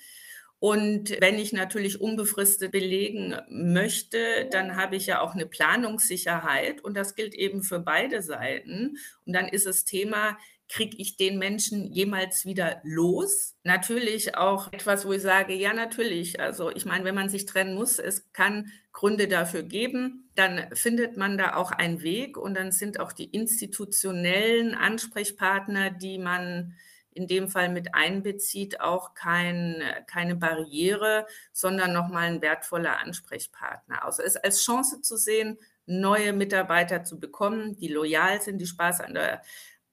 Und 0.60 1.16
wenn 1.22 1.38
ich 1.38 1.54
natürlich 1.54 2.02
unbefristet 2.02 2.72
belegen 2.72 3.36
möchte, 3.50 4.48
dann 4.52 4.76
habe 4.76 4.96
ich 4.96 5.06
ja 5.06 5.22
auch 5.22 5.36
eine 5.36 5.46
Planungssicherheit 5.46 6.84
und 6.84 6.98
das 6.98 7.14
gilt 7.14 7.36
eben 7.36 7.62
für 7.62 7.80
beide 7.80 8.24
Seiten. 8.24 8.98
Und 9.26 9.34
dann 9.34 9.48
ist 9.48 9.68
das 9.68 9.86
Thema, 9.86 10.38
kriege 10.70 10.98
ich 10.98 11.16
den 11.16 11.38
Menschen 11.38 11.94
jemals 11.94 12.46
wieder 12.46 12.82
los? 12.84 13.56
Natürlich 13.64 14.36
auch 14.36 14.72
etwas, 14.74 15.06
wo 15.06 15.14
ich 15.14 15.22
sage, 15.22 15.54
ja, 15.54 15.74
natürlich. 15.74 16.40
Also 16.40 16.72
ich 16.72 16.86
meine, 16.86 17.06
wenn 17.06 17.16
man 17.16 17.30
sich 17.30 17.46
trennen 17.46 17.76
muss, 17.76 18.00
es 18.00 18.32
kann 18.34 18.72
Gründe 18.92 19.28
dafür 19.28 19.64
geben, 19.64 20.30
dann 20.36 20.68
findet 20.74 21.18
man 21.18 21.38
da 21.38 21.56
auch 21.56 21.72
einen 21.72 22.02
Weg 22.02 22.36
und 22.36 22.56
dann 22.56 22.72
sind 22.72 23.00
auch 23.00 23.14
die 23.14 23.26
institutionellen 23.26 24.74
Ansprechpartner, 24.74 25.92
die 25.92 26.18
man 26.18 26.76
in 27.18 27.28
dem 27.28 27.50
Fall 27.50 27.70
mit 27.70 27.96
einbezieht, 27.96 28.80
auch 28.80 29.16
kein, 29.16 29.82
keine 30.06 30.36
Barriere, 30.36 31.26
sondern 31.52 31.92
nochmal 31.92 32.28
ein 32.28 32.42
wertvoller 32.42 33.00
Ansprechpartner. 33.00 34.06
Also 34.06 34.22
es 34.24 34.36
als 34.38 34.64
Chance 34.64 35.02
zu 35.02 35.18
sehen, 35.18 35.58
neue 35.88 36.32
Mitarbeiter 36.34 37.04
zu 37.04 37.20
bekommen, 37.20 37.76
die 37.78 37.88
loyal 37.88 38.42
sind, 38.42 38.60
die 38.60 38.68
Spaß 38.68 39.02
an 39.02 39.16
der 39.16 39.42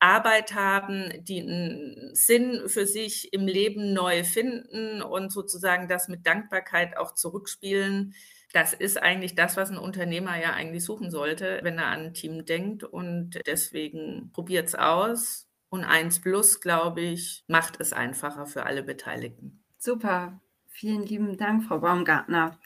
Arbeit 0.01 0.55
haben, 0.55 1.25
die 1.25 1.41
einen 1.41 2.15
Sinn 2.15 2.69
für 2.69 2.87
sich 2.87 3.33
im 3.33 3.47
Leben 3.47 3.95
neu 3.95 4.23
finden 4.23 5.01
und 5.01 5.33
sozusagen 5.33 5.89
das 5.89 6.09
mit 6.09 6.27
Dankbarkeit 6.27 6.99
auch 6.99 7.15
zurückspielen. 7.15 8.15
Das 8.53 8.75
ist 8.75 9.03
eigentlich 9.03 9.35
das, 9.35 9.57
was 9.57 9.71
ein 9.71 9.79
Unternehmer 9.79 10.39
ja 10.39 10.53
eigentlich 10.53 10.85
suchen 10.85 11.11
sollte, 11.11 11.61
wenn 11.63 11.79
er 11.79 11.87
an 11.87 12.01
ein 12.01 12.15
Team 12.15 12.45
denkt. 12.45 12.85
Und 12.85 13.41
deswegen 13.47 14.31
probiert 14.33 14.69
es 14.69 14.75
aus, 14.75 15.49
und 15.75 15.85
1 15.85 16.21
Plus, 16.21 16.61
glaube 16.61 17.01
ich, 17.01 17.45
macht 17.49 17.81
es 17.81 17.93
einfacher 17.93 18.47
für 18.47 18.65
alle 18.65 18.83
Beteiligten. 18.83 19.65
Super. 19.77 20.41
Vielen 20.69 21.03
lieben 21.03 21.37
Dank, 21.37 21.65
Frau 21.65 21.81
Baumgartner. 21.81 22.59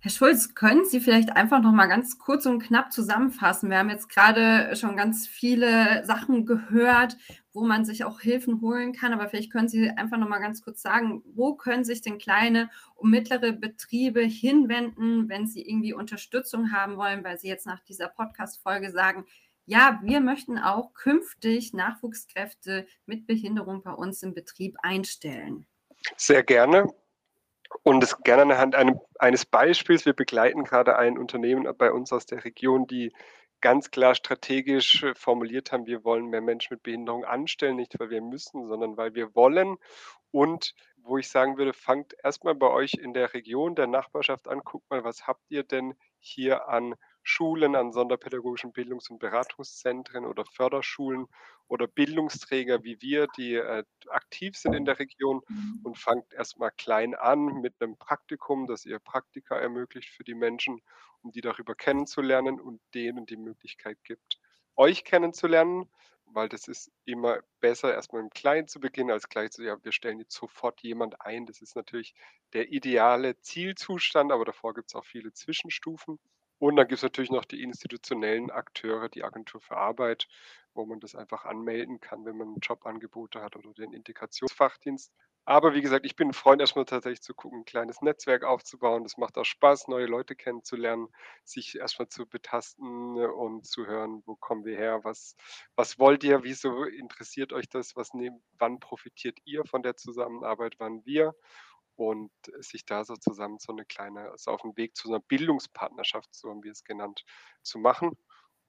Herr 0.00 0.10
Schulz, 0.10 0.54
können 0.54 0.84
Sie 0.84 1.00
vielleicht 1.00 1.34
einfach 1.34 1.62
noch 1.62 1.72
mal 1.72 1.86
ganz 1.86 2.18
kurz 2.18 2.44
und 2.44 2.62
knapp 2.62 2.92
zusammenfassen? 2.92 3.70
Wir 3.70 3.78
haben 3.78 3.88
jetzt 3.88 4.10
gerade 4.10 4.76
schon 4.76 4.96
ganz 4.96 5.26
viele 5.26 6.04
Sachen 6.04 6.44
gehört, 6.44 7.16
wo 7.54 7.64
man 7.64 7.86
sich 7.86 8.04
auch 8.04 8.20
Hilfen 8.20 8.60
holen 8.60 8.92
kann, 8.92 9.14
aber 9.14 9.28
vielleicht 9.28 9.50
können 9.50 9.68
Sie 9.68 9.88
einfach 9.88 10.18
noch 10.18 10.28
mal 10.28 10.38
ganz 10.38 10.62
kurz 10.62 10.82
sagen, 10.82 11.22
wo 11.34 11.54
können 11.54 11.84
sich 11.84 12.02
denn 12.02 12.18
kleine 12.18 12.68
und 12.96 13.10
mittlere 13.10 13.52
Betriebe 13.52 14.20
hinwenden, 14.20 15.30
wenn 15.30 15.46
sie 15.46 15.66
irgendwie 15.66 15.94
Unterstützung 15.94 16.72
haben 16.72 16.98
wollen, 16.98 17.24
weil 17.24 17.38
Sie 17.38 17.48
jetzt 17.48 17.66
nach 17.66 17.80
dieser 17.80 18.08
Podcast-Folge 18.08 18.90
sagen, 18.90 19.24
ja, 19.70 20.00
wir 20.02 20.20
möchten 20.20 20.58
auch 20.58 20.92
künftig 20.94 21.72
Nachwuchskräfte 21.72 22.88
mit 23.06 23.28
Behinderung 23.28 23.84
bei 23.84 23.92
uns 23.92 24.20
im 24.24 24.34
Betrieb 24.34 24.76
einstellen. 24.82 25.64
Sehr 26.16 26.42
gerne. 26.42 26.92
Und 27.84 28.02
es 28.02 28.20
gerne 28.22 28.42
anhand 28.42 28.74
einem, 28.74 29.00
eines 29.20 29.46
Beispiels. 29.46 30.04
Wir 30.04 30.12
begleiten 30.12 30.64
gerade 30.64 30.98
ein 30.98 31.16
Unternehmen 31.16 31.72
bei 31.78 31.92
uns 31.92 32.12
aus 32.12 32.26
der 32.26 32.44
Region, 32.44 32.88
die 32.88 33.12
ganz 33.60 33.92
klar 33.92 34.16
strategisch 34.16 35.06
formuliert 35.14 35.70
haben, 35.70 35.86
wir 35.86 36.02
wollen 36.02 36.26
mehr 36.26 36.40
Menschen 36.40 36.74
mit 36.74 36.82
Behinderung 36.82 37.24
anstellen, 37.24 37.76
nicht 37.76 37.94
weil 38.00 38.10
wir 38.10 38.22
müssen, 38.22 38.66
sondern 38.66 38.96
weil 38.96 39.14
wir 39.14 39.36
wollen. 39.36 39.76
Und 40.32 40.74
wo 40.96 41.16
ich 41.18 41.28
sagen 41.28 41.58
würde, 41.58 41.74
fangt 41.74 42.16
erstmal 42.24 42.56
bei 42.56 42.68
euch 42.68 42.94
in 42.94 43.14
der 43.14 43.34
Region, 43.34 43.76
der 43.76 43.86
Nachbarschaft 43.86 44.48
an, 44.48 44.62
guckt 44.64 44.90
mal, 44.90 45.04
was 45.04 45.28
habt 45.28 45.44
ihr 45.48 45.62
denn 45.62 45.94
hier 46.18 46.68
an 46.68 46.96
Schulen, 47.22 47.76
an 47.76 47.92
sonderpädagogischen 47.92 48.72
Bildungs- 48.72 49.10
und 49.10 49.18
Beratungszentren 49.18 50.24
oder 50.24 50.44
Förderschulen 50.44 51.26
oder 51.68 51.86
Bildungsträger 51.86 52.82
wie 52.82 53.00
wir, 53.00 53.26
die 53.36 53.54
äh, 53.54 53.84
aktiv 54.08 54.56
sind 54.56 54.74
in 54.74 54.84
der 54.84 54.98
Region 54.98 55.42
mhm. 55.48 55.80
und 55.84 55.98
fangt 55.98 56.32
erstmal 56.32 56.70
klein 56.72 57.14
an 57.14 57.60
mit 57.60 57.74
einem 57.80 57.96
Praktikum, 57.96 58.66
das 58.66 58.86
ihr 58.86 58.98
Praktika 58.98 59.56
ermöglicht 59.56 60.10
für 60.10 60.24
die 60.24 60.34
Menschen, 60.34 60.80
um 61.22 61.30
die 61.30 61.40
darüber 61.42 61.74
kennenzulernen 61.74 62.60
und 62.60 62.80
denen 62.94 63.26
die 63.26 63.36
Möglichkeit 63.36 63.98
gibt, 64.04 64.40
euch 64.76 65.04
kennenzulernen 65.04 65.88
weil 66.34 66.48
das 66.48 66.68
ist 66.68 66.90
immer 67.04 67.40
besser, 67.60 67.92
erstmal 67.92 68.22
im 68.22 68.30
Kleinen 68.30 68.68
zu 68.68 68.80
beginnen, 68.80 69.10
als 69.10 69.28
gleich 69.28 69.50
zu, 69.50 69.62
ja, 69.62 69.82
wir 69.82 69.92
stellen 69.92 70.18
jetzt 70.18 70.34
sofort 70.34 70.80
jemand 70.82 71.20
ein. 71.20 71.46
Das 71.46 71.60
ist 71.60 71.76
natürlich 71.76 72.14
der 72.52 72.70
ideale 72.72 73.38
Zielzustand, 73.40 74.32
aber 74.32 74.44
davor 74.44 74.74
gibt 74.74 74.90
es 74.90 74.94
auch 74.94 75.04
viele 75.04 75.32
Zwischenstufen. 75.32 76.18
Und 76.60 76.76
dann 76.76 76.86
gibt 76.86 76.98
es 76.98 77.02
natürlich 77.02 77.30
noch 77.30 77.46
die 77.46 77.62
institutionellen 77.62 78.50
Akteure, 78.50 79.08
die 79.08 79.24
Agentur 79.24 79.62
für 79.62 79.78
Arbeit, 79.78 80.28
wo 80.74 80.84
man 80.84 81.00
das 81.00 81.14
einfach 81.14 81.46
anmelden 81.46 82.00
kann, 82.00 82.26
wenn 82.26 82.36
man 82.36 82.56
Jobangebote 82.60 83.40
hat 83.40 83.56
oder 83.56 83.72
den 83.72 83.94
Integrationsfachdienst. 83.94 85.10
Aber 85.46 85.74
wie 85.74 85.80
gesagt, 85.80 86.04
ich 86.04 86.16
bin 86.16 86.28
ein 86.28 86.32
Freund, 86.34 86.60
erstmal 86.60 86.84
tatsächlich 86.84 87.22
zu 87.22 87.32
gucken, 87.32 87.60
ein 87.60 87.64
kleines 87.64 88.02
Netzwerk 88.02 88.44
aufzubauen. 88.44 89.04
Das 89.04 89.16
macht 89.16 89.38
auch 89.38 89.44
Spaß, 89.44 89.88
neue 89.88 90.04
Leute 90.04 90.36
kennenzulernen, 90.36 91.08
sich 91.44 91.78
erstmal 91.78 92.08
zu 92.08 92.26
betasten 92.26 93.16
und 93.16 93.66
zu 93.66 93.86
hören, 93.86 94.22
wo 94.26 94.36
kommen 94.36 94.66
wir 94.66 94.76
her, 94.76 95.00
was, 95.02 95.36
was 95.76 95.98
wollt 95.98 96.24
ihr, 96.24 96.44
wieso 96.44 96.84
interessiert 96.84 97.54
euch 97.54 97.70
das, 97.70 97.96
was 97.96 98.12
nehm, 98.12 98.42
wann 98.58 98.80
profitiert 98.80 99.38
ihr 99.46 99.64
von 99.64 99.82
der 99.82 99.96
Zusammenarbeit, 99.96 100.74
wann 100.78 101.06
wir 101.06 101.34
und 102.00 102.30
sich 102.60 102.86
da 102.86 103.04
so 103.04 103.14
zusammen 103.14 103.58
so 103.58 103.72
eine 103.72 103.84
kleine, 103.84 104.30
also 104.30 104.52
auf 104.52 104.62
dem 104.62 104.74
Weg 104.78 104.96
zu 104.96 105.08
einer 105.10 105.20
Bildungspartnerschaft, 105.20 106.34
so 106.34 106.48
haben 106.48 106.64
wir 106.64 106.72
es 106.72 106.82
genannt, 106.82 107.26
zu 107.62 107.78
machen 107.78 108.16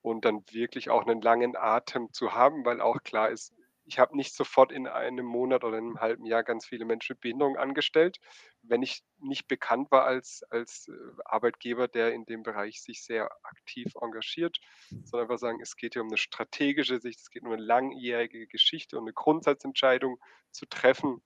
und 0.02 0.26
dann 0.26 0.44
wirklich 0.52 0.90
auch 0.90 1.08
einen 1.08 1.22
langen 1.22 1.56
Atem 1.56 2.12
zu 2.12 2.34
haben, 2.34 2.66
weil 2.66 2.82
auch 2.82 3.02
klar 3.04 3.30
ist, 3.30 3.54
ich 3.86 4.00
habe 4.00 4.18
nicht 4.18 4.36
sofort 4.36 4.74
in 4.74 4.86
einem 4.86 5.26
Monat 5.26 5.64
oder 5.64 5.78
in 5.78 5.86
einem 5.86 6.00
halben 6.02 6.26
Jahr 6.26 6.44
ganz 6.44 6.66
viele 6.66 6.84
Menschen 6.84 7.14
mit 7.14 7.22
Behinderung 7.22 7.56
angestellt, 7.56 8.18
wenn 8.64 8.82
ich 8.84 9.02
nicht 9.20 9.48
bekannt 9.48 9.92
war 9.92 10.04
als, 10.04 10.44
als 10.50 10.90
äh, 10.90 10.92
Arbeitgeber, 11.24 11.88
der 11.88 12.14
in 12.14 12.26
dem 12.26 12.44
Bereich 12.44 12.82
sich 12.82 13.02
sehr 13.02 13.30
aktiv 13.44 13.94
engagiert, 14.02 14.60
sondern 14.90 15.22
einfach 15.22 15.40
sagen, 15.40 15.62
es 15.62 15.78
geht 15.78 15.94
hier 15.94 16.02
um 16.02 16.10
eine 16.10 16.18
strategische 16.18 17.00
Sicht, 17.00 17.22
es 17.22 17.30
geht 17.30 17.44
um 17.44 17.52
eine 17.52 17.64
langjährige 17.64 18.46
Geschichte 18.48 18.98
und 18.98 19.06
eine 19.06 19.14
Grundsatzentscheidung 19.14 20.20
zu 20.52 20.66
treffen 20.66 21.22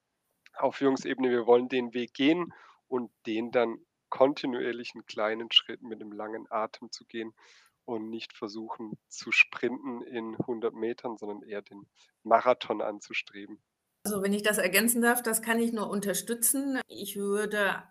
auf 0.57 0.77
Führungsebene. 0.77 1.29
Wir 1.29 1.45
wollen 1.45 1.69
den 1.69 1.93
Weg 1.93 2.13
gehen 2.13 2.53
und 2.87 3.11
den 3.25 3.51
dann 3.51 3.77
kontinuierlich 4.09 4.93
in 4.95 5.05
kleinen 5.05 5.51
Schritten 5.51 5.87
mit 5.87 6.01
einem 6.01 6.11
langen 6.11 6.45
Atem 6.49 6.91
zu 6.91 7.05
gehen 7.05 7.33
und 7.85 8.09
nicht 8.09 8.35
versuchen 8.35 8.97
zu 9.07 9.31
sprinten 9.31 10.01
in 10.01 10.35
100 10.35 10.73
Metern, 10.73 11.17
sondern 11.17 11.41
eher 11.43 11.61
den 11.61 11.85
Marathon 12.23 12.81
anzustreben. 12.81 13.61
Also 14.05 14.21
wenn 14.21 14.33
ich 14.33 14.43
das 14.43 14.57
ergänzen 14.57 15.01
darf, 15.01 15.23
das 15.23 15.41
kann 15.41 15.59
ich 15.59 15.73
nur 15.73 15.89
unterstützen. 15.89 16.79
Ich 16.87 17.15
würde 17.15 17.83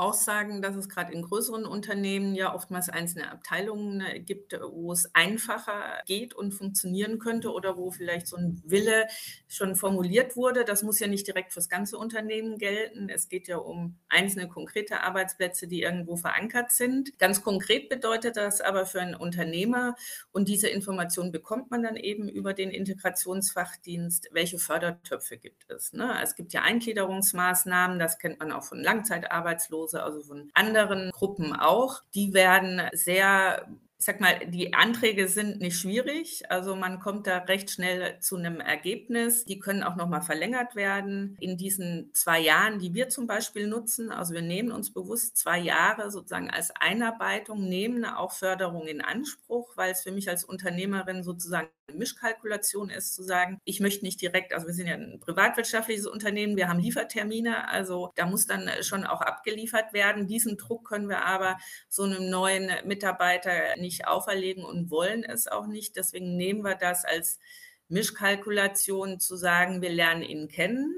auch 0.00 0.14
sagen, 0.14 0.62
dass 0.62 0.74
es 0.76 0.88
gerade 0.88 1.12
in 1.12 1.22
größeren 1.22 1.66
Unternehmen 1.66 2.34
ja 2.34 2.54
oftmals 2.54 2.88
einzelne 2.88 3.30
Abteilungen 3.30 4.00
äh, 4.00 4.18
gibt, 4.18 4.58
wo 4.72 4.92
es 4.92 5.14
einfacher 5.14 6.00
geht 6.06 6.34
und 6.34 6.52
funktionieren 6.52 7.18
könnte 7.18 7.52
oder 7.52 7.76
wo 7.76 7.90
vielleicht 7.90 8.26
so 8.26 8.36
ein 8.36 8.62
Wille 8.64 9.06
schon 9.46 9.76
formuliert 9.76 10.36
wurde. 10.36 10.64
Das 10.64 10.82
muss 10.82 11.00
ja 11.00 11.06
nicht 11.06 11.26
direkt 11.26 11.52
fürs 11.52 11.68
ganze 11.68 11.98
Unternehmen 11.98 12.56
gelten. 12.56 13.10
Es 13.10 13.28
geht 13.28 13.46
ja 13.46 13.58
um 13.58 13.98
einzelne 14.08 14.48
konkrete 14.48 15.02
Arbeitsplätze, 15.02 15.68
die 15.68 15.82
irgendwo 15.82 16.16
verankert 16.16 16.72
sind. 16.72 17.18
Ganz 17.18 17.42
konkret 17.42 17.90
bedeutet 17.90 18.38
das 18.38 18.62
aber 18.62 18.86
für 18.86 19.02
einen 19.02 19.14
Unternehmer 19.14 19.96
und 20.32 20.48
diese 20.48 20.68
Information 20.68 21.30
bekommt 21.30 21.70
man 21.70 21.82
dann 21.82 21.96
eben 21.96 22.26
über 22.26 22.54
den 22.54 22.70
Integrationsfachdienst, 22.70 24.30
welche 24.32 24.58
Fördertöpfe 24.58 25.36
gibt 25.36 25.70
es. 25.70 25.92
Ne? 25.92 26.16
Es 26.22 26.36
gibt 26.36 26.54
ja 26.54 26.62
Eingliederungsmaßnahmen, 26.62 27.98
das 27.98 28.18
kennt 28.18 28.38
man 28.38 28.50
auch 28.50 28.64
von 28.64 28.82
Langzeitarbeitslosen 28.82 29.89
Hause, 29.90 30.02
also 30.02 30.20
von 30.22 30.50
anderen 30.54 31.10
Gruppen 31.10 31.54
auch. 31.54 32.02
Die 32.14 32.32
werden 32.34 32.82
sehr 32.92 33.66
ich 34.00 34.06
sag 34.06 34.18
mal, 34.18 34.38
die 34.46 34.72
Anträge 34.72 35.28
sind 35.28 35.60
nicht 35.60 35.76
schwierig. 35.76 36.50
Also 36.50 36.74
man 36.74 37.00
kommt 37.00 37.26
da 37.26 37.36
recht 37.36 37.70
schnell 37.70 38.18
zu 38.20 38.36
einem 38.36 38.58
Ergebnis. 38.58 39.44
Die 39.44 39.58
können 39.58 39.82
auch 39.82 39.94
nochmal 39.94 40.22
verlängert 40.22 40.74
werden. 40.74 41.36
In 41.38 41.58
diesen 41.58 42.08
zwei 42.14 42.40
Jahren, 42.40 42.78
die 42.78 42.94
wir 42.94 43.10
zum 43.10 43.26
Beispiel 43.26 43.66
nutzen, 43.66 44.10
also 44.10 44.32
wir 44.32 44.40
nehmen 44.40 44.72
uns 44.72 44.90
bewusst 44.94 45.36
zwei 45.36 45.58
Jahre 45.58 46.10
sozusagen 46.10 46.48
als 46.48 46.70
Einarbeitung, 46.70 47.68
nehmen 47.68 48.06
auch 48.06 48.32
Förderung 48.32 48.86
in 48.86 49.02
Anspruch, 49.02 49.76
weil 49.76 49.92
es 49.92 50.00
für 50.00 50.12
mich 50.12 50.30
als 50.30 50.44
Unternehmerin 50.44 51.22
sozusagen 51.22 51.68
eine 51.90 51.98
Mischkalkulation 51.98 52.88
ist, 52.88 53.14
zu 53.14 53.22
sagen, 53.22 53.60
ich 53.64 53.80
möchte 53.80 54.04
nicht 54.04 54.20
direkt, 54.22 54.54
also 54.54 54.66
wir 54.66 54.74
sind 54.74 54.86
ja 54.86 54.94
ein 54.94 55.20
privatwirtschaftliches 55.20 56.06
Unternehmen, 56.06 56.56
wir 56.56 56.68
haben 56.68 56.80
Liefertermine, 56.80 57.68
also 57.68 58.12
da 58.14 58.26
muss 58.26 58.46
dann 58.46 58.70
schon 58.82 59.04
auch 59.04 59.20
abgeliefert 59.20 59.92
werden. 59.92 60.26
Diesen 60.26 60.56
Druck 60.56 60.88
können 60.88 61.08
wir 61.08 61.24
aber 61.24 61.58
so 61.88 62.04
einem 62.04 62.30
neuen 62.30 62.70
Mitarbeiter 62.86 63.76
nicht 63.76 63.89
nicht 63.90 64.06
auferlegen 64.06 64.64
und 64.64 64.90
wollen 64.90 65.24
es 65.24 65.48
auch 65.48 65.66
nicht. 65.66 65.96
Deswegen 65.96 66.36
nehmen 66.36 66.62
wir 66.62 66.76
das 66.76 67.04
als 67.04 67.40
Mischkalkulation 67.88 69.18
zu 69.18 69.36
sagen, 69.36 69.82
wir 69.82 69.90
lernen 69.90 70.22
ihn 70.22 70.48
kennen, 70.48 70.94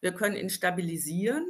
wir 0.00 0.12
können 0.12 0.36
ihn 0.36 0.50
stabilisieren. 0.50 1.46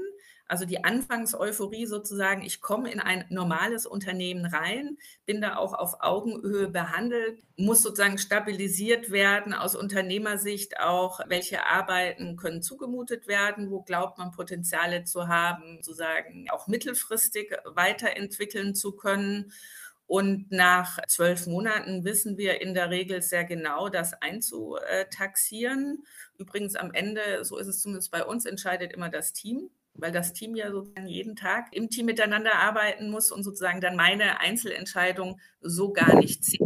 Also 0.47 0.66
die 0.66 0.84
Anfangseuphorie 0.84 1.86
sozusagen, 1.86 2.43
ich 2.43 2.61
komme 2.61 2.93
in 2.93 3.01
ein 3.01 3.24
normales 3.30 3.86
Unternehmen 3.86 4.45
rein, 4.45 4.99
bin 5.24 5.40
da 5.40 5.57
auch 5.57 5.72
auf 5.72 6.03
Augenhöhe 6.03 6.68
behandelt, 6.68 7.43
muss 7.57 7.82
sozusagen 7.82 8.18
stabilisiert 8.18 9.11
werden 9.11 9.55
aus 9.55 9.74
Unternehmersicht 9.74 10.78
auch, 10.78 11.20
welche 11.26 11.64
Arbeiten 11.64 12.36
können 12.36 12.61
zugemutet 12.61 13.26
werden, 13.28 13.70
wo 13.70 13.80
glaubt 13.80 14.18
man 14.18 14.30
Potenziale 14.30 15.05
zu 15.05 15.26
haben, 15.26 15.78
sozusagen 15.80 16.51
auch 16.51 16.66
mittelfristig 16.66 17.51
weiterentwickeln 17.64 18.74
zu 18.74 18.93
können 18.93 19.55
und 20.12 20.52
nach 20.52 20.98
zwölf 21.06 21.46
Monaten 21.46 22.04
wissen 22.04 22.36
wir 22.36 22.60
in 22.60 22.74
der 22.74 22.90
Regel 22.90 23.22
sehr 23.22 23.44
genau, 23.44 23.88
das 23.88 24.12
einzutaxieren. 24.12 26.04
Übrigens 26.36 26.76
am 26.76 26.92
Ende, 26.92 27.46
so 27.46 27.56
ist 27.56 27.66
es 27.66 27.80
zumindest 27.80 28.10
bei 28.10 28.22
uns, 28.22 28.44
entscheidet 28.44 28.92
immer 28.92 29.08
das 29.08 29.32
Team 29.32 29.70
weil 29.94 30.10
das 30.10 30.32
Team 30.32 30.56
ja 30.56 30.70
sozusagen 30.70 31.06
jeden 31.06 31.36
Tag 31.36 31.66
im 31.72 31.90
Team 31.90 32.06
miteinander 32.06 32.54
arbeiten 32.54 33.10
muss 33.10 33.30
und 33.30 33.42
sozusagen 33.42 33.82
dann 33.82 33.94
meine 33.94 34.40
Einzelentscheidung 34.40 35.38
so 35.60 35.92
gar 35.92 36.18
nicht 36.18 36.42
zählt. 36.44 36.61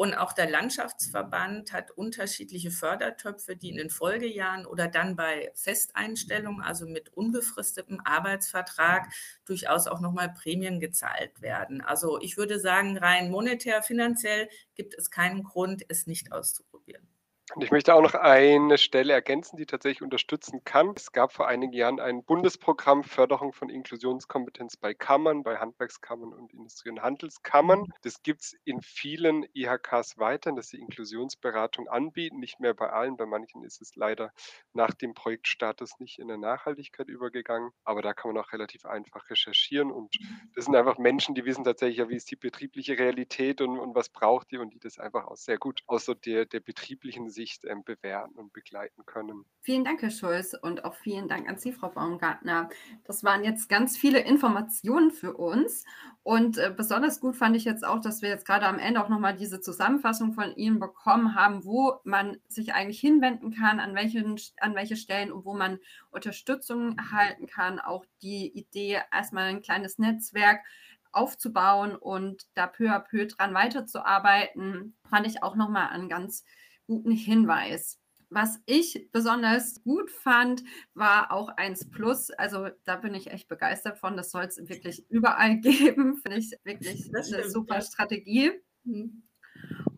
Und 0.00 0.14
auch 0.14 0.32
der 0.32 0.48
Landschaftsverband 0.48 1.74
hat 1.74 1.90
unterschiedliche 1.90 2.70
Fördertöpfe, 2.70 3.54
die 3.54 3.68
in 3.68 3.76
den 3.76 3.90
Folgejahren 3.90 4.64
oder 4.64 4.88
dann 4.88 5.14
bei 5.14 5.52
Festeinstellungen, 5.54 6.62
also 6.62 6.86
mit 6.86 7.10
unbefristetem 7.10 8.00
Arbeitsvertrag, 8.02 9.12
durchaus 9.44 9.88
auch 9.88 10.00
nochmal 10.00 10.32
Prämien 10.32 10.80
gezahlt 10.80 11.42
werden. 11.42 11.82
Also 11.82 12.18
ich 12.18 12.38
würde 12.38 12.58
sagen, 12.58 12.96
rein 12.96 13.30
monetär, 13.30 13.82
finanziell 13.82 14.48
gibt 14.74 14.94
es 14.94 15.10
keinen 15.10 15.42
Grund, 15.42 15.84
es 15.90 16.06
nicht 16.06 16.32
auszuprobieren. 16.32 16.69
Und 17.56 17.64
ich 17.64 17.72
möchte 17.72 17.94
auch 17.94 18.02
noch 18.02 18.14
eine 18.14 18.78
Stelle 18.78 19.12
ergänzen, 19.12 19.56
die 19.56 19.66
tatsächlich 19.66 20.02
unterstützen 20.02 20.62
kann. 20.64 20.92
Es 20.94 21.10
gab 21.10 21.32
vor 21.32 21.48
einigen 21.48 21.72
Jahren 21.72 21.98
ein 21.98 22.22
Bundesprogramm 22.22 23.02
Förderung 23.02 23.52
von 23.52 23.68
Inklusionskompetenz 23.68 24.76
bei 24.76 24.94
Kammern, 24.94 25.42
bei 25.42 25.56
Handwerkskammern 25.56 26.32
und 26.32 26.52
Industrie- 26.52 26.90
und 26.90 27.02
Handelskammern. 27.02 27.92
Das 28.02 28.22
gibt 28.22 28.42
es 28.42 28.56
in 28.64 28.80
vielen 28.82 29.44
IHKs 29.52 30.16
weiter, 30.18 30.52
dass 30.52 30.68
sie 30.68 30.78
Inklusionsberatung 30.78 31.88
anbieten. 31.88 32.38
Nicht 32.38 32.60
mehr 32.60 32.72
bei 32.72 32.90
allen, 32.90 33.16
bei 33.16 33.26
manchen 33.26 33.64
ist 33.64 33.82
es 33.82 33.96
leider 33.96 34.32
nach 34.72 34.94
dem 34.94 35.14
Projektstatus 35.14 35.98
nicht 35.98 36.20
in 36.20 36.28
der 36.28 36.38
Nachhaltigkeit 36.38 37.08
übergegangen. 37.08 37.72
Aber 37.82 38.00
da 38.00 38.14
kann 38.14 38.32
man 38.32 38.44
auch 38.44 38.52
relativ 38.52 38.84
einfach 38.84 39.28
recherchieren. 39.28 39.90
Und 39.90 40.14
das 40.54 40.66
sind 40.66 40.76
einfach 40.76 40.98
Menschen, 40.98 41.34
die 41.34 41.44
wissen 41.44 41.64
tatsächlich, 41.64 41.98
ja, 41.98 42.08
wie 42.08 42.16
ist 42.16 42.30
die 42.30 42.36
betriebliche 42.36 42.96
Realität 42.96 43.60
und, 43.60 43.76
und 43.76 43.96
was 43.96 44.08
braucht 44.08 44.52
die 44.52 44.58
und 44.58 44.72
die 44.72 44.78
das 44.78 45.00
einfach 45.00 45.26
auch 45.26 45.36
sehr 45.36 45.58
gut 45.58 45.82
aus 45.88 46.06
der, 46.24 46.46
der 46.46 46.60
betrieblichen 46.60 47.28
Sicht 47.28 47.39
Sicht 47.40 47.64
ähm, 47.64 47.82
bewerten 47.84 48.38
und 48.38 48.52
begleiten 48.52 49.06
können. 49.06 49.46
Vielen 49.62 49.82
Dank, 49.82 50.02
Herr 50.02 50.10
Schulz, 50.10 50.54
und 50.60 50.84
auch 50.84 50.94
vielen 50.94 51.26
Dank 51.26 51.48
an 51.48 51.56
Sie, 51.56 51.72
Frau 51.72 51.88
Baumgartner. 51.88 52.68
Das 53.04 53.24
waren 53.24 53.44
jetzt 53.44 53.70
ganz 53.70 53.96
viele 53.96 54.20
Informationen 54.20 55.10
für 55.10 55.34
uns. 55.34 55.84
Und 56.22 56.58
äh, 56.58 56.70
besonders 56.76 57.18
gut 57.18 57.36
fand 57.36 57.56
ich 57.56 57.64
jetzt 57.64 57.82
auch, 57.82 58.00
dass 58.00 58.20
wir 58.20 58.28
jetzt 58.28 58.44
gerade 58.44 58.66
am 58.66 58.78
Ende 58.78 59.02
auch 59.02 59.08
nochmal 59.08 59.34
diese 59.34 59.62
Zusammenfassung 59.62 60.34
von 60.34 60.54
Ihnen 60.54 60.80
bekommen 60.80 61.34
haben, 61.34 61.64
wo 61.64 61.94
man 62.04 62.36
sich 62.48 62.74
eigentlich 62.74 63.00
hinwenden 63.00 63.54
kann, 63.54 63.80
an, 63.80 63.94
welchen, 63.94 64.38
an 64.58 64.74
welche 64.74 64.96
Stellen 64.96 65.32
und 65.32 65.46
wo 65.46 65.54
man 65.54 65.78
Unterstützung 66.10 66.98
erhalten 66.98 67.46
kann. 67.46 67.80
Auch 67.80 68.04
die 68.20 68.48
Idee, 68.48 69.00
erstmal 69.10 69.44
ein 69.44 69.62
kleines 69.62 69.96
Netzwerk 69.96 70.60
aufzubauen 71.10 71.96
und 71.96 72.42
da 72.54 72.66
peu 72.66 72.90
à 72.90 73.00
peu 73.00 73.26
dran 73.26 73.54
weiterzuarbeiten, 73.54 74.94
fand 75.08 75.26
ich 75.26 75.42
auch 75.42 75.56
nochmal 75.56 75.88
an 75.88 76.10
ganz 76.10 76.44
guten 76.90 77.12
Hinweis. 77.12 78.00
Was 78.30 78.58
ich 78.66 79.10
besonders 79.12 79.80
gut 79.84 80.10
fand, 80.10 80.64
war 80.92 81.30
auch 81.30 81.48
1 81.56 81.90
Plus. 81.90 82.30
Also 82.30 82.68
da 82.84 82.96
bin 82.96 83.14
ich 83.14 83.30
echt 83.30 83.46
begeistert 83.46 83.98
von. 83.98 84.16
Das 84.16 84.32
soll 84.32 84.44
es 84.44 84.56
wirklich 84.68 85.08
überall 85.08 85.56
geben. 85.60 86.16
Finde 86.16 86.38
ich 86.38 86.52
wirklich 86.64 87.08
eine 87.14 87.48
super 87.48 87.80
Strategie. 87.80 88.50
Mhm. 88.82 89.22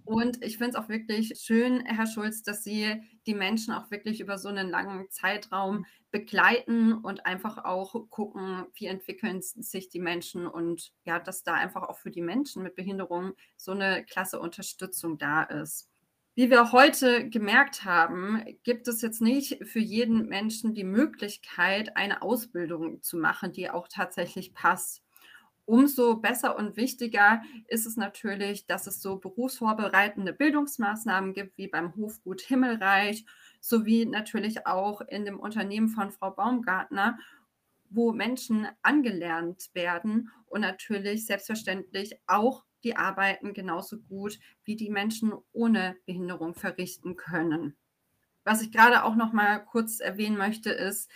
Und 0.05 0.45
ich 0.45 0.59
finde 0.59 0.71
es 0.71 0.77
auch 0.77 0.91
wirklich 0.91 1.41
schön, 1.41 1.83
Herr 1.87 2.07
Schulz, 2.07 2.43
dass 2.43 2.65
Sie 2.65 3.03
die 3.27 3.35
Menschen 3.35 3.73
auch 3.73 3.91
wirklich 3.91 4.21
über 4.21 4.37
so 4.37 4.49
einen 4.49 4.69
langen 4.69 5.09
Zeitraum 5.11 5.87
begleiten 6.11 6.93
und 6.93 7.25
einfach 7.25 7.65
auch 7.65 8.11
gucken, 8.11 8.67
wie 8.75 8.87
entwickeln 8.87 9.41
sich 9.41 9.89
die 9.89 10.01
Menschen 10.01 10.47
und 10.47 10.93
ja, 11.05 11.19
dass 11.19 11.45
da 11.45 11.55
einfach 11.55 11.85
auch 11.85 11.99
für 11.99 12.11
die 12.11 12.21
Menschen 12.21 12.63
mit 12.63 12.75
Behinderung 12.75 13.33
so 13.57 13.73
eine 13.73 14.05
klasse 14.05 14.41
Unterstützung 14.41 15.17
da 15.17 15.45
ist. 15.45 15.92
Wie 16.35 16.49
wir 16.49 16.73
heute 16.73 17.29
gemerkt 17.29 17.85
haben, 17.85 18.43
gibt 18.63 18.89
es 18.89 19.03
jetzt 19.03 19.21
nicht 19.21 19.67
für 19.67 19.81
jeden 19.81 20.29
Menschen 20.29 20.73
die 20.73 20.85
Möglichkeit, 20.85 21.95
eine 21.95 22.23
Ausbildung 22.23 23.03
zu 23.03 23.19
machen, 23.19 23.53
die 23.53 23.69
auch 23.69 23.87
tatsächlich 23.87 24.55
passt. 24.55 25.03
Umso 25.67 26.17
besser 26.17 26.57
und 26.57 26.79
wichtiger 26.79 27.43
ist 27.69 27.85
es 27.85 27.99
natürlich, 27.99 28.65
dass 28.65 28.87
es 28.87 29.03
so 29.03 29.17
berufsvorbereitende 29.19 30.33
Bildungsmaßnahmen 30.33 31.35
gibt, 31.35 31.59
wie 31.59 31.69
beim 31.69 31.95
Hofgut 31.97 32.41
Himmelreich, 32.41 33.27
sowie 33.61 34.07
natürlich 34.07 34.67
auch 34.67 35.03
in 35.03 35.27
dem 35.27 35.39
Unternehmen 35.39 35.89
von 35.89 36.13
Frau 36.13 36.31
Baumgartner, 36.31 37.19
wo 37.91 38.11
Menschen 38.13 38.67
angelernt 38.81 39.69
werden 39.75 40.31
und 40.47 40.63
natürlich 40.63 41.27
selbstverständlich 41.27 42.19
auch 42.27 42.65
die 42.85 42.97
Arbeiten 42.97 43.55
genauso 43.55 43.99
gut 43.99 44.39
wie 44.65 44.77
die 44.77 44.91
Menschen 44.91 45.33
ohne 45.53 45.97
Behinderung 46.07 46.55
verrichten 46.55 47.17
können. 47.17 47.77
Was 48.45 48.63
ich 48.63 48.73
gerade 48.73 49.05
auch 49.05 49.15
noch 49.15 49.33
mal 49.33 49.59
kurz 49.59 50.01
erwähnen 50.01 50.37
möchte, 50.37 50.71
ist, 50.71 51.11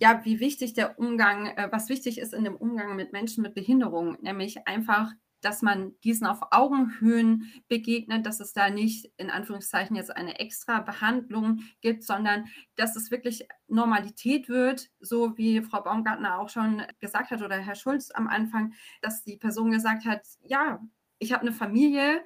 ja, 0.00 0.24
wie 0.24 0.40
wichtig 0.40 0.74
der 0.74 0.98
Umgang, 0.98 1.46
äh, 1.46 1.68
was 1.70 1.88
wichtig 1.88 2.18
ist 2.18 2.34
in 2.34 2.44
dem 2.44 2.56
Umgang 2.56 2.96
mit 2.96 3.12
Menschen 3.12 3.42
mit 3.42 3.54
Behinderung, 3.54 4.16
nämlich 4.20 4.66
einfach, 4.66 5.12
dass 5.40 5.62
man 5.62 5.92
diesen 6.02 6.26
auf 6.26 6.40
Augenhöhen 6.50 7.52
begegnet, 7.68 8.24
dass 8.26 8.40
es 8.40 8.54
da 8.54 8.70
nicht 8.70 9.12
in 9.18 9.30
Anführungszeichen 9.30 9.94
jetzt 9.94 10.14
eine 10.16 10.40
extra 10.40 10.80
Behandlung 10.80 11.60
gibt, 11.82 12.02
sondern 12.02 12.46
dass 12.76 12.96
es 12.96 13.10
wirklich 13.10 13.46
Normalität 13.68 14.48
wird, 14.48 14.88
so 15.00 15.36
wie 15.36 15.60
Frau 15.60 15.82
Baumgartner 15.82 16.38
auch 16.38 16.48
schon 16.48 16.82
gesagt 16.98 17.30
hat 17.30 17.42
oder 17.42 17.56
Herr 17.56 17.74
Schulz 17.74 18.10
am 18.10 18.26
Anfang, 18.26 18.72
dass 19.02 19.22
die 19.22 19.36
Person 19.36 19.70
gesagt 19.70 20.06
hat, 20.06 20.22
ja, 20.42 20.80
ich 21.24 21.32
habe 21.32 21.42
eine 21.42 21.52
Familie, 21.52 22.22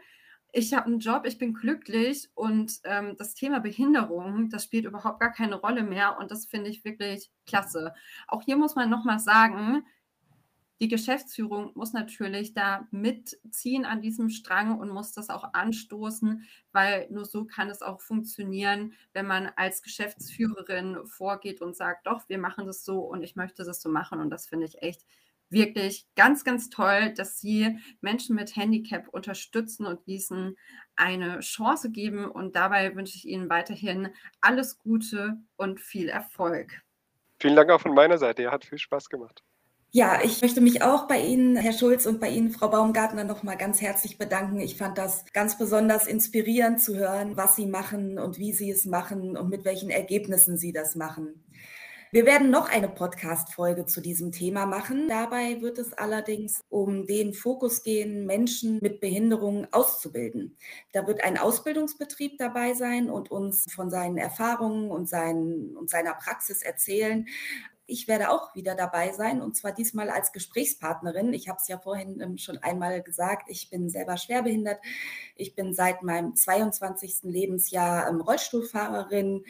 ich 0.52 0.74
habe 0.74 0.86
einen 0.86 0.98
Job, 0.98 1.24
ich 1.26 1.38
bin 1.38 1.54
glücklich 1.54 2.30
und 2.34 2.80
ähm, 2.84 3.16
das 3.16 3.34
Thema 3.34 3.60
Behinderung, 3.60 4.50
das 4.50 4.64
spielt 4.64 4.86
überhaupt 4.86 5.20
gar 5.20 5.32
keine 5.32 5.56
Rolle 5.56 5.82
mehr 5.82 6.18
und 6.18 6.30
das 6.30 6.46
finde 6.46 6.70
ich 6.70 6.84
wirklich 6.84 7.30
klasse. 7.46 7.94
Auch 8.26 8.42
hier 8.42 8.56
muss 8.56 8.74
man 8.74 8.90
nochmal 8.90 9.18
sagen, 9.18 9.84
die 10.80 10.88
Geschäftsführung 10.88 11.72
muss 11.74 11.92
natürlich 11.92 12.54
da 12.54 12.86
mitziehen 12.92 13.84
an 13.84 14.00
diesem 14.00 14.30
Strang 14.30 14.78
und 14.78 14.90
muss 14.90 15.12
das 15.12 15.28
auch 15.28 15.52
anstoßen, 15.52 16.44
weil 16.72 17.08
nur 17.10 17.24
so 17.24 17.44
kann 17.44 17.68
es 17.68 17.82
auch 17.82 18.00
funktionieren, 18.00 18.92
wenn 19.12 19.26
man 19.26 19.50
als 19.56 19.82
Geschäftsführerin 19.82 21.04
vorgeht 21.06 21.60
und 21.60 21.76
sagt, 21.76 22.06
doch, 22.06 22.28
wir 22.28 22.38
machen 22.38 22.66
das 22.66 22.84
so 22.84 23.00
und 23.00 23.22
ich 23.22 23.34
möchte 23.34 23.64
das 23.64 23.82
so 23.82 23.90
machen 23.90 24.20
und 24.20 24.30
das 24.30 24.46
finde 24.46 24.66
ich 24.66 24.80
echt 24.80 25.04
wirklich 25.50 26.06
ganz, 26.16 26.44
ganz 26.44 26.68
toll, 26.70 27.12
dass 27.14 27.40
Sie 27.40 27.78
Menschen 28.00 28.36
mit 28.36 28.56
Handicap 28.56 29.08
unterstützen 29.08 29.86
und 29.86 30.06
diesen 30.06 30.56
eine 30.96 31.40
Chance 31.40 31.90
geben. 31.90 32.30
Und 32.30 32.56
dabei 32.56 32.94
wünsche 32.94 33.16
ich 33.16 33.26
Ihnen 33.26 33.48
weiterhin 33.48 34.08
alles 34.40 34.78
Gute 34.78 35.38
und 35.56 35.80
viel 35.80 36.08
Erfolg. 36.08 36.82
Vielen 37.40 37.56
Dank 37.56 37.70
auch 37.70 37.80
von 37.80 37.94
meiner 37.94 38.18
Seite. 38.18 38.42
Ja, 38.42 38.52
hat 38.52 38.64
viel 38.64 38.78
Spaß 38.78 39.08
gemacht. 39.08 39.42
Ja, 39.90 40.20
ich 40.22 40.42
möchte 40.42 40.60
mich 40.60 40.82
auch 40.82 41.08
bei 41.08 41.18
Ihnen, 41.18 41.56
Herr 41.56 41.72
Schulz, 41.72 42.04
und 42.04 42.20
bei 42.20 42.28
Ihnen, 42.28 42.50
Frau 42.50 42.68
Baumgartner, 42.68 43.24
nochmal 43.24 43.56
ganz 43.56 43.80
herzlich 43.80 44.18
bedanken. 44.18 44.60
Ich 44.60 44.76
fand 44.76 44.98
das 44.98 45.24
ganz 45.32 45.56
besonders 45.56 46.06
inspirierend 46.06 46.82
zu 46.82 46.96
hören, 46.96 47.38
was 47.38 47.56
Sie 47.56 47.64
machen 47.64 48.18
und 48.18 48.38
wie 48.38 48.52
Sie 48.52 48.70
es 48.70 48.84
machen 48.84 49.38
und 49.38 49.48
mit 49.48 49.64
welchen 49.64 49.88
Ergebnissen 49.88 50.58
Sie 50.58 50.72
das 50.72 50.94
machen. 50.94 51.42
Wir 52.10 52.24
werden 52.24 52.48
noch 52.48 52.70
eine 52.70 52.88
Podcast-Folge 52.88 53.84
zu 53.84 54.00
diesem 54.00 54.32
Thema 54.32 54.64
machen. 54.64 55.08
Dabei 55.08 55.60
wird 55.60 55.76
es 55.76 55.92
allerdings 55.92 56.62
um 56.70 57.06
den 57.06 57.34
Fokus 57.34 57.82
gehen, 57.82 58.24
Menschen 58.24 58.78
mit 58.80 59.02
Behinderungen 59.02 59.66
auszubilden. 59.72 60.56
Da 60.92 61.06
wird 61.06 61.22
ein 61.22 61.36
Ausbildungsbetrieb 61.36 62.38
dabei 62.38 62.72
sein 62.72 63.10
und 63.10 63.30
uns 63.30 63.70
von 63.70 63.90
seinen 63.90 64.16
Erfahrungen 64.16 64.90
und, 64.90 65.06
seinen, 65.06 65.76
und 65.76 65.90
seiner 65.90 66.14
Praxis 66.14 66.62
erzählen. 66.62 67.26
Ich 67.84 68.08
werde 68.08 68.30
auch 68.30 68.54
wieder 68.54 68.74
dabei 68.74 69.12
sein 69.12 69.42
und 69.42 69.54
zwar 69.54 69.72
diesmal 69.72 70.08
als 70.08 70.32
Gesprächspartnerin. 70.32 71.34
Ich 71.34 71.48
habe 71.48 71.58
es 71.60 71.68
ja 71.68 71.78
vorhin 71.78 72.20
ähm, 72.22 72.38
schon 72.38 72.56
einmal 72.58 73.02
gesagt, 73.02 73.50
ich 73.50 73.68
bin 73.68 73.90
selber 73.90 74.16
schwerbehindert. 74.16 74.78
Ich 75.36 75.54
bin 75.54 75.74
seit 75.74 76.02
meinem 76.02 76.34
22. 76.34 77.20
Lebensjahr 77.24 78.08
ähm, 78.08 78.22
Rollstuhlfahrerin 78.22 79.44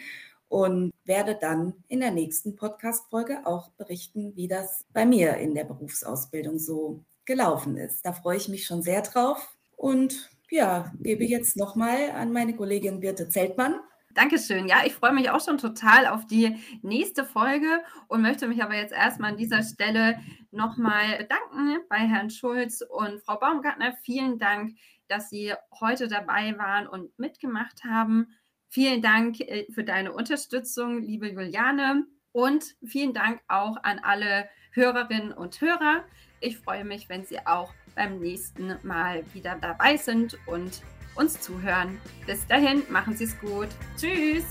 und 0.48 0.92
werde 1.04 1.36
dann 1.40 1.74
in 1.88 2.00
der 2.00 2.10
nächsten 2.10 2.56
Podcast-Folge 2.56 3.46
auch 3.46 3.70
berichten, 3.72 4.34
wie 4.36 4.48
das 4.48 4.86
bei 4.92 5.04
mir 5.04 5.36
in 5.36 5.54
der 5.54 5.64
Berufsausbildung 5.64 6.58
so 6.58 7.04
gelaufen 7.24 7.76
ist. 7.76 8.04
Da 8.04 8.12
freue 8.12 8.38
ich 8.38 8.48
mich 8.48 8.64
schon 8.64 8.82
sehr 8.82 9.02
drauf 9.02 9.56
und 9.76 10.30
ja, 10.50 10.90
gebe 11.00 11.24
jetzt 11.24 11.56
nochmal 11.56 12.10
an 12.12 12.32
meine 12.32 12.56
Kollegin 12.56 13.00
Birte 13.00 13.28
Zeltmann. 13.28 13.80
Dankeschön. 14.14 14.66
Ja, 14.66 14.78
ich 14.84 14.94
freue 14.94 15.12
mich 15.12 15.30
auch 15.30 15.44
schon 15.44 15.58
total 15.58 16.06
auf 16.06 16.26
die 16.26 16.56
nächste 16.82 17.24
Folge 17.24 17.82
und 18.08 18.22
möchte 18.22 18.48
mich 18.48 18.62
aber 18.62 18.74
jetzt 18.74 18.92
erstmal 18.92 19.32
an 19.32 19.36
dieser 19.36 19.62
Stelle 19.62 20.18
nochmal 20.50 21.18
bedanken 21.18 21.78
bei 21.88 21.98
Herrn 21.98 22.30
Schulz 22.30 22.82
und 22.82 23.20
Frau 23.22 23.38
Baumgartner. 23.38 23.94
Vielen 24.02 24.38
Dank, 24.38 24.76
dass 25.06 25.30
Sie 25.30 25.52
heute 25.78 26.08
dabei 26.08 26.56
waren 26.58 26.88
und 26.88 27.16
mitgemacht 27.18 27.84
haben. 27.84 28.34
Vielen 28.70 29.00
Dank 29.00 29.40
äh, 29.40 29.66
für 29.72 29.82
deine 29.82 30.12
Unterstützung, 30.12 31.00
liebe 31.00 31.28
Juliane. 31.28 32.04
Und 32.32 32.76
vielen 32.84 33.14
Dank 33.14 33.40
auch 33.48 33.78
an 33.82 33.98
alle 34.00 34.48
Hörerinnen 34.72 35.32
und 35.32 35.60
Hörer. 35.60 36.04
Ich 36.40 36.58
freue 36.58 36.84
mich, 36.84 37.08
wenn 37.08 37.24
Sie 37.24 37.38
auch 37.46 37.72
beim 37.94 38.20
nächsten 38.20 38.76
Mal 38.82 39.24
wieder 39.32 39.56
dabei 39.60 39.96
sind 39.96 40.38
und 40.46 40.82
uns 41.16 41.40
zuhören. 41.40 41.98
Bis 42.26 42.46
dahin, 42.46 42.82
machen 42.90 43.16
Sie 43.16 43.24
es 43.24 43.40
gut. 43.40 43.68
Tschüss. 43.96 44.44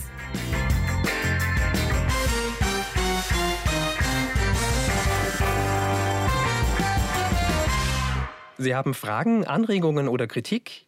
Sie 8.57 8.75
haben 8.75 8.95
Fragen, 8.95 9.45
Anregungen 9.45 10.07
oder 10.07 10.25
Kritik? 10.25 10.87